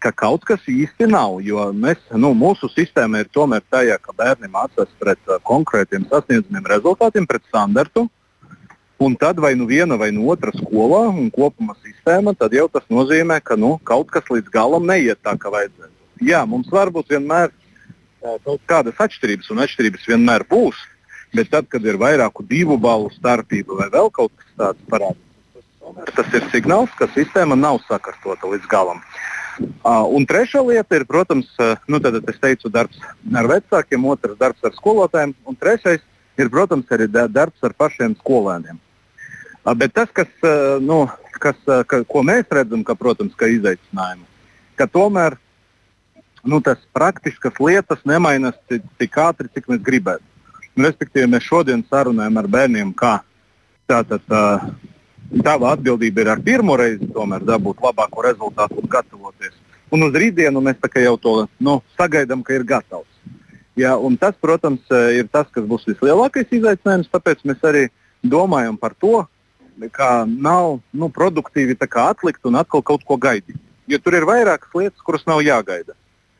ka 0.01 0.12
kaut 0.12 0.45
kas 0.47 0.63
īsti 0.67 1.08
nav. 1.12 1.39
Jo 1.45 1.69
mēs, 1.75 2.01
nu, 2.19 2.34
mūsu 2.38 2.69
sistēma 2.73 3.21
ir 3.21 3.30
tomēr 3.36 3.63
tajā, 3.71 3.99
ka 4.01 4.15
bērni 4.17 4.49
mācās 4.51 4.89
pret 4.99 5.21
uh, 5.30 5.38
konkrētiem 5.47 6.08
sasniedzamiem 6.10 6.67
rezultātiem, 6.73 7.27
pret 7.30 7.45
standartu. 7.47 8.08
Un 9.01 9.15
tad 9.17 9.39
vai 9.41 9.55
nu 9.57 9.65
viena 9.65 9.97
vai 9.97 10.11
nu 10.13 10.27
otra 10.29 10.51
skolā 10.53 11.07
un 11.09 11.31
kopuma 11.33 11.73
sistēma, 11.81 12.35
tad 12.37 12.53
jau 12.53 12.67
tas 12.69 12.83
nozīmē, 12.93 13.39
ka 13.41 13.55
nu, 13.57 13.79
kaut 13.81 14.11
kas 14.13 14.27
līdz 14.29 14.51
galam 14.53 14.85
neiet 14.85 15.17
tā, 15.25 15.33
kā 15.41 15.49
vajadzētu. 15.49 15.95
Jā, 16.27 16.43
mums 16.45 16.69
varbūt 16.69 17.09
vienmēr 17.15 17.49
kaut 18.45 18.61
kādas 18.69 18.99
atšķirības, 19.01 19.49
un 19.49 19.63
atšķirības 19.65 20.05
vienmēr 20.11 20.45
būs. 20.51 20.77
Bet 21.33 21.49
tad, 21.49 21.65
kad 21.71 21.86
ir 21.88 21.97
vairāku 21.97 22.45
divu 22.45 22.78
balvu 22.78 23.09
starpība 23.15 23.80
vai 23.80 23.88
vēl 23.89 24.11
kaut 24.13 24.36
kas 24.38 24.53
tāds 24.59 24.86
parādās, 24.91 26.13
tas 26.13 26.38
ir 26.38 26.45
signāls, 26.53 26.93
ka 26.99 27.09
sistēma 27.15 27.57
nav 27.57 27.80
sakārtota 27.88 28.51
līdz 28.53 28.69
galam. 28.69 29.01
Uh, 29.61 30.05
un 30.13 30.30
trešā 30.30 30.61
lieta 30.67 30.99
ir, 30.99 31.07
protams, 31.09 31.49
uh, 31.57 31.73
nu, 31.89 31.97
tad 32.03 32.21
es 32.21 32.38
teicu, 32.43 32.69
darbs 32.69 33.01
ar 33.34 33.49
vecākiem, 33.49 34.05
otrs 34.13 34.38
darbs 34.38 34.61
ar 34.67 34.78
skolotājiem, 34.78 35.34
un 35.47 35.57
trešais 35.57 36.05
ir, 36.38 36.53
protams, 36.53 36.86
arī 36.93 37.09
darbs 37.09 37.65
ar 37.65 37.73
pašiem 37.78 38.15
skolēniem. 38.21 38.80
Bet 39.62 39.93
tas, 39.93 40.09
kas, 40.14 40.30
nu, 40.82 41.03
kas, 41.41 41.57
ka, 41.88 42.01
ko 42.09 42.24
mēs 42.26 42.49
redzam, 42.49 42.84
ka, 42.86 42.95
protams, 42.97 43.36
ka 43.38 43.49
izaicinājumu, 43.51 44.26
ka 44.80 44.88
tomēr 44.89 45.38
nu, 46.43 46.62
tas 46.66 46.82
praktiskas 46.93 47.59
lietas 47.62 48.01
nemainās 48.09 48.57
tik, 48.70 48.86
tik 48.97 49.18
ātri, 49.22 49.51
cik 49.53 49.70
mēs 49.70 49.84
gribētu. 49.86 50.26
Nu, 50.74 50.88
respektīvi, 50.88 51.30
mēs 51.30 51.45
šodien 51.45 51.84
sarunājam 51.91 52.39
ar 52.41 52.49
bērniem, 52.49 52.93
kā 52.97 53.20
tātad, 53.91 54.24
uh, 54.32 54.64
tava 55.43 55.76
atbildība 55.76 56.24
ir 56.24 56.32
ar 56.34 56.41
pirmo 56.43 56.76
reizi 56.80 57.07
dabūt 57.07 57.84
labāko 57.84 58.26
rezultātu 58.26 58.82
un 58.82 58.89
gatavoties. 58.89 59.55
Un 59.91 60.03
uz 60.07 60.16
rītdienu 60.16 60.64
mēs 60.64 60.80
jau 61.03 61.18
to 61.20 61.36
nu, 61.59 61.82
sagaidām, 61.99 62.43
ka 62.43 62.55
ir 62.55 62.64
gatavs. 62.64 63.07
Ja, 63.76 63.95
tas, 64.20 64.36
protams, 64.39 64.82
ir 64.89 65.28
tas, 65.32 65.47
kas 65.51 65.64
būs 65.64 65.88
vislielākais 65.88 66.51
izaicinājums. 66.51 67.12
Tāpēc 67.12 67.43
mēs 67.47 67.64
arī 67.64 67.88
domājam 68.24 68.78
par 68.78 68.93
to, 68.99 69.26
ka 69.91 70.26
nav 70.26 70.80
nu, 70.93 71.09
produktīvi 71.09 71.78
atlikt 71.80 72.45
un 72.45 72.55
atkal 72.55 72.82
kaut 72.82 73.03
ko 73.03 73.17
gaidīt. 73.17 73.57
Jo 73.88 73.97
tur 73.99 74.15
ir 74.15 74.26
vairākas 74.26 74.69
lietas, 74.74 75.01
kuras 75.01 75.26
nav 75.28 75.41
jāgaida. 75.41 75.93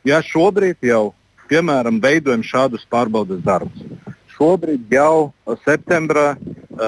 Ja 0.04 0.22
šobrīd 0.22 0.76
jau, 0.82 1.14
piemēram, 1.48 2.00
veidojam 2.00 2.42
šādus 2.42 2.86
pārbaudas 2.90 3.42
darbus, 3.44 3.82
šobrīd 4.36 4.90
jau 4.90 5.32
septembrā 5.64 6.36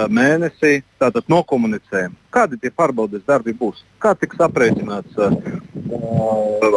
mēnesī 0.08 0.82
tātad 0.98 1.28
nokomunicējam, 1.28 2.14
kādi 2.32 2.58
tie 2.60 2.70
pārbaudas 2.70 3.22
darbi 3.26 3.52
būs, 3.52 3.84
kā 4.00 4.14
tiks 4.18 4.40
aprēķināts 4.40 5.18
uh, 5.20 5.36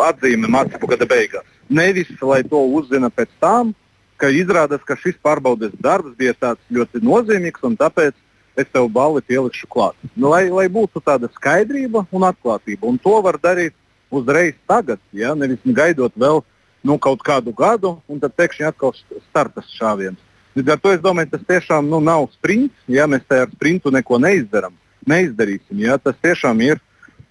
atzīme 0.10 0.50
mācību 0.52 0.92
gada 0.92 1.08
beigās. 1.10 1.48
Nevis, 1.70 2.12
lai 2.22 2.44
to 2.44 2.60
uzzina 2.78 3.10
pēc 3.10 3.32
tam, 3.40 3.74
ka 4.18 4.30
izrādās, 4.34 4.84
ka 4.86 4.98
šis 5.00 5.18
pārbaudas 5.24 5.74
darbs 5.80 6.16
bija 6.18 6.56
ļoti 6.74 7.02
nozīmīgs 7.06 7.64
un 7.64 7.78
tāpēc 7.78 8.14
es 8.58 8.70
tev 8.74 8.90
balli 8.92 9.22
pielikšu 9.22 9.70
klāt. 9.70 9.98
Nu, 10.16 10.32
lai, 10.34 10.48
lai 10.50 10.68
būtu 10.72 11.02
tāda 11.06 11.30
skaidrība 11.36 12.06
un 12.12 12.26
atklātība, 12.28 12.90
un 12.90 12.98
to 13.02 13.18
var 13.26 13.40
darīt 13.42 13.76
uzreiz 14.14 14.56
tagad, 14.70 15.02
ja 15.14 15.34
nevis 15.36 15.62
gaidot 15.66 16.14
vēl 16.16 16.42
nu, 16.88 16.98
kaut 17.02 17.22
kādu 17.26 17.54
gadu, 17.56 17.98
un 18.08 18.22
tad 18.24 18.36
pēkšņi 18.38 18.68
atkal 18.70 18.94
startas 19.30 19.70
šāviens. 19.76 20.20
Līdz 20.58 20.74
ar 20.74 20.80
to 20.82 20.92
es 20.96 21.02
domāju, 21.04 21.30
tas 21.36 21.44
tiešām 21.46 21.90
nu, 21.90 22.00
nav 22.02 22.30
sprints. 22.34 22.74
Ja 22.90 23.06
mēs 23.10 23.26
tajā 23.30 23.46
ar 23.46 23.52
sprintu 23.52 23.92
neko 23.94 24.18
neizdarām, 24.24 24.74
neizdarīsim. 25.06 25.84
Ja, 25.84 26.00
tas 26.02 26.18
tiešām 26.24 26.64
ir 26.66 26.82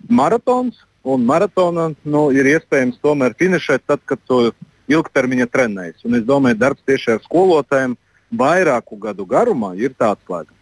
maratons, 0.07 0.79
un 1.07 1.25
maratonā 1.27 1.89
nu, 2.07 2.29
ir 2.35 2.47
iespējams 2.53 3.01
tomēr 3.03 3.35
finišēt 3.39 3.83
tad, 3.87 4.03
kad 4.07 4.23
to 4.31 4.53
ilgtermiņa 4.91 5.49
trenējas. 5.51 6.05
Un 6.07 6.21
es 6.21 6.27
domāju, 6.27 6.61
darbs 6.61 6.85
tieši 6.87 7.17
ar 7.17 7.25
skolotājiem 7.25 7.97
vairāku 8.31 8.99
gadu 9.03 9.27
garumā 9.27 9.73
ir 9.79 9.95
tāds 9.99 10.23
slēgts. 10.27 10.56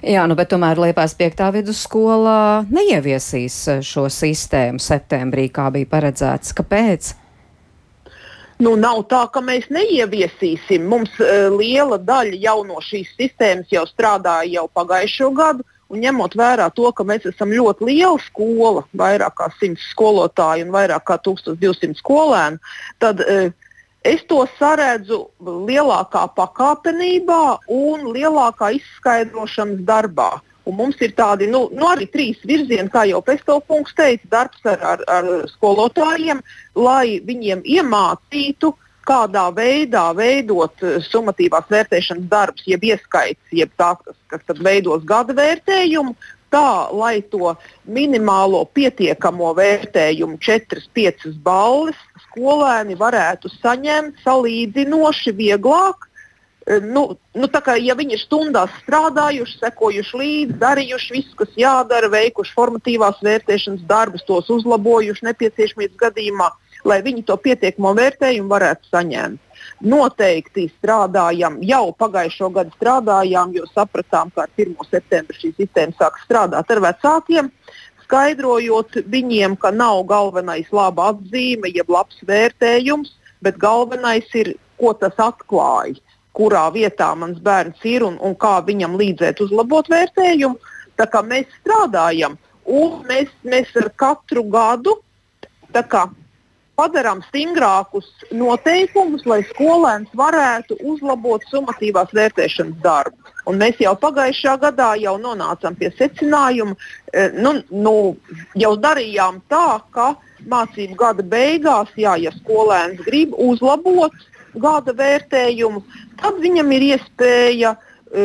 Jā, 0.00 0.26
nu, 0.28 0.36
bet 0.36 0.50
tomēr 0.52 0.80
Liepās 0.80 1.14
5. 1.16 1.40
vidusskolā 1.54 2.66
neieviesīs 2.68 3.56
šo 3.86 4.06
sistēmu 4.12 4.82
septembrī, 4.82 5.48
kā 5.52 5.70
bija 5.74 5.88
paredzēts. 5.90 6.54
Kāpēc? 6.56 7.14
Nu, 8.60 8.74
nav 8.76 9.06
tā, 9.08 9.22
ka 9.32 9.40
mēs 9.40 9.70
neieviesīsim. 9.72 10.84
Mums 10.88 11.14
uh, 11.22 11.48
liela 11.54 11.96
daļa 11.96 12.40
jau 12.42 12.58
no 12.68 12.82
šīs 12.84 13.14
sistēmas 13.16 13.72
jau 13.72 13.86
strādāja 13.88 14.50
jau 14.58 14.66
pagājušo 14.76 15.30
gadu. 15.36 15.64
Un 15.90 16.04
ņemot 16.04 16.36
vērā 16.38 16.68
to, 16.76 16.86
ka 16.94 17.02
mēs 17.02 17.24
esam 17.26 17.50
ļoti 17.50 17.88
liela 17.88 18.20
skola, 18.22 18.84
vairāk 18.94 19.34
kā 19.40 19.48
100 19.56 19.80
skolotāju 19.88 20.68
un 20.68 20.76
vairāk 20.76 21.02
kā 21.08 21.16
1200 21.24 21.98
skolēnu, 21.98 22.60
tad 23.02 23.24
uh, 23.24 23.48
es 24.06 24.22
to 24.28 24.44
saredzu 24.58 25.26
lielākā 25.44 26.26
pakāpenībā 26.36 27.42
un 27.74 28.06
lielākā 28.14 28.72
izskaidrošanas 28.78 29.84
darbā. 29.88 30.30
Un 30.68 30.76
mums 30.76 31.00
ir 31.00 31.14
tādi 31.16 31.48
nu, 31.50 31.64
nu 31.72 31.88
arī 31.88 32.06
trīs 32.12 32.40
virzieni, 32.46 32.90
kā 32.92 33.06
jau 33.08 33.22
Pēctelkungs 33.24 33.94
teica, 33.96 34.28
darbs 34.30 34.66
ar, 34.68 34.82
ar, 34.92 35.04
ar 35.08 35.30
skolotājiem, 35.50 36.42
lai 36.76 37.18
viņiem 37.26 37.64
iemācītu, 37.64 38.74
kādā 39.08 39.46
veidā 39.56 40.10
veidot 40.16 40.84
eh, 40.84 40.98
summatīvās 41.08 41.70
vērtēšanas 41.72 42.28
darbus, 42.30 42.66
jeb 42.68 42.84
ieskaits, 42.92 43.40
jeb 43.56 43.72
tā, 43.80 43.94
kas, 44.04 44.18
kas 44.30 44.60
veidos 44.60 45.06
gada 45.08 45.34
vērtējumu, 45.34 46.14
tā, 46.52 46.90
lai 46.92 47.20
to 47.32 47.54
minimālo 47.86 48.64
pietiekamo 48.74 49.54
vērtējumu, 49.58 50.38
4-5 50.42 51.32
balvas, 51.44 51.98
skolēni 52.28 52.98
varētu 52.98 53.50
saņemt 53.60 54.22
salīdzinoši 54.26 55.36
vieglāk 55.38 56.10
Eh, 56.70 56.80
nu, 56.80 57.16
nu, 57.34 57.48
kā, 57.50 57.74
ja 57.80 57.96
viņi 57.96 58.14
ir 58.14 58.20
stundās 58.20 58.72
strādājuši, 58.82 59.58
sekojuši 59.62 60.18
līdzi, 60.20 60.58
darījuši 60.60 61.14
visu, 61.16 61.36
kas 61.40 61.54
jādara, 61.58 62.10
veikuši 62.12 62.54
formatīvās 62.54 63.22
vērtēšanas 63.24 63.86
darbus, 63.88 64.26
tos 64.28 64.50
uzlabojuši 64.52 65.26
nepieciešamības 65.30 65.96
gadījumā, 66.04 66.50
lai 66.86 67.00
viņi 67.06 67.24
to 67.26 67.38
pietiekamo 67.40 67.94
vērtējumu 67.98 68.52
varētu 68.52 68.92
saņemt. 68.92 69.40
Noteikti 69.80 70.66
strādājam, 70.78 71.60
jau 71.64 71.92
pagājušo 71.96 72.50
gadu 72.56 72.74
strādājām, 72.76 73.54
jo 73.56 73.64
sapratām, 73.74 74.32
ka 74.34 74.44
ar 74.46 74.52
1. 74.56 74.76
septembri 74.90 75.38
šī 75.40 75.54
sistēma 75.56 75.96
sāk 75.98 76.20
strādāt 76.24 76.70
ar 76.74 76.82
vecākiem, 76.84 77.50
skaidrojot 78.04 79.02
viņiem, 79.06 79.56
ka 79.60 79.70
nav 79.70 80.04
galvenais 80.10 80.68
laba 80.74 81.12
atzīme, 81.14 81.72
jeb 81.74 81.90
labs 81.90 82.20
vērtējums, 82.26 83.14
bet 83.40 83.60
galvenais 83.60 84.28
ir, 84.36 84.54
ko 84.80 84.92
tas 84.96 85.16
atklāja 85.20 86.00
kurā 86.36 86.68
vietā 86.74 87.10
mans 87.18 87.40
bērns 87.42 87.82
ir 87.84 88.04
un, 88.06 88.18
un 88.22 88.36
kā 88.38 88.60
viņam 88.66 88.96
līdzēt 89.00 89.42
uzlabot 89.44 89.88
vērtējumu. 89.90 90.56
Tā 91.00 91.06
kā 91.10 91.22
mēs 91.26 91.48
strādājam, 91.60 92.36
un 92.64 93.00
mēs, 93.08 93.30
mēs 93.44 93.72
ar 93.80 93.90
katru 94.00 94.44
gadu 94.52 94.96
padarām 96.80 97.20
stingrākus 97.28 98.08
noteikumus, 98.32 99.26
lai 99.28 99.42
skolēns 99.52 100.08
varētu 100.16 100.80
uzlabot 100.94 101.44
summatīvās 101.52 102.16
vērtēšanas 102.16 102.80
darbu. 102.84 103.36
Un 103.48 103.60
mēs 103.60 103.78
jau 103.82 103.92
pagājušā 104.00 104.56
gadā 104.64 104.94
jau 105.00 105.14
nonācām 105.20 105.76
pie 105.76 105.92
secinājuma, 105.98 106.76
eh, 107.12 107.36
nu, 107.36 107.58
nu, 107.70 107.94
jau 108.56 108.74
darījām 108.80 109.42
tā, 109.52 109.80
ka 109.92 110.14
mācību 110.48 110.96
gada 110.96 111.22
beigās, 111.22 111.90
jā, 111.96 112.16
ja 112.20 112.32
skolēns 112.40 113.00
grib 113.04 113.34
uzlabot 113.36 114.14
gada 114.54 114.94
vērtējumu, 114.96 115.82
tad 116.20 116.38
viņam 116.42 116.72
ir 116.74 116.86
iespēja 116.94 117.74
e, 118.10 118.24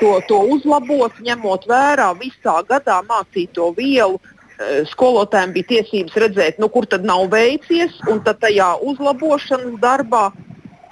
to, 0.00 0.12
to 0.28 0.40
uzlabot, 0.56 1.16
ņemot 1.22 1.68
vērā 1.70 2.10
visā 2.18 2.60
gadā 2.68 3.00
mācīto 3.08 3.70
vielu. 3.76 4.20
E, 4.54 4.84
skolotājiem 4.86 5.52
bija 5.56 5.70
tiesības 5.72 6.18
redzēt, 6.22 6.58
nu, 6.62 6.68
kur 6.70 6.86
tad 6.86 7.06
nav 7.06 7.26
veicies, 7.32 7.96
un 8.10 8.20
tad 8.26 8.38
tajā 8.44 8.70
uzlabošanas 8.86 9.80
darbā 9.82 10.28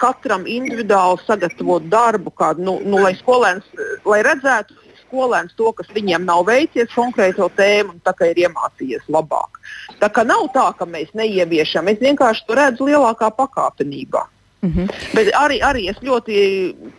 katram 0.03 0.43
individuāli 0.49 1.21
sagatavot 1.23 1.85
darbu, 1.87 2.33
kādu, 2.35 2.65
nu, 2.67 2.79
nu, 2.83 2.99
lai 3.05 3.13
skolēns 3.15 3.69
lai 4.09 4.19
redzētu 4.25 4.75
skolēns 5.03 5.55
to, 5.55 5.69
kas 5.77 5.87
viņiem 5.93 6.25
nav 6.27 6.43
veicies, 6.49 6.91
konkrēto 6.95 7.47
tēmu, 7.55 7.95
un 7.95 8.03
tā 8.03 8.15
kā 8.17 8.31
ir 8.31 8.43
iemācījies 8.47 9.05
labāk. 9.13 9.61
Tā 10.01 10.09
kā 10.11 10.25
nav 10.27 10.47
tā, 10.55 10.65
ka 10.77 10.87
mēs 10.89 11.13
neieviešam, 11.17 11.87
es 11.91 12.01
vienkārši 12.01 12.47
to 12.47 12.57
redzu 12.57 12.89
lielākā 12.89 13.29
pakāpenībā. 13.37 14.25
Mm 14.63 14.71
-hmm. 14.71 14.87
Bet 15.15 15.27
arī, 15.35 15.59
arī 15.59 15.89
es 15.89 15.97
ļoti 15.99 16.35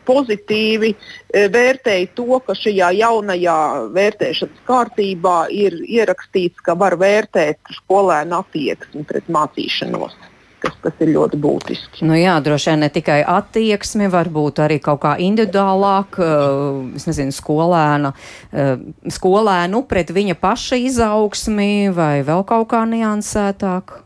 pozitīvi 0.04 0.90
e, 1.34 1.48
vērtēju 1.48 2.08
to, 2.14 2.40
ka 2.46 2.52
šajā 2.52 2.90
jaunajā 2.92 3.60
vērtēšanas 3.94 4.60
kārtībā 4.68 5.46
ir 5.50 5.72
ierakstīts, 5.72 6.60
ka 6.60 6.74
var 6.74 6.98
vērtēt 7.00 7.56
skolēnu 7.72 8.36
attieksmi 8.38 9.04
pret 9.04 9.24
mācīšanos. 9.28 10.12
Kas, 10.58 10.76
kas 10.80 10.92
ir 11.00 11.08
ļoti 11.08 11.36
būtiski. 11.36 12.04
Nu 12.04 12.14
jā, 12.16 12.40
droši 12.40 12.70
vien 12.70 12.80
ne 12.80 12.88
tikai 12.88 13.24
attieksmi, 13.24 14.08
varbūt 14.08 14.60
arī 14.64 14.78
kaut 14.80 15.00
kā 15.00 15.16
individuālāk, 15.18 16.18
uh, 16.18 16.96
es 16.96 17.06
nezinu, 17.06 17.32
skolēna, 17.32 18.12
uh, 18.12 18.78
skolēnu 19.08 19.82
pret 19.88 20.10
viņa 20.10 20.34
paša 20.34 20.76
izaugsmi 20.76 21.92
vai 21.92 22.22
vēl 22.22 22.44
kaut 22.44 22.68
kā 22.68 22.84
niansētāk. 22.84 24.04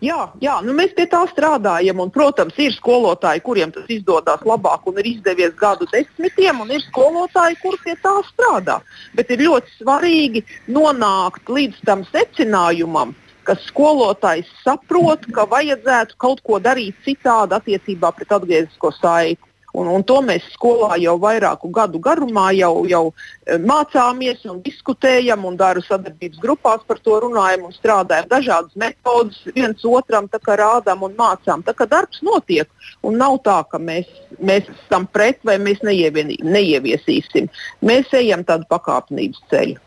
Jā, 0.00 0.30
jā 0.40 0.54
nu 0.64 0.74
mēs 0.76 0.94
pie 0.96 1.06
tā 1.10 1.22
strādājam. 1.30 2.00
Un, 2.04 2.12
protams, 2.14 2.56
ir 2.62 2.74
skolotāji, 2.76 3.42
kuriem 3.44 3.72
tas 3.74 3.88
izdodas 3.92 4.44
labāk 4.48 4.86
un 4.88 5.00
ir 5.02 5.10
izdevies 5.14 5.54
gadu 5.58 5.88
desmitiem, 5.92 6.62
un 6.64 6.72
ir 6.72 6.84
skolotāji, 6.86 7.58
kur 7.62 7.76
pie 7.84 7.96
tā 8.02 8.14
strādā. 8.30 8.80
Bet 9.18 9.30
ir 9.34 9.44
ļoti 9.48 9.76
svarīgi 9.80 10.44
nonākt 10.72 11.50
līdz 11.52 11.84
tam 11.86 12.06
secinājumam, 12.10 13.14
ka 13.46 13.56
skolotājs 13.66 14.50
saprot, 14.62 15.26
ka 15.34 15.46
vajadzētu 15.50 16.18
kaut 16.22 16.42
ko 16.46 16.60
darīt 16.62 16.98
citādi 17.04 17.58
attiecībā 17.58 18.12
pret 18.16 18.36
atgriezisko 18.38 18.92
saiti. 19.00 19.51
Un, 19.72 19.88
un 19.88 20.02
to 20.04 20.18
mēs 20.24 20.44
skolā 20.52 20.98
jau 21.00 21.14
vairāku 21.20 21.70
gadu 21.72 22.00
garumā 22.02 22.50
jau, 22.52 22.84
jau 22.88 23.02
eh, 23.08 23.56
mācāmies 23.56 24.44
un 24.50 24.60
diskutējam, 24.64 25.46
un 25.48 25.56
darbu 25.56 25.84
sadarbības 25.86 26.42
grupās 26.42 26.82
par 26.88 27.00
to 27.00 27.16
runājam 27.24 27.64
un 27.68 27.72
strādājam. 27.72 28.28
Dažādas 28.28 28.76
metodas 28.76 29.38
viens 29.56 29.86
otram 29.88 30.28
rādām 30.62 31.06
un 31.08 31.16
mācām. 31.16 31.64
Tā 31.64 31.72
kā 31.76 31.86
darbs 31.88 32.20
notiek, 32.22 32.68
un 33.02 33.16
nav 33.16 33.38
tā, 33.46 33.62
ka 33.70 33.80
mēs, 33.80 34.10
mēs 34.38 34.68
esam 34.68 35.06
pret 35.08 35.40
vai 35.44 35.56
mēs 35.56 35.80
neieviesīsim. 35.82 37.48
Mēs 37.80 38.12
ejam 38.12 38.44
tādu 38.44 38.68
pakāpnības 38.68 39.40
ceļu. 39.48 39.80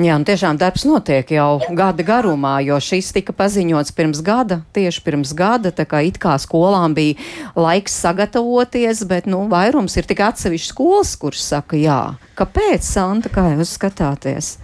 Jā, 0.00 0.14
un 0.16 0.22
tiešām 0.24 0.56
darbs 0.56 0.86
notiek 0.88 1.28
jau 1.34 1.58
gada 1.76 2.00
garumā, 2.00 2.54
jo 2.64 2.78
šis 2.80 3.10
tika 3.12 3.34
paziņots 3.36 3.92
pirms 3.92 4.22
gada, 4.24 4.62
tieši 4.72 5.02
pirms 5.04 5.34
gada, 5.36 5.68
tā 5.68 5.84
kā 5.84 6.00
it 6.08 6.16
kā 6.22 6.32
skolām 6.40 6.94
bija 6.96 7.20
laiks 7.60 7.98
sagatavoties, 8.00 9.02
bet, 9.10 9.28
nu, 9.28 9.42
vairums 9.52 9.98
ir 10.00 10.08
tik 10.08 10.24
atsevišķi 10.24 10.70
skolas, 10.72 11.12
kuras 11.20 11.44
saka 11.52 11.76
jā. 11.76 12.00
Kāpēc, 12.40 12.88
Santa, 12.88 13.28
kā 13.28 13.44
jūs 13.52 13.74
skatāties? 13.76 14.54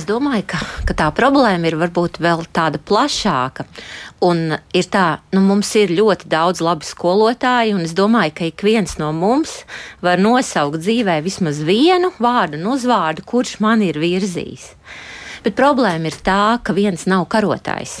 Es 0.00 0.08
domāju, 0.08 0.46
ka, 0.54 0.62
ka 0.88 0.96
tā 0.96 1.10
problēma 1.12 1.68
ir 1.68 1.76
varbūt 1.76 2.16
vēl 2.24 2.46
tāda 2.56 2.80
plašāka. 2.80 3.68
Un 4.24 4.56
ir 4.74 4.86
tā, 4.90 5.20
nu, 5.30 5.38
mums 5.46 5.68
ir 5.78 5.92
ļoti 5.94 6.26
daudz 6.32 6.58
labi 6.64 6.86
skolotāji, 6.88 7.70
un 7.76 7.84
es 7.86 7.94
domāju, 7.94 8.32
ka 8.34 8.48
ik 8.48 8.64
viens 8.66 8.96
no 8.98 9.12
mums 9.14 9.60
var 10.02 10.18
nosaukt 10.18 10.80
dzīvē 10.82 11.20
vismaz 11.22 11.60
vienu 11.62 12.10
vārdu 12.18 12.58
un 12.58 12.66
uzvārdu, 12.72 13.22
kurš 13.22 13.60
man 13.62 13.84
ir 13.86 14.00
virzījis. 14.02 14.72
Bet 15.44 15.54
problēma 15.54 16.10
ir 16.10 16.18
tā, 16.26 16.58
ka 16.66 16.74
viens 16.74 17.06
nav 17.06 17.28
karotājs. 17.30 18.00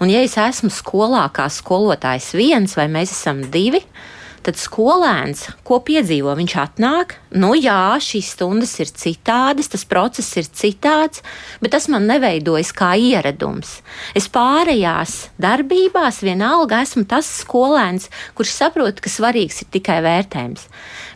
Un 0.00 0.08
ja 0.08 0.22
es 0.24 0.38
esmu 0.40 0.70
skolā 0.72 1.26
kā 1.36 1.50
skolotājs 1.52 2.32
viens 2.38 2.76
vai 2.78 2.88
mēs 2.88 3.12
esam 3.12 3.44
divi, 3.52 3.82
tad 3.82 4.21
tad 4.46 4.58
skolēns, 4.58 5.44
ko 5.66 5.78
piedzīvo, 5.84 6.34
viņš 6.38 6.54
atnāk, 6.62 7.14
nu 7.38 7.52
jā, 7.56 7.94
šīs 8.02 8.32
stundas 8.34 8.74
ir 8.82 8.90
citādas, 8.90 9.70
tas 9.72 9.84
process 9.88 10.36
ir 10.40 10.48
citāds, 10.48 11.22
bet 11.62 11.74
tas 11.74 11.88
man 11.92 12.08
neveidojas 12.10 12.72
kā 12.76 12.92
ieradums. 12.98 13.78
Es 14.18 14.28
pārējās 14.32 15.30
darbībās 15.42 16.22
vienalga 16.26 16.82
esmu 16.86 17.06
tas 17.08 17.28
skolēns, 17.42 18.10
kurš 18.38 18.56
saprot, 18.58 19.00
ka 19.02 19.12
svarīgs 19.12 19.62
ir 19.64 19.72
tikai 19.78 20.00
vērtējums. 20.04 20.66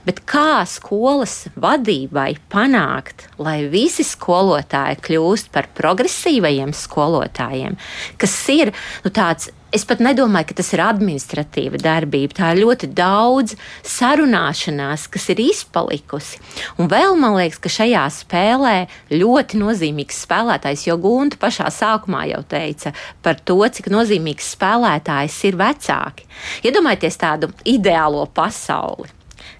Bet 0.06 0.22
kā 0.28 0.62
skolas 0.70 1.48
vadībai 1.58 2.36
panākt, 2.52 3.26
lai 3.42 3.64
visi 3.66 4.06
skolotāji 4.06 5.00
kļūst 5.02 5.50
par 5.54 5.66
progresīvajiem 5.74 6.70
skolotājiem, 6.76 7.74
kas 8.22 8.36
ir 8.54 8.70
nu, 9.02 9.10
tāds 9.10 9.50
Es 9.76 9.82
pat 9.84 10.00
nedomāju, 10.00 10.46
ka 10.48 10.54
tas 10.56 10.70
ir 10.72 10.80
administratīva 10.80 11.76
darbība. 11.82 12.32
Tā 12.38 12.52
ir 12.54 12.62
ļoti 12.62 12.88
daudz 12.96 13.52
sarunāšanās, 13.84 15.04
kas 15.12 15.26
ir 15.34 15.42
izpalikusi. 15.44 16.38
Un 16.80 16.88
vēl 16.88 17.12
man 17.20 17.36
liekas, 17.36 17.58
ka 17.60 17.72
šajā 17.74 18.06
spēlē 18.14 18.76
ļoti 19.12 19.60
nozīmīgs 19.60 20.22
spēlētājs, 20.24 20.86
jo 20.88 20.96
Gunta 21.02 21.36
pašā 21.42 21.68
sākumā 21.74 22.24
jau 22.30 22.40
teica 22.48 22.94
par 23.20 23.36
to, 23.44 23.58
cik 23.68 23.90
nozīmīgs 23.92 24.48
spēlētājs 24.56 25.36
ir 25.50 25.60
vecāki. 25.60 26.24
Iedomājieties 26.64 27.20
tādu 27.20 27.52
ideālo 27.68 28.24
pasauli, 28.32 29.12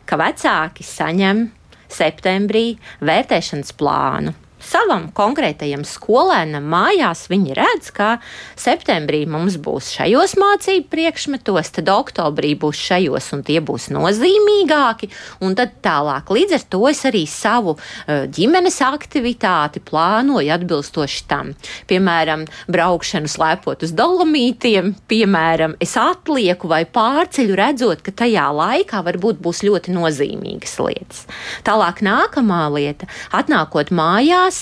ka 0.08 0.16
vecāki 0.22 0.86
saņem 0.96 1.44
septembrī 1.92 2.66
vērtēšanas 3.04 3.76
plānu 3.76 4.32
savam 4.66 5.08
konkrētajam 5.16 5.84
skolēnam 5.86 6.66
mājās 6.70 7.26
viņi 7.30 7.56
redz, 7.56 7.90
ka 7.94 8.16
septembrī 8.58 9.24
mums 9.30 9.58
būs 9.62 9.92
šajos 9.96 10.36
mācību 10.40 10.88
priekšmetos, 10.92 11.72
tad 11.78 11.90
oktobrī 11.92 12.54
būs 12.58 12.80
šajos, 12.88 13.30
un 13.36 13.44
tie 13.46 13.60
būs 13.64 13.88
nozīmīgāki, 13.94 15.10
un 15.46 15.56
tad 15.58 15.78
tālāk. 15.84 16.32
Līdz 16.32 16.58
ar 16.58 16.66
to 16.74 16.82
es 16.90 17.04
arī 17.08 17.24
savu 17.30 17.76
uh, 17.76 18.26
ģimenes 18.26 18.80
aktivitāti 18.86 19.82
plānoju 19.86 20.52
atbilstoši 20.56 21.24
tam. 21.30 21.54
Piemēram, 21.90 22.46
braukšanu 22.72 23.30
slēpot 23.30 23.86
uz 23.86 23.94
dolomītiem, 23.96 24.94
piemēram, 25.10 25.76
es 25.82 25.96
atlieku 26.00 26.70
vai 26.70 26.82
pārceļu 26.88 27.58
redzot, 27.58 28.02
ka 28.06 28.14
tajā 28.24 28.48
laikā 28.56 29.02
varbūt 29.06 29.40
būs 29.44 29.62
ļoti 29.66 29.94
nozīmīgas 29.96 30.76
lietas. 30.82 31.24
Tālāk 31.66 32.02
nākamā 32.06 32.64
lieta- 32.74 33.08
atnākot 33.40 33.92
mājās, 33.94 34.55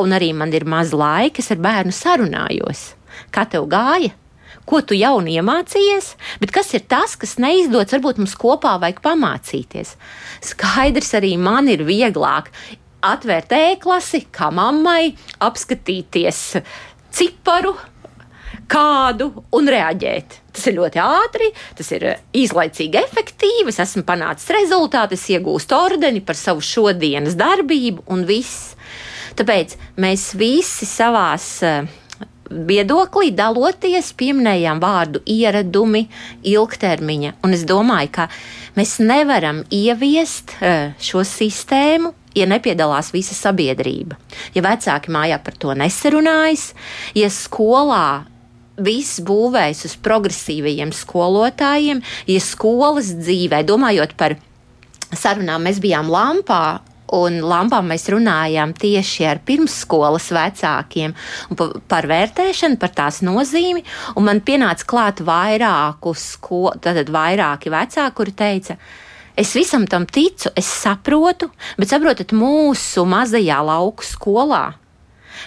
un 0.00 0.16
arī 0.16 0.32
man 0.36 0.52
ir 0.54 0.66
maz 0.68 0.92
laika, 0.96 1.42
es 1.42 1.52
ar 1.52 1.60
bērnu 1.62 1.94
sarunājos. 1.94 2.92
Kā 3.32 3.46
tev 3.48 3.68
gāja? 3.72 4.14
Ko 4.68 4.78
tu 4.86 4.94
jaunu 4.94 5.32
iemācījies, 5.32 6.12
bet 6.40 6.52
kas 6.54 6.70
ir 6.76 6.84
tas, 6.86 7.16
kas 7.18 7.34
neizdodas, 7.42 7.90
varbūt 7.96 8.20
mums 8.22 8.36
kopā 8.38 8.76
vajag 8.82 9.00
pamācīties. 9.02 9.96
Skaidrs, 10.52 11.10
arī 11.18 11.34
man 11.40 11.70
ir 11.72 11.82
vieglāk 11.88 12.52
atvērt 13.02 13.52
e-klasi, 13.56 14.26
kā 14.30 14.52
mammai, 14.54 15.16
apskatīties 15.42 16.44
ciparu, 17.12 17.74
kādu 18.72 19.28
un 19.52 19.68
reaģēt. 19.68 20.38
Tas 20.52 20.68
ir 20.68 20.76
ļoti 20.78 21.00
ātri, 21.02 21.48
tas 21.76 21.90
ir 21.96 22.06
īslaicīgi 22.36 23.00
efektīvi. 23.00 23.72
Es 23.72 23.80
esmu 23.82 24.04
panācis 24.08 24.52
rezultātu, 24.54 25.16
es 25.16 25.26
iegūstu 25.32 25.76
ordeni 25.76 26.22
par 26.24 26.38
savu 26.38 26.64
šodienas 26.64 27.36
darbību 27.40 28.06
un 28.12 28.24
viss. 28.28 28.76
Tāpēc 29.38 29.76
mēs 30.02 30.32
visi 30.38 30.86
savās 30.88 31.46
eh, 31.66 31.86
viedoklī 32.52 33.32
daloties, 33.36 34.12
pieminējām 34.18 34.80
vārdu 34.82 35.22
ieradumi, 35.28 36.06
ilgtermiņa. 36.52 37.36
Un 37.44 37.56
es 37.56 37.64
domāju, 37.68 38.12
ka 38.18 38.28
mēs 38.76 38.98
nevaram 39.02 39.62
ieviest 39.72 40.56
eh, 40.60 40.92
šo 41.00 41.24
sistēmu. 41.26 42.16
Ja 42.32 42.46
nepiedalās 42.48 43.10
visa 43.12 43.34
sabiedrība, 43.36 44.16
ja 44.54 44.62
vecāki 44.64 45.12
mājā 45.12 45.36
par 45.44 45.56
to 45.60 45.74
nesarunājas, 45.76 46.70
ja 47.12 47.28
skolā 47.28 48.22
viss 48.80 49.20
būvēs 49.20 49.82
uz 49.84 49.98
progresīvajiem 50.00 50.94
skolotājiem, 50.96 52.00
ja 52.32 52.40
skolas 52.40 53.12
dzīvē, 53.18 53.60
domājot 53.68 54.16
par 54.16 54.38
sarunām, 55.12 55.68
mēs 55.68 55.82
bijām 55.84 56.08
Lampā 56.08 56.80
un 57.16 57.38
lampām 57.44 57.90
mēs 57.92 58.08
runājām 58.12 58.74
tieši 58.78 59.28
ar 59.28 59.42
pirmsskolas 59.46 60.30
vecākiem 60.34 61.14
par 61.90 62.08
vērtēšanu, 62.10 62.80
par 62.80 62.94
tās 62.96 63.22
nozīmi. 63.26 63.84
Man 64.22 64.42
pienāca 64.44 64.88
klāt 64.88 65.24
vairāku 65.26 66.14
skolu, 66.18 66.76
tad 66.82 67.08
vairāki 67.12 67.72
vecāki, 67.72 68.16
kuri 68.18 68.36
teica, 68.36 68.78
Es 69.32 69.54
visam 69.56 69.86
tam 69.88 70.04
ticu, 70.04 70.50
es 70.52 70.66
saprotu, 70.68 71.46
bet 71.80 71.88
saprotat, 71.88 72.34
mūsu 72.36 73.06
mazajā 73.08 73.62
lauku 73.64 74.04
skolā 74.04 74.74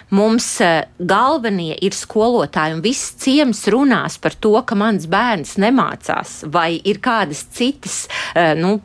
mums 0.10 0.48
uh, 0.64 0.84
galvenie 1.00 1.76
ir 1.86 1.96
skolotāji, 1.96 2.76
un 2.78 2.84
viss 2.86 3.14
ciems 3.22 3.66
runās 3.72 4.18
par 4.22 4.36
to, 4.42 4.54
ka 4.68 4.78
mans 4.78 5.08
bērns 5.12 5.56
nemācās, 5.62 6.42
vai 6.52 6.76
ir 6.84 7.02
kādas 7.04 7.46
citas, 7.56 8.06
uh, 8.34 8.54
nu, 8.60 8.80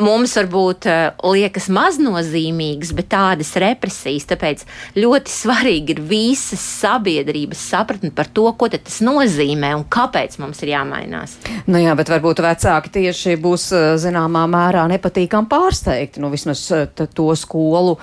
mums 0.00 0.32
varbūt 0.38 0.86
uh, 0.88 1.32
liekas 1.34 1.68
maznozīmīgas, 1.72 2.92
bet 2.96 3.10
tādas 3.12 3.52
represijas. 3.60 4.26
Tāpēc 4.30 4.64
ļoti 4.96 5.32
svarīgi 5.32 5.96
ir 5.96 6.02
visas 6.08 6.62
sabiedrības 6.80 7.60
sapratne 7.72 8.12
par 8.14 8.30
to, 8.32 8.46
ko 8.56 8.70
tas 8.72 9.00
nozīmē 9.04 9.74
un 9.76 9.84
kāpēc 9.92 10.38
mums 10.40 10.62
ir 10.64 10.72
jāmainās. 10.72 11.36
Nu 11.68 11.82
jā, 11.82 11.92
bet 11.98 12.12
varbūt 12.12 12.40
vecāki 12.44 12.94
tieši 12.96 13.36
būs 13.42 13.68
eh, 13.76 13.86
zināmā 14.00 14.46
mērā 14.50 14.86
nepatīkami 14.94 15.50
pārsteigti. 15.50 16.22
Nu, 16.22 16.32
vismaz 16.32 16.64
eh, 16.72 16.88
to 17.12 17.28
skolu, 17.38 17.98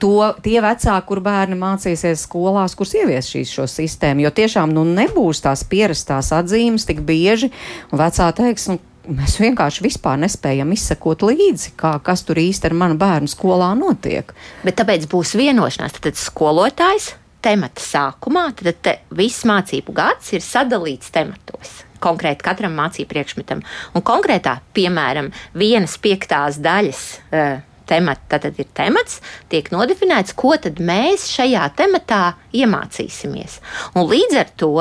to, 0.00 0.14
tie 0.44 0.58
vecāki, 0.62 1.06
kur 1.08 1.20
bērni 1.24 1.56
mācīsies 1.58 2.26
skolās, 2.26 2.76
kuras 2.78 2.94
ievies 2.98 3.30
šīs 3.32 3.52
šo 3.56 3.66
sistēmu, 3.70 4.26
jo 4.26 4.32
tiešām 4.34 4.72
nu, 4.74 4.84
nebūs 4.88 5.42
tās 5.44 5.64
pierastās 5.68 6.32
atzīmes 6.36 6.86
tik 6.88 7.02
bieži, 7.06 7.52
vecā 7.92 8.28
teiks, 8.36 8.68
nu, 8.72 8.78
mēs 9.08 9.38
vienkārši 9.42 9.90
nespējam 10.22 10.72
izsekot 10.72 11.22
līdzi, 11.26 11.74
kā, 11.76 11.96
kas 12.04 12.22
tur 12.26 12.38
īsti 12.38 12.70
ar 12.70 12.74
manu 12.74 12.98
bērnu 13.00 13.30
skolā 13.30 13.72
notiek. 13.78 14.32
Bet 14.62 14.78
tāpēc 14.80 15.08
būs 15.10 15.34
vienošanās, 15.38 15.98
tad 16.00 16.18
skolotājs 16.18 17.14
temata 17.42 17.82
sākumā, 17.82 18.52
tad 18.54 18.78
te 18.82 18.98
viss 19.10 19.46
mācību 19.48 19.94
gads 19.96 20.32
ir 20.36 20.44
sadalīts 20.44 21.10
tematos. 21.14 21.82
Konkrēti 22.02 22.42
katram 22.42 22.74
mācību 22.78 23.10
priekšmetam. 23.10 23.62
Un 23.94 24.02
konkrētā, 24.06 24.56
piemēram, 24.74 25.30
vienas 25.54 25.96
piektās 26.02 26.58
daļas 26.62 27.02
uh, 27.30 27.60
temata, 27.86 28.40
tad 28.42 28.58
ir 28.58 28.70
temats, 28.74 29.20
tiek 29.50 29.70
nodefinēts, 29.74 30.34
ko 30.38 30.54
tad 30.58 30.82
mēs 30.82 31.28
šajā 31.30 31.68
tematā 31.78 32.22
iemācīsimies. 32.58 33.58
Un 33.94 34.06
līdz 34.10 34.38
ar 34.42 34.54
to 34.58 34.74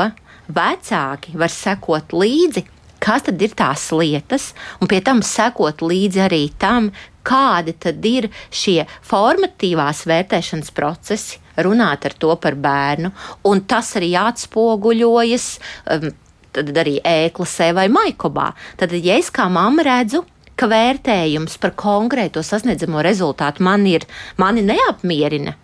vecāki 0.51 1.38
var 1.38 1.53
sekot 1.53 2.15
līdzi 2.17 2.65
kas 3.02 3.28
tad 3.28 3.41
ir 3.41 3.56
tās 3.58 3.88
lietas, 3.95 4.52
un 4.82 4.89
pie 4.91 5.02
tam 5.06 5.24
sekot 5.26 5.82
līdzi 5.82 6.24
arī 6.28 6.43
tam, 6.62 6.91
kādi 7.28 7.76
tad 7.82 8.06
ir 8.06 8.30
šie 8.54 8.84
formatīvās 9.08 10.06
vērtēšanas 10.10 10.74
procesi, 10.78 11.39
runāt 11.62 12.08
ar 12.08 12.18
to 12.18 12.34
par 12.41 12.58
bērnu, 12.58 13.12
un 13.49 13.64
tas 13.70 13.95
arī 13.99 14.14
atspoguļojas. 14.22 15.47
Um, 15.93 16.12
tad 16.52 16.68
arī 16.76 16.97
ēklasē 17.08 17.70
vai 17.78 17.86
maikobā. 17.88 18.49
Tad, 18.76 18.91
ja 18.99 19.16
es 19.16 19.30
kā 19.32 19.45
mamma 19.47 19.86
redzu, 19.88 20.26
ka 20.60 20.68
vērtējums 20.68 21.56
par 21.64 21.72
konkrēto 21.80 22.43
sasniedzamo 22.43 22.99
rezultātu 23.08 23.64
man 23.64 23.86
ir, 23.88 24.04
mani 24.41 24.66
neapmierina, 24.68 25.56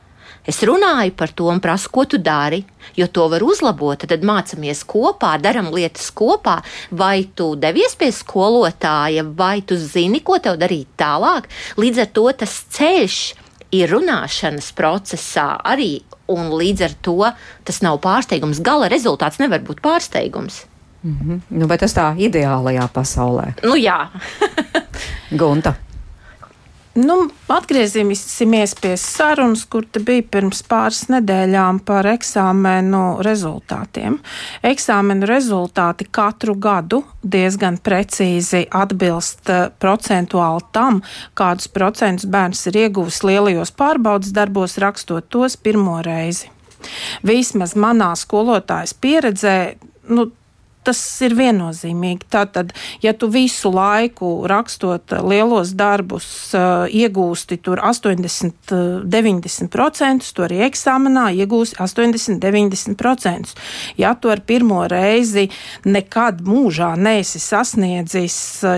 Es 0.47 0.61
runāju 0.63 1.11
par 1.19 1.33
to 1.35 1.49
un 1.51 1.59
prasu, 1.59 1.89
ko 1.91 2.05
tu 2.07 2.17
dari, 2.23 2.61
jo 2.95 3.07
to 3.11 3.25
var 3.27 3.43
uzlabot. 3.43 3.99
Tad 4.07 4.23
mācāmies 4.23 4.85
kopā, 4.87 5.33
darām 5.43 5.73
lietas 5.75 6.07
kopā. 6.15 6.61
Vai 6.91 7.27
tu 7.35 7.51
devies 7.59 7.97
pie 7.99 8.13
skolotāja, 8.15 9.25
vai 9.27 9.59
tu 9.67 9.75
zini, 9.75 10.21
ko 10.23 10.39
tev 10.39 10.55
darīt 10.61 10.95
tālāk. 10.99 11.49
Līdz 11.75 12.05
ar 12.05 12.13
to 12.15 12.25
tas 12.43 12.55
ceļš 12.77 13.19
ir 13.75 13.91
runāšanas 13.91 14.71
procesā 14.77 15.49
arī, 15.67 15.97
un 16.31 16.53
līdz 16.55 16.85
ar 16.87 16.95
to 17.03 17.19
tas 17.67 17.81
nav 17.83 17.99
pārsteigums. 18.03 18.63
Gala 18.63 18.87
rezultāts 18.91 19.41
nevar 19.43 19.59
būt 19.67 19.83
pārsteigums. 19.83 20.63
Mm 21.03 21.17
-hmm. 21.23 21.41
nu, 21.49 21.67
bet 21.67 21.79
tas 21.79 21.93
tā 21.93 22.15
ideālajā 22.17 22.87
pasaulē. 22.93 23.53
Nu, 23.63 23.75
jā, 23.75 24.07
Gunta. 25.39 25.75
Nu, 26.97 27.15
atgriezīsimies 27.53 28.71
pie 28.81 28.95
sarunas, 28.97 29.67
kur 29.69 29.85
bija 30.01 30.23
pirms 30.33 30.63
pāris 30.65 31.03
nedēļām 31.13 31.83
par 31.85 32.07
eksāmenu 32.09 33.19
rezultātiem. 33.25 34.15
Eksāmenu 34.65 35.27
rezultāti 35.29 36.07
katru 36.09 36.55
gadu 36.57 37.03
diezgan 37.21 37.77
precīzi 37.85 38.63
atbilst 38.73 39.51
uh, 39.53 39.67
procentuāli 39.77 40.65
tam, 40.73 41.03
kādus 41.37 41.69
procentus 41.69 42.25
bērns 42.33 42.65
ir 42.71 42.81
ieguvis 42.87 43.21
lielajos 43.29 43.75
pārbaudas 43.77 44.33
darbos, 44.33 44.79
rakstot 44.81 45.29
tos 45.29 45.59
pirmo 45.61 45.99
reizi. 46.01 46.49
Vismaz 47.21 47.77
manā 47.77 48.09
skolotājas 48.17 48.97
pieredzē, 48.97 49.57
nu, 50.09 50.31
tas 50.87 51.01
ir 51.25 51.35
viennozīmīgi. 51.37 52.27
Tātad, 52.31 52.73
ja 53.03 53.13
tu 53.17 53.29
visu 53.31 53.71
laiku 53.73 54.31
rakstot 54.49 55.13
lielos 55.27 55.73
darbus, 55.77 56.27
iegūsti 56.53 57.59
tur 57.63 57.81
80, 57.83 58.73
90%, 59.07 60.31
to 60.35 60.45
arī 60.47 60.61
eksāmenā 60.67 61.29
iegūsi 61.43 61.77
80, 61.83 62.39
90%. 62.43 63.53
Ja 63.99 64.13
tu 64.15 64.31
ar 64.31 64.41
pirmo 64.47 64.83
reizi 64.89 65.47
nekad 65.87 66.41
mūžā 66.45 66.93
neesi 66.99 67.41
sasniedzis 67.43 68.37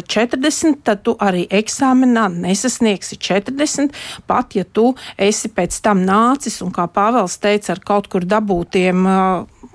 40, 0.09 0.81
tad 0.87 1.03
tu 1.05 1.15
arī 1.19 1.45
eksāmenā 1.61 2.27
nesasniegsi 2.39 3.19
40, 3.29 3.95
pat 4.29 4.57
ja 4.57 4.65
tu 4.65 4.91
esi 5.17 5.51
pēc 5.53 5.81
tam 5.85 6.03
nācis 6.07 6.61
un, 6.65 6.73
kā 6.75 6.87
Pāvils 6.89 7.37
teica, 7.41 7.75
ar 7.75 7.83
kaut 7.85 8.09
kur 8.11 8.25
dabūtiem 8.25 9.05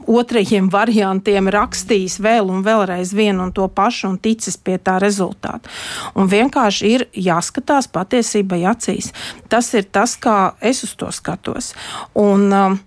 otrajiem 0.07 0.69
variantiem 0.73 1.49
rakstījis 1.53 2.19
vēl 2.25 2.51
un 2.53 2.65
vēlreiz 2.67 3.15
vienu 3.17 3.47
un 3.47 3.53
to 3.55 3.69
pašu 3.69 4.13
un 4.13 4.19
ticis 4.19 4.57
pie 4.57 4.79
tā 4.79 4.99
rezultāta. 5.03 5.71
Un 6.15 6.31
vienkārši 6.31 6.95
ir 6.95 7.07
jāskatās 7.15 7.89
patiesībai 7.93 8.63
acīs. 8.71 9.13
Tas 9.49 9.73
ir 9.75 9.89
tas, 9.91 10.17
kā 10.17 10.55
es 10.61 10.85
uz 10.87 10.95
to 10.99 11.11
skatos. 11.15 11.73
Un, 12.15 12.51
um, 12.53 12.79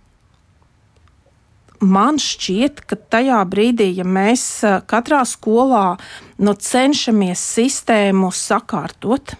man 1.83 2.17
šķiet, 2.21 2.81
ka 2.87 2.97
tajā 3.11 3.41
brīdī, 3.49 3.89
ja 3.97 4.05
mēs 4.07 4.43
katrā 4.89 5.23
skolā 5.27 5.97
nu, 6.41 6.53
cenšamies 6.53 7.41
sistēmu 7.55 8.29
sakārtot, 8.35 9.33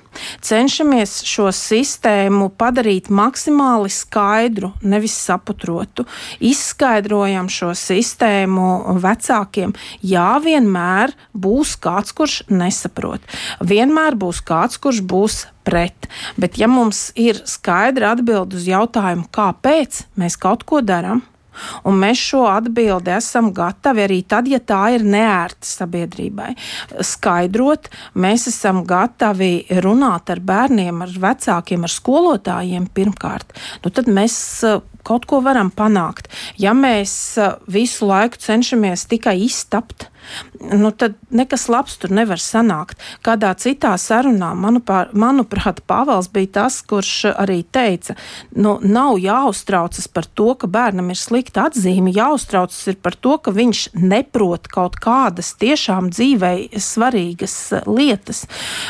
cenšamies 0.46 1.20
šo 1.28 1.50
sistēmu 1.54 2.50
padarīt 2.58 3.12
maksimāli 3.14 3.92
skaidru, 3.94 4.72
nevis 4.82 5.18
saputrotu, 5.28 6.08
izskaidrojam 6.42 7.50
šo 7.54 7.74
sistēmu 7.78 8.98
vecākiem. 9.04 9.76
Jā, 10.02 10.30
vienmēr 10.44 11.14
būs 11.38 11.76
kāds, 11.82 12.16
kurš 12.18 12.42
nesaprot. 12.50 13.24
Vienmēr 13.62 14.18
būs 14.18 14.42
kāds, 14.46 14.82
kurš 14.82 15.04
būs 15.06 15.46
pret. 15.68 16.10
Bet, 16.40 16.58
ja 16.58 16.70
mums 16.72 17.12
ir 17.20 17.44
skaidra 17.46 18.16
atbilde 18.16 18.58
uz 18.58 18.70
jautājumu, 18.70 19.28
kāpēc 19.34 20.06
mēs 20.18 20.40
kaut 20.40 20.66
ko 20.68 20.82
darām, 20.82 21.26
Un 21.88 22.00
mēs 22.02 22.22
šo 22.32 22.44
atbildi 22.50 23.14
esam 23.18 23.52
gatavi 23.56 24.04
arī 24.06 24.20
tad, 24.30 24.50
ja 24.52 24.60
tā 24.60 24.82
ir 24.96 25.06
neērta 25.08 25.68
sabiedrībai. 25.68 26.52
Skaidrot, 27.06 27.90
mēs 28.18 28.48
esam 28.52 28.84
gatavi 28.88 29.68
runāt 29.84 30.32
ar 30.34 30.44
bērniem, 30.44 31.02
ar 31.06 31.16
vecākiem, 31.28 31.88
ar 31.88 31.94
skolotājiem 31.94 32.90
pirmkārt. 32.94 33.56
Nu, 33.86 33.94
tad 33.94 34.12
mēs 34.12 34.38
uh, 34.68 34.82
kaut 35.08 35.28
ko 35.30 35.42
varam 35.46 35.72
panākt. 35.74 36.32
Ja 36.60 36.76
mēs 36.78 37.14
uh, 37.42 37.58
visu 37.72 38.10
laiku 38.10 38.40
cenšamies 38.44 39.08
tikai 39.12 39.38
iztapt, 39.48 40.10
nu, 40.60 40.92
tad 40.92 41.16
nekas 41.30 41.68
labs 41.72 41.98
tur 42.02 42.14
nevar 42.16 42.42
sanākt. 42.42 43.00
Kādā 43.26 43.54
citā 43.60 43.94
sarunā, 44.02 44.54
manuprāt, 44.58 45.14
manuprāt 45.18 45.82
Pāvils 45.88 46.30
bija 46.34 46.54
tas, 46.62 46.80
kurš 46.88 47.32
arī 47.34 47.62
teica, 47.64 48.18
nu, 48.56 48.78
nav 48.84 49.18
jāuztraucas 49.22 50.10
par 50.12 50.28
to, 50.28 50.54
ka 50.60 50.70
bērnam 50.72 51.12
ir 51.14 51.20
slikta 51.20 51.68
atzīme, 51.70 52.14
jāuztraucas 52.16 52.80
ir 52.94 53.00
par 53.02 53.16
to, 53.16 53.38
ka 53.42 53.54
viņš 53.56 53.88
neprot 53.98 54.70
kaut 54.72 55.00
kādas 55.04 55.54
tiešām 55.60 56.12
dzīvei 56.14 56.70
svarīgas 56.82 57.58
lietas. 57.88 58.46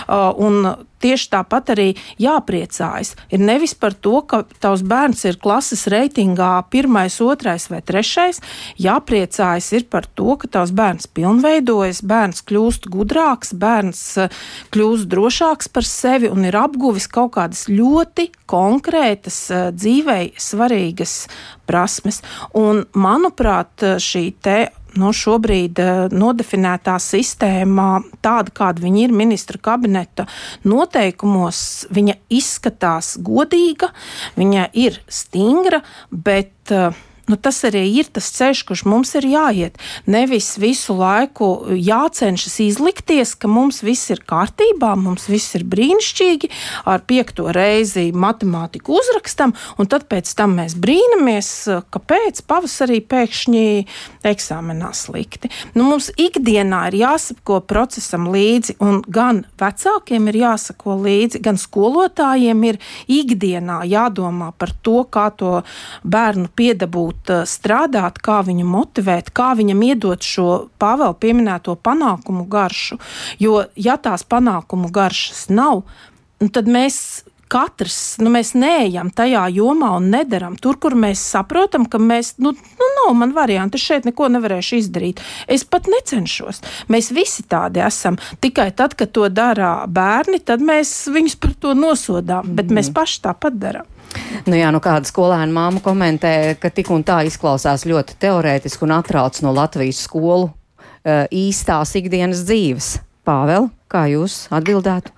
Uh, 0.08 0.32
un 0.38 0.76
tieši 1.04 1.30
tāpat 1.34 1.74
arī 1.76 1.88
jāpriecājas. 2.22 3.14
Ir 3.34 3.44
nevis 3.44 3.74
par 3.78 3.94
to, 3.94 4.22
ka 4.28 4.44
tavs 4.64 4.84
bērns 4.88 5.26
ir 5.30 5.40
klases 5.42 5.86
reitingā 5.92 6.52
pirmais, 6.72 7.20
otrais 7.24 7.68
vai 7.72 7.82
trešais. 7.86 8.42
Jāpriecājas 8.82 9.70
ir 9.78 9.88
par 9.92 10.08
to, 10.18 10.38
ka 10.42 10.50
tavs 10.58 10.74
bērns 10.78 11.10
pilnveidojas, 11.18 12.04
bērns 12.08 12.44
kļūst 12.48 12.90
gudrāks, 12.94 13.54
bērns 13.58 14.04
eh, 14.24 14.42
kļūst 14.74 15.10
drošāks 15.12 15.72
par 15.74 15.88
sevi 15.88 16.32
un 16.32 16.48
ir 16.48 16.58
apguvis 16.58 17.10
kaut 17.12 17.36
kādas 17.38 17.68
ļoti 17.72 18.30
konkrētas 18.50 19.40
eh, 19.52 19.70
dzīvei 19.76 20.34
svarīgas 20.42 21.20
prasmes. 21.68 22.22
Un, 22.58 22.86
manuprāt, 22.96 23.84
šī 24.02 24.26
te 24.44 24.60
nu, 24.98 25.12
šobrīd 25.16 25.80
nodefinētā 26.14 26.98
sistēmā, 27.02 27.90
tāda 28.26 28.54
kāda 28.56 28.84
viņa 28.84 29.04
ir 29.06 29.16
ministra 29.16 29.62
kabineta 29.62 30.28
noteikumos, 30.68 31.88
viņa 31.94 32.18
izskatās 32.34 33.16
godīga, 33.24 33.92
viņa 34.38 34.70
ir 34.78 35.00
stingra, 35.08 35.84
bet 36.12 36.74
uh, 36.76 36.96
nu, 37.28 37.36
tas 37.36 37.60
arī 37.68 37.84
ir 38.00 38.08
tas 38.14 38.30
ceļš, 38.36 38.64
kurš 38.68 38.84
mums 38.88 39.14
ir 39.20 39.28
jāiet. 39.28 39.78
Nevis 40.08 40.54
visu 40.62 40.96
laiku 40.98 41.50
jācenšas 41.76 42.60
izlikties, 42.64 43.34
ka 43.36 43.50
mums 43.52 43.82
viss 43.86 44.12
ir 44.14 44.24
kārtībā, 44.28 44.94
mums 45.00 45.28
viss 45.32 45.56
ir 45.60 45.66
brīnišķīgi, 45.68 46.50
ar 46.88 47.04
piekto 47.08 47.50
reizi 47.56 48.10
matemātiku 48.16 48.98
uzrakstam, 49.02 49.54
un 49.78 49.92
tad 49.92 50.08
pēc 50.12 50.32
tam 50.40 50.56
mēs 50.60 50.78
brīnamies, 50.80 51.52
kāpēc 51.94 52.44
pavasarī 52.48 53.02
pēkšņi 53.04 53.66
eksāmenā 54.28 54.94
slikti. 54.96 55.52
Nu, 55.76 55.88
mums 55.92 56.10
ikdienā 56.16 56.86
ir 56.92 57.00
jāsako 57.04 57.60
procesam 57.68 58.30
līdzi, 58.32 58.78
un 58.84 59.02
gan 59.04 59.44
vecākiem 59.60 60.32
ir 60.32 60.42
jāsako 60.46 60.98
līdzi, 61.04 61.44
gan 61.44 61.60
skolotājiem 61.60 62.64
ir 62.72 62.80
ikdienā 63.12 63.82
jādomā 63.90 64.54
par 64.58 64.72
to, 64.86 65.02
kā 65.12 65.28
to 65.36 65.60
bērnu 66.08 66.50
piedabūt 66.56 67.17
varbūt 67.18 67.48
strādāt, 67.48 68.20
kā 68.22 68.44
viņu 68.44 68.66
motivēt, 68.66 69.32
kā 69.32 69.56
viņam 69.56 69.82
iedot 69.84 70.22
šo 70.22 70.70
Pāvela 70.80 71.14
pieminēto 71.14 71.76
panākumu 71.76 72.48
garšu. 72.48 73.00
Jo, 73.40 73.66
ja 73.76 73.98
tās 73.98 74.24
panākumu 74.24 74.92
garšas 74.92 75.50
nav, 75.50 75.84
nu, 76.40 76.50
tad 76.50 76.68
mēs 76.68 77.24
katrs, 77.48 78.18
nu, 78.20 78.30
mēs 78.30 78.54
neejam 78.56 79.10
tajā 79.10 79.48
jomā 79.56 79.96
un 79.98 80.10
nedaram. 80.12 80.58
Tur, 80.60 80.78
kur 80.78 80.96
mēs 80.96 81.20
saprotam, 81.20 81.86
ka 81.86 81.98
mēs, 81.98 82.36
nu, 82.40 82.52
nu 82.52 82.88
nav 83.06 83.16
man 83.16 83.34
varianti, 83.34 83.78
es 83.78 83.86
šeit 83.86 84.06
neko 84.06 84.28
nevarēšu 84.28 84.82
izdarīt. 84.82 85.22
Es 85.48 85.64
pat 85.64 85.88
necenšos. 85.88 86.62
Mēs 86.92 87.12
visi 87.16 87.48
tādi 87.48 87.80
esam. 87.80 88.18
Tikai 88.42 88.74
tad, 88.76 88.98
kad 89.00 89.14
to 89.16 89.30
dara 89.30 89.88
bērni, 89.88 90.42
tad 90.44 90.60
mēs 90.60 91.08
viņus 91.08 91.40
par 91.40 91.56
to 91.56 91.74
nosodām, 91.74 92.52
bet 92.52 92.68
mm. 92.68 92.80
mēs 92.80 92.92
paši 92.92 93.24
tāpat 93.30 93.62
darām. 93.64 93.88
Nu 94.48 94.56
jā, 94.56 94.70
nu 94.72 94.80
kāda 94.84 95.10
skolēna 95.10 95.52
māma 95.52 95.82
komentē, 95.84 96.56
ka 96.62 96.72
tik 96.74 96.92
un 96.94 97.04
tā 97.08 97.20
izklausās 97.28 97.86
ļoti 97.90 98.16
teorētiski 98.22 98.86
un 98.88 98.96
atrauc 98.96 99.40
no 99.44 99.52
Latvijas 99.56 100.00
skolu 100.08 100.48
uh, 100.48 101.26
īstās 101.34 101.96
ikdienas 102.00 102.46
dzīves. 102.48 102.94
Pāvēl, 103.28 103.68
kā 103.92 104.06
jūs 104.12 104.46
atbildētu? 104.56 105.12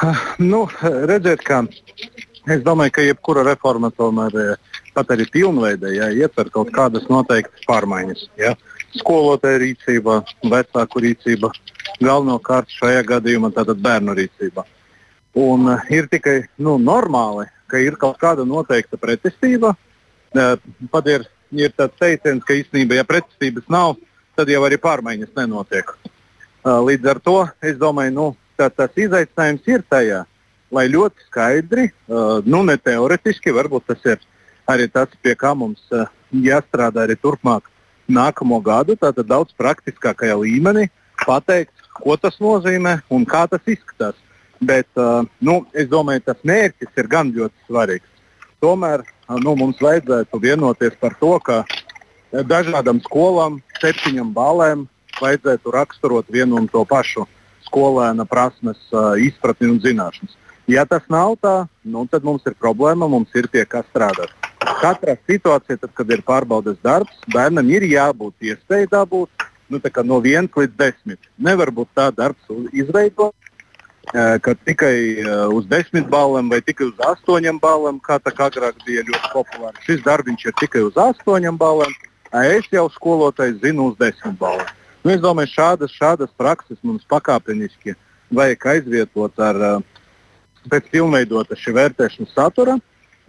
Uh, 0.00 0.20
nu, 0.40 0.66
redziet, 1.08 1.44
ka 1.44 1.62
es 2.48 2.64
domāju, 2.64 2.94
ka 2.96 3.04
jebkura 3.04 3.44
reforma 3.46 3.90
tomēr 3.92 4.36
eh, 4.40 4.82
pat 4.96 5.12
arī 5.14 5.26
pilnveidē 5.32 5.92
ja, 5.94 6.10
ietver 6.12 6.50
kaut 6.52 6.72
kādas 6.74 7.06
noteiktas 7.12 7.64
pārmaiņas. 7.68 8.26
Ja. 8.40 8.54
Skolotāja 8.96 9.60
rīcība, 9.62 10.16
vecāku 10.50 11.04
rīcība, 11.04 11.52
galvenokārt 12.00 12.72
šajā 12.74 13.04
gadījumā 13.12 13.52
tātad 13.54 13.78
bērnu 13.84 14.16
rīcība. 14.18 14.64
Un 15.38 15.68
uh, 15.70 15.82
ir 15.92 16.08
tikai 16.10 16.42
nu, 16.58 16.76
normāli, 16.82 17.46
ka 17.70 17.78
ir 17.78 17.96
kaut 18.00 18.18
kāda 18.18 18.46
noteikta 18.46 18.98
pretestība. 18.98 19.76
Pat 20.90 21.06
ir, 21.10 21.26
ir 21.54 21.72
tāds 21.74 21.98
teiciens, 21.98 22.42
ka 22.46 22.54
īstenībā, 22.54 22.98
ja 22.98 23.06
pretestības 23.06 23.66
nav, 23.70 23.96
tad 24.38 24.50
jau 24.50 24.62
arī 24.66 24.78
pārmaiņas 24.78 25.34
nenotiek. 25.38 25.90
Līdz 26.62 27.08
ar 27.10 27.20
to 27.24 27.36
es 27.66 27.78
domāju, 27.80 28.12
nu, 28.14 28.26
tā, 28.58 28.68
tas 28.70 28.94
izaicinājums 28.94 29.66
ir 29.70 29.82
tajā, 29.90 30.20
lai 30.70 30.86
ļoti 30.90 31.26
skaidri, 31.26 31.88
nu, 32.46 32.62
ne 32.66 32.76
teoretiski, 32.78 33.54
varbūt 33.56 33.88
tas 33.90 34.06
ir 34.06 34.22
arī 34.70 34.86
tas, 34.92 35.10
pie 35.22 35.34
kā 35.34 35.50
mums 35.58 35.82
jāstrādā 36.30 37.08
arī 37.08 37.18
turpmāk 37.18 37.66
nākamo 38.10 38.60
gadu, 38.62 38.94
tātad 38.98 39.26
daudz 39.26 39.54
praktiskākajā 39.58 40.36
līmenī 40.42 40.86
pateikt, 41.24 41.74
ko 41.98 42.16
tas 42.16 42.38
nozīmē 42.42 43.00
un 43.10 43.26
kā 43.28 43.46
tas 43.50 43.66
izskatās. 43.66 44.14
Bet 44.60 44.88
uh, 45.00 45.24
nu, 45.40 45.64
es 45.72 45.88
domāju, 45.88 46.24
tas 46.26 46.40
mērķis 46.44 46.92
ir 47.00 47.08
gan 47.08 47.32
ļoti 47.32 47.68
svarīgs. 47.68 48.08
Tomēr 48.60 49.02
uh, 49.02 49.38
nu, 49.40 49.54
mums 49.56 49.80
vajadzētu 49.80 50.40
vienoties 50.42 50.96
par 51.00 51.16
to, 51.20 51.38
ka 51.40 51.62
dažādām 52.30 53.00
skolām, 53.02 53.58
septiņām 53.80 54.34
balēm, 54.36 54.84
vajadzētu 55.20 55.72
raksturot 55.74 56.28
vienu 56.30 56.60
un 56.60 56.68
to 56.70 56.84
pašu 56.84 57.24
skolēna 57.66 58.26
prasmes, 58.28 58.78
uh, 58.92 59.16
izpratni 59.18 59.70
un 59.72 59.80
zināšanas. 59.82 60.36
Ja 60.70 60.84
tas 60.86 61.02
nav 61.10 61.34
tā, 61.42 61.64
nu, 61.82 62.04
tad 62.06 62.22
mums 62.26 62.44
ir 62.46 62.54
problēma, 62.54 63.08
mums 63.10 63.32
ir 63.34 63.48
pie 63.50 63.64
kā 63.66 63.80
strādāt. 63.88 64.30
Katrā 64.60 65.16
situācijā, 65.26 65.80
tad, 65.80 65.90
kad 65.96 66.12
ir 66.12 66.22
pārbaudas 66.22 66.76
darbs, 66.84 67.16
bērnam 67.32 67.68
ir 67.72 67.88
jābūt 67.88 68.52
iespējai 68.52 68.90
dabūt 68.92 69.48
nu, 69.70 69.80
no 70.04 70.20
1 70.20 70.50
līdz 70.56 70.76
10. 70.76 71.30
Nevar 71.38 71.72
būt 71.74 71.90
tā 71.96 72.10
darbs 72.14 72.52
izveidot, 72.76 73.34
ka 74.10 74.54
tikai 74.66 75.22
uz 75.52 75.66
desmit 75.70 76.08
balām 76.10 76.48
vai 76.50 76.60
tikai 76.64 76.88
uz 76.88 76.98
astoņām 77.12 77.60
balām, 77.62 78.00
kā 78.02 78.18
tā 78.18 78.32
kā 78.34 78.48
agrāk 78.50 78.80
bija 78.86 79.04
ļoti 79.06 79.32
populārs. 79.32 79.80
Šis 79.86 80.02
darbs 80.02 80.44
ir 80.44 80.54
tikai 80.58 80.82
uz 80.88 80.96
astoņām 80.98 81.58
balām, 81.60 81.92
es 82.44 82.66
jau 82.72 82.88
skolotājs 82.96 83.60
zinu 83.62 83.90
uz 83.92 83.98
desmit 84.00 84.38
balām. 84.40 84.66
Nu, 85.04 85.12
es 85.14 85.20
domāju, 85.22 85.52
šādas, 85.54 85.92
šādas 85.96 86.32
prakses 86.36 86.76
mums 86.82 87.06
pakāpeniski 87.08 87.94
vajag 88.34 88.66
aizvietot 88.74 89.38
ar 89.40 89.82
pēc 90.68 90.90
pilnveidota 90.92 91.56
šī 91.56 91.72
vērtēšanas 91.78 92.34
satura, 92.36 92.76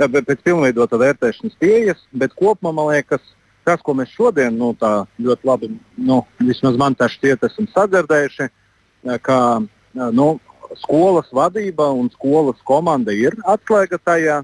pēc 0.02 0.42
pilnveidota 0.44 1.00
vērtēšanas 1.00 1.56
pieejas, 1.62 2.02
bet 2.12 2.34
kopumā 2.36 2.74
man 2.76 2.90
liekas, 2.92 3.22
tas, 3.64 3.80
ko 3.86 3.94
mēs 3.96 4.12
šodien 4.18 4.58
nu, 4.58 4.74
ļoti 4.76 5.48
labi, 5.48 5.70
nu, 5.96 6.24
vismaz 6.42 6.76
man 6.82 6.98
tā 6.98 7.08
šķiet, 7.12 7.46
esam 7.48 7.70
sadzirdējuši, 7.72 8.50
ka 9.24 9.38
nu, 10.12 10.28
skolas 10.80 11.30
vadība 11.34 11.90
un 11.96 12.10
skolas 12.14 12.60
komanda 12.68 13.14
ir 13.16 13.36
atslēga 13.48 14.00
tajā, 14.04 14.42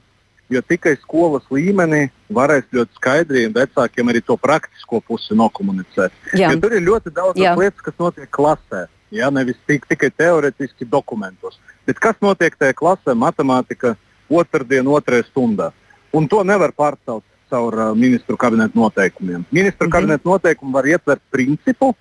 jo 0.50 0.62
tikai 0.64 0.96
skolas 1.02 1.48
līmenī 1.52 2.08
varēs 2.34 2.68
ļoti 2.76 3.00
skaidri 3.00 3.46
vecākiem 3.56 4.12
arī 4.12 4.22
to 4.24 4.38
praktisko 4.40 5.02
pusi 5.08 5.36
nokomunicēt. 5.36 6.14
Tur 6.62 6.76
ir 6.76 6.86
ļoti 6.88 7.14
daudz 7.16 7.40
lietas, 7.40 7.82
kas 7.84 7.98
notiek 8.00 8.30
klasē. 8.32 8.88
Ja, 9.12 9.30
nevis 9.32 9.56
tik, 9.68 9.86
tikai 9.88 10.10
teorētiski 10.12 10.84
dokumentos. 10.92 11.56
Bet 11.88 12.00
kas 12.04 12.18
notiek 12.20 12.58
tajā 12.60 12.76
klasē, 12.76 13.16
matemātika, 13.16 13.94
otrdien, 14.28 14.88
otrajā 14.92 15.24
stundā? 15.30 15.70
Un 16.12 16.28
to 16.28 16.42
nevar 16.44 16.74
pārcelt 16.76 17.24
caur 17.48 17.78
uh, 17.80 17.94
ministru 17.96 18.36
kabineta 18.36 18.76
noteikumiem. 18.76 19.46
Ministru 19.52 19.88
mm 19.88 19.90
-hmm. 19.90 19.94
kabineta 19.94 20.30
noteikumi 20.30 20.74
var 20.74 20.86
ietvert 20.86 21.22
principu, 21.32 21.96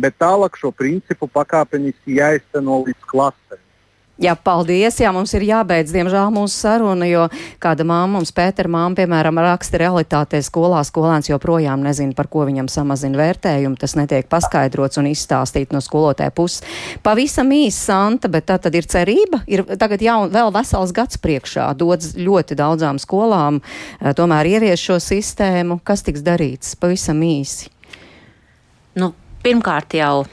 bet 0.00 0.16
tālāk 0.18 0.58
šo 0.60 0.72
principu 0.74 1.28
pakāpeniski 1.30 2.18
jāizteno 2.18 2.82
līdz 2.86 3.10
klasē. 3.10 3.60
Jā, 4.14 4.36
paldies. 4.38 4.94
Jā, 5.02 5.10
mums 5.10 5.32
ir 5.34 5.42
jābeidz, 5.42 5.90
diemžēl, 5.90 6.28
mūsu 6.30 6.54
saruna, 6.54 7.06
jo 7.08 7.24
kāda 7.58 7.82
māma 7.82 8.12
mums, 8.12 8.30
Pētera 8.34 8.70
māma, 8.70 8.94
piemēram, 8.94 9.40
raksta 9.42 9.80
realitātē 9.82 10.38
skolā, 10.46 10.84
skolēns 10.86 11.32
joprojām 11.32 11.82
nezina, 11.82 12.14
par 12.14 12.28
ko 12.30 12.44
viņam 12.46 12.68
samazina 12.70 13.18
vērtējumu. 13.18 13.74
Tas 13.80 13.96
netiek 13.98 14.28
paskaidrots 14.30 15.00
un 15.02 15.08
izstāstīt 15.10 15.74
no 15.74 15.82
skolotāja 15.82 16.30
puses. 16.30 16.62
Pavisam 17.02 17.50
īsi, 17.56 17.74
Santa, 17.88 18.30
bet 18.30 18.46
tā 18.52 18.60
tad 18.62 18.78
ir 18.78 18.86
cerība. 18.86 19.42
Ir 19.50 19.64
tagad 19.82 20.06
jau 20.06 20.20
vēl 20.30 20.54
vesels 20.54 20.94
gads 20.94 21.18
priekšā, 21.18 21.72
dodas 21.74 22.14
ļoti 22.14 22.54
daudzām 22.62 23.02
skolām, 23.02 23.58
eh, 23.98 24.14
tomēr 24.14 24.46
ievies 24.46 24.78
šo 24.78 25.02
sistēmu. 25.02 25.80
Kas 25.82 26.06
tiks 26.06 26.22
darīts? 26.22 26.78
Pavisam 26.78 27.18
īsi. 27.18 27.66
Nu, 28.94 29.10
pirmkārt 29.44 29.94
jau 29.98 30.24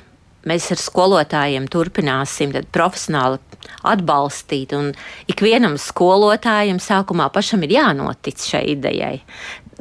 mēs 0.48 0.72
ar 0.74 0.80
skolotājiem 0.82 1.68
turpināsim 1.72 2.54
profesionāli 2.74 3.40
atbalstīt. 3.88 4.74
Un 4.78 4.92
ikvienam 5.32 5.78
skolotājam 5.82 6.82
sākumā 6.82 7.30
pašam 7.34 7.66
ir 7.68 7.76
jānotic 7.78 8.42
šai 8.42 8.64
idejai. 8.76 9.18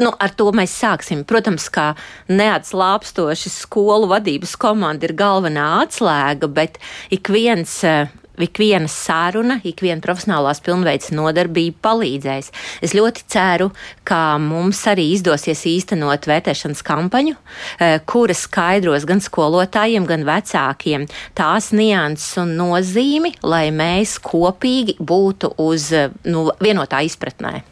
Nu, 0.01 0.13
ar 0.17 0.33
to 0.33 0.49
mēs 0.57 0.73
sāksim. 0.81 1.27
Protams, 1.29 1.67
kā 1.73 1.91
neatslāpstoši 2.33 3.53
skolu 3.53 4.09
vadības 4.11 4.55
komanda 4.61 5.09
ir 5.09 5.17
galvenā 5.19 5.67
atslēga, 5.83 6.49
bet 6.49 6.79
ik 7.13 7.29
viens 7.33 7.75
eh, 7.85 8.09
ikviena 8.47 8.89
saruna, 8.91 9.59
ikviena 9.67 10.03
profesionālās 10.05 10.63
pilnveids 10.65 11.13
nodarbība 11.15 11.79
palīdzēs. 11.89 12.51
Es 12.85 12.95
ļoti 12.97 13.25
ceru, 13.31 13.71
ka 14.05 14.39
mums 14.43 14.83
arī 14.91 15.11
izdosies 15.15 15.65
īstenot 15.69 16.29
vērtēšanas 16.31 16.85
kampaņu, 16.87 17.37
e, 17.37 17.91
kura 18.05 18.37
skaidros 18.37 19.07
gan 19.09 19.23
skolotājiem, 19.25 20.07
gan 20.09 20.27
vecākiem 20.29 21.09
tās 21.39 21.73
nianses 21.73 22.39
un 22.43 22.57
nozīmi, 22.59 23.37
lai 23.43 23.69
mēs 23.75 24.19
kopīgi 24.23 24.99
būtu 25.01 25.55
uz 25.61 25.91
nu, 26.25 26.49
vienotā 26.61 27.05
izpratnē. 27.07 27.70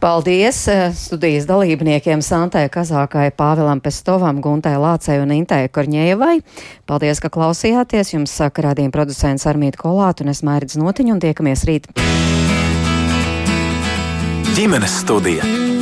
Paldies 0.00 0.62
eh, 0.68 0.88
studijas 0.94 1.46
dalībniekiem 1.48 2.22
Santai 2.22 2.66
Kazākai, 2.72 3.30
Pāvilam 3.36 3.80
Pestovam, 3.84 4.40
Guntai 4.44 4.76
Lācei 4.80 5.20
un 5.22 5.32
Intei 5.36 5.70
Korņēvai. 5.72 6.40
Paldies, 6.86 7.22
ka 7.22 7.32
klausījāties. 7.32 8.14
Jums 8.16 8.34
saka 8.36 8.68
rādījuma 8.68 8.94
producents 8.94 9.46
Armīti 9.48 9.80
Kolāt 9.80 10.22
un 10.24 10.32
es 10.34 10.44
Mairidz 10.46 10.78
Notiņu 10.80 11.16
un 11.16 11.24
tiekamies 11.24 11.66
rīt. 11.68 11.90
Ģimenes 14.56 15.02
studija. 15.02 15.75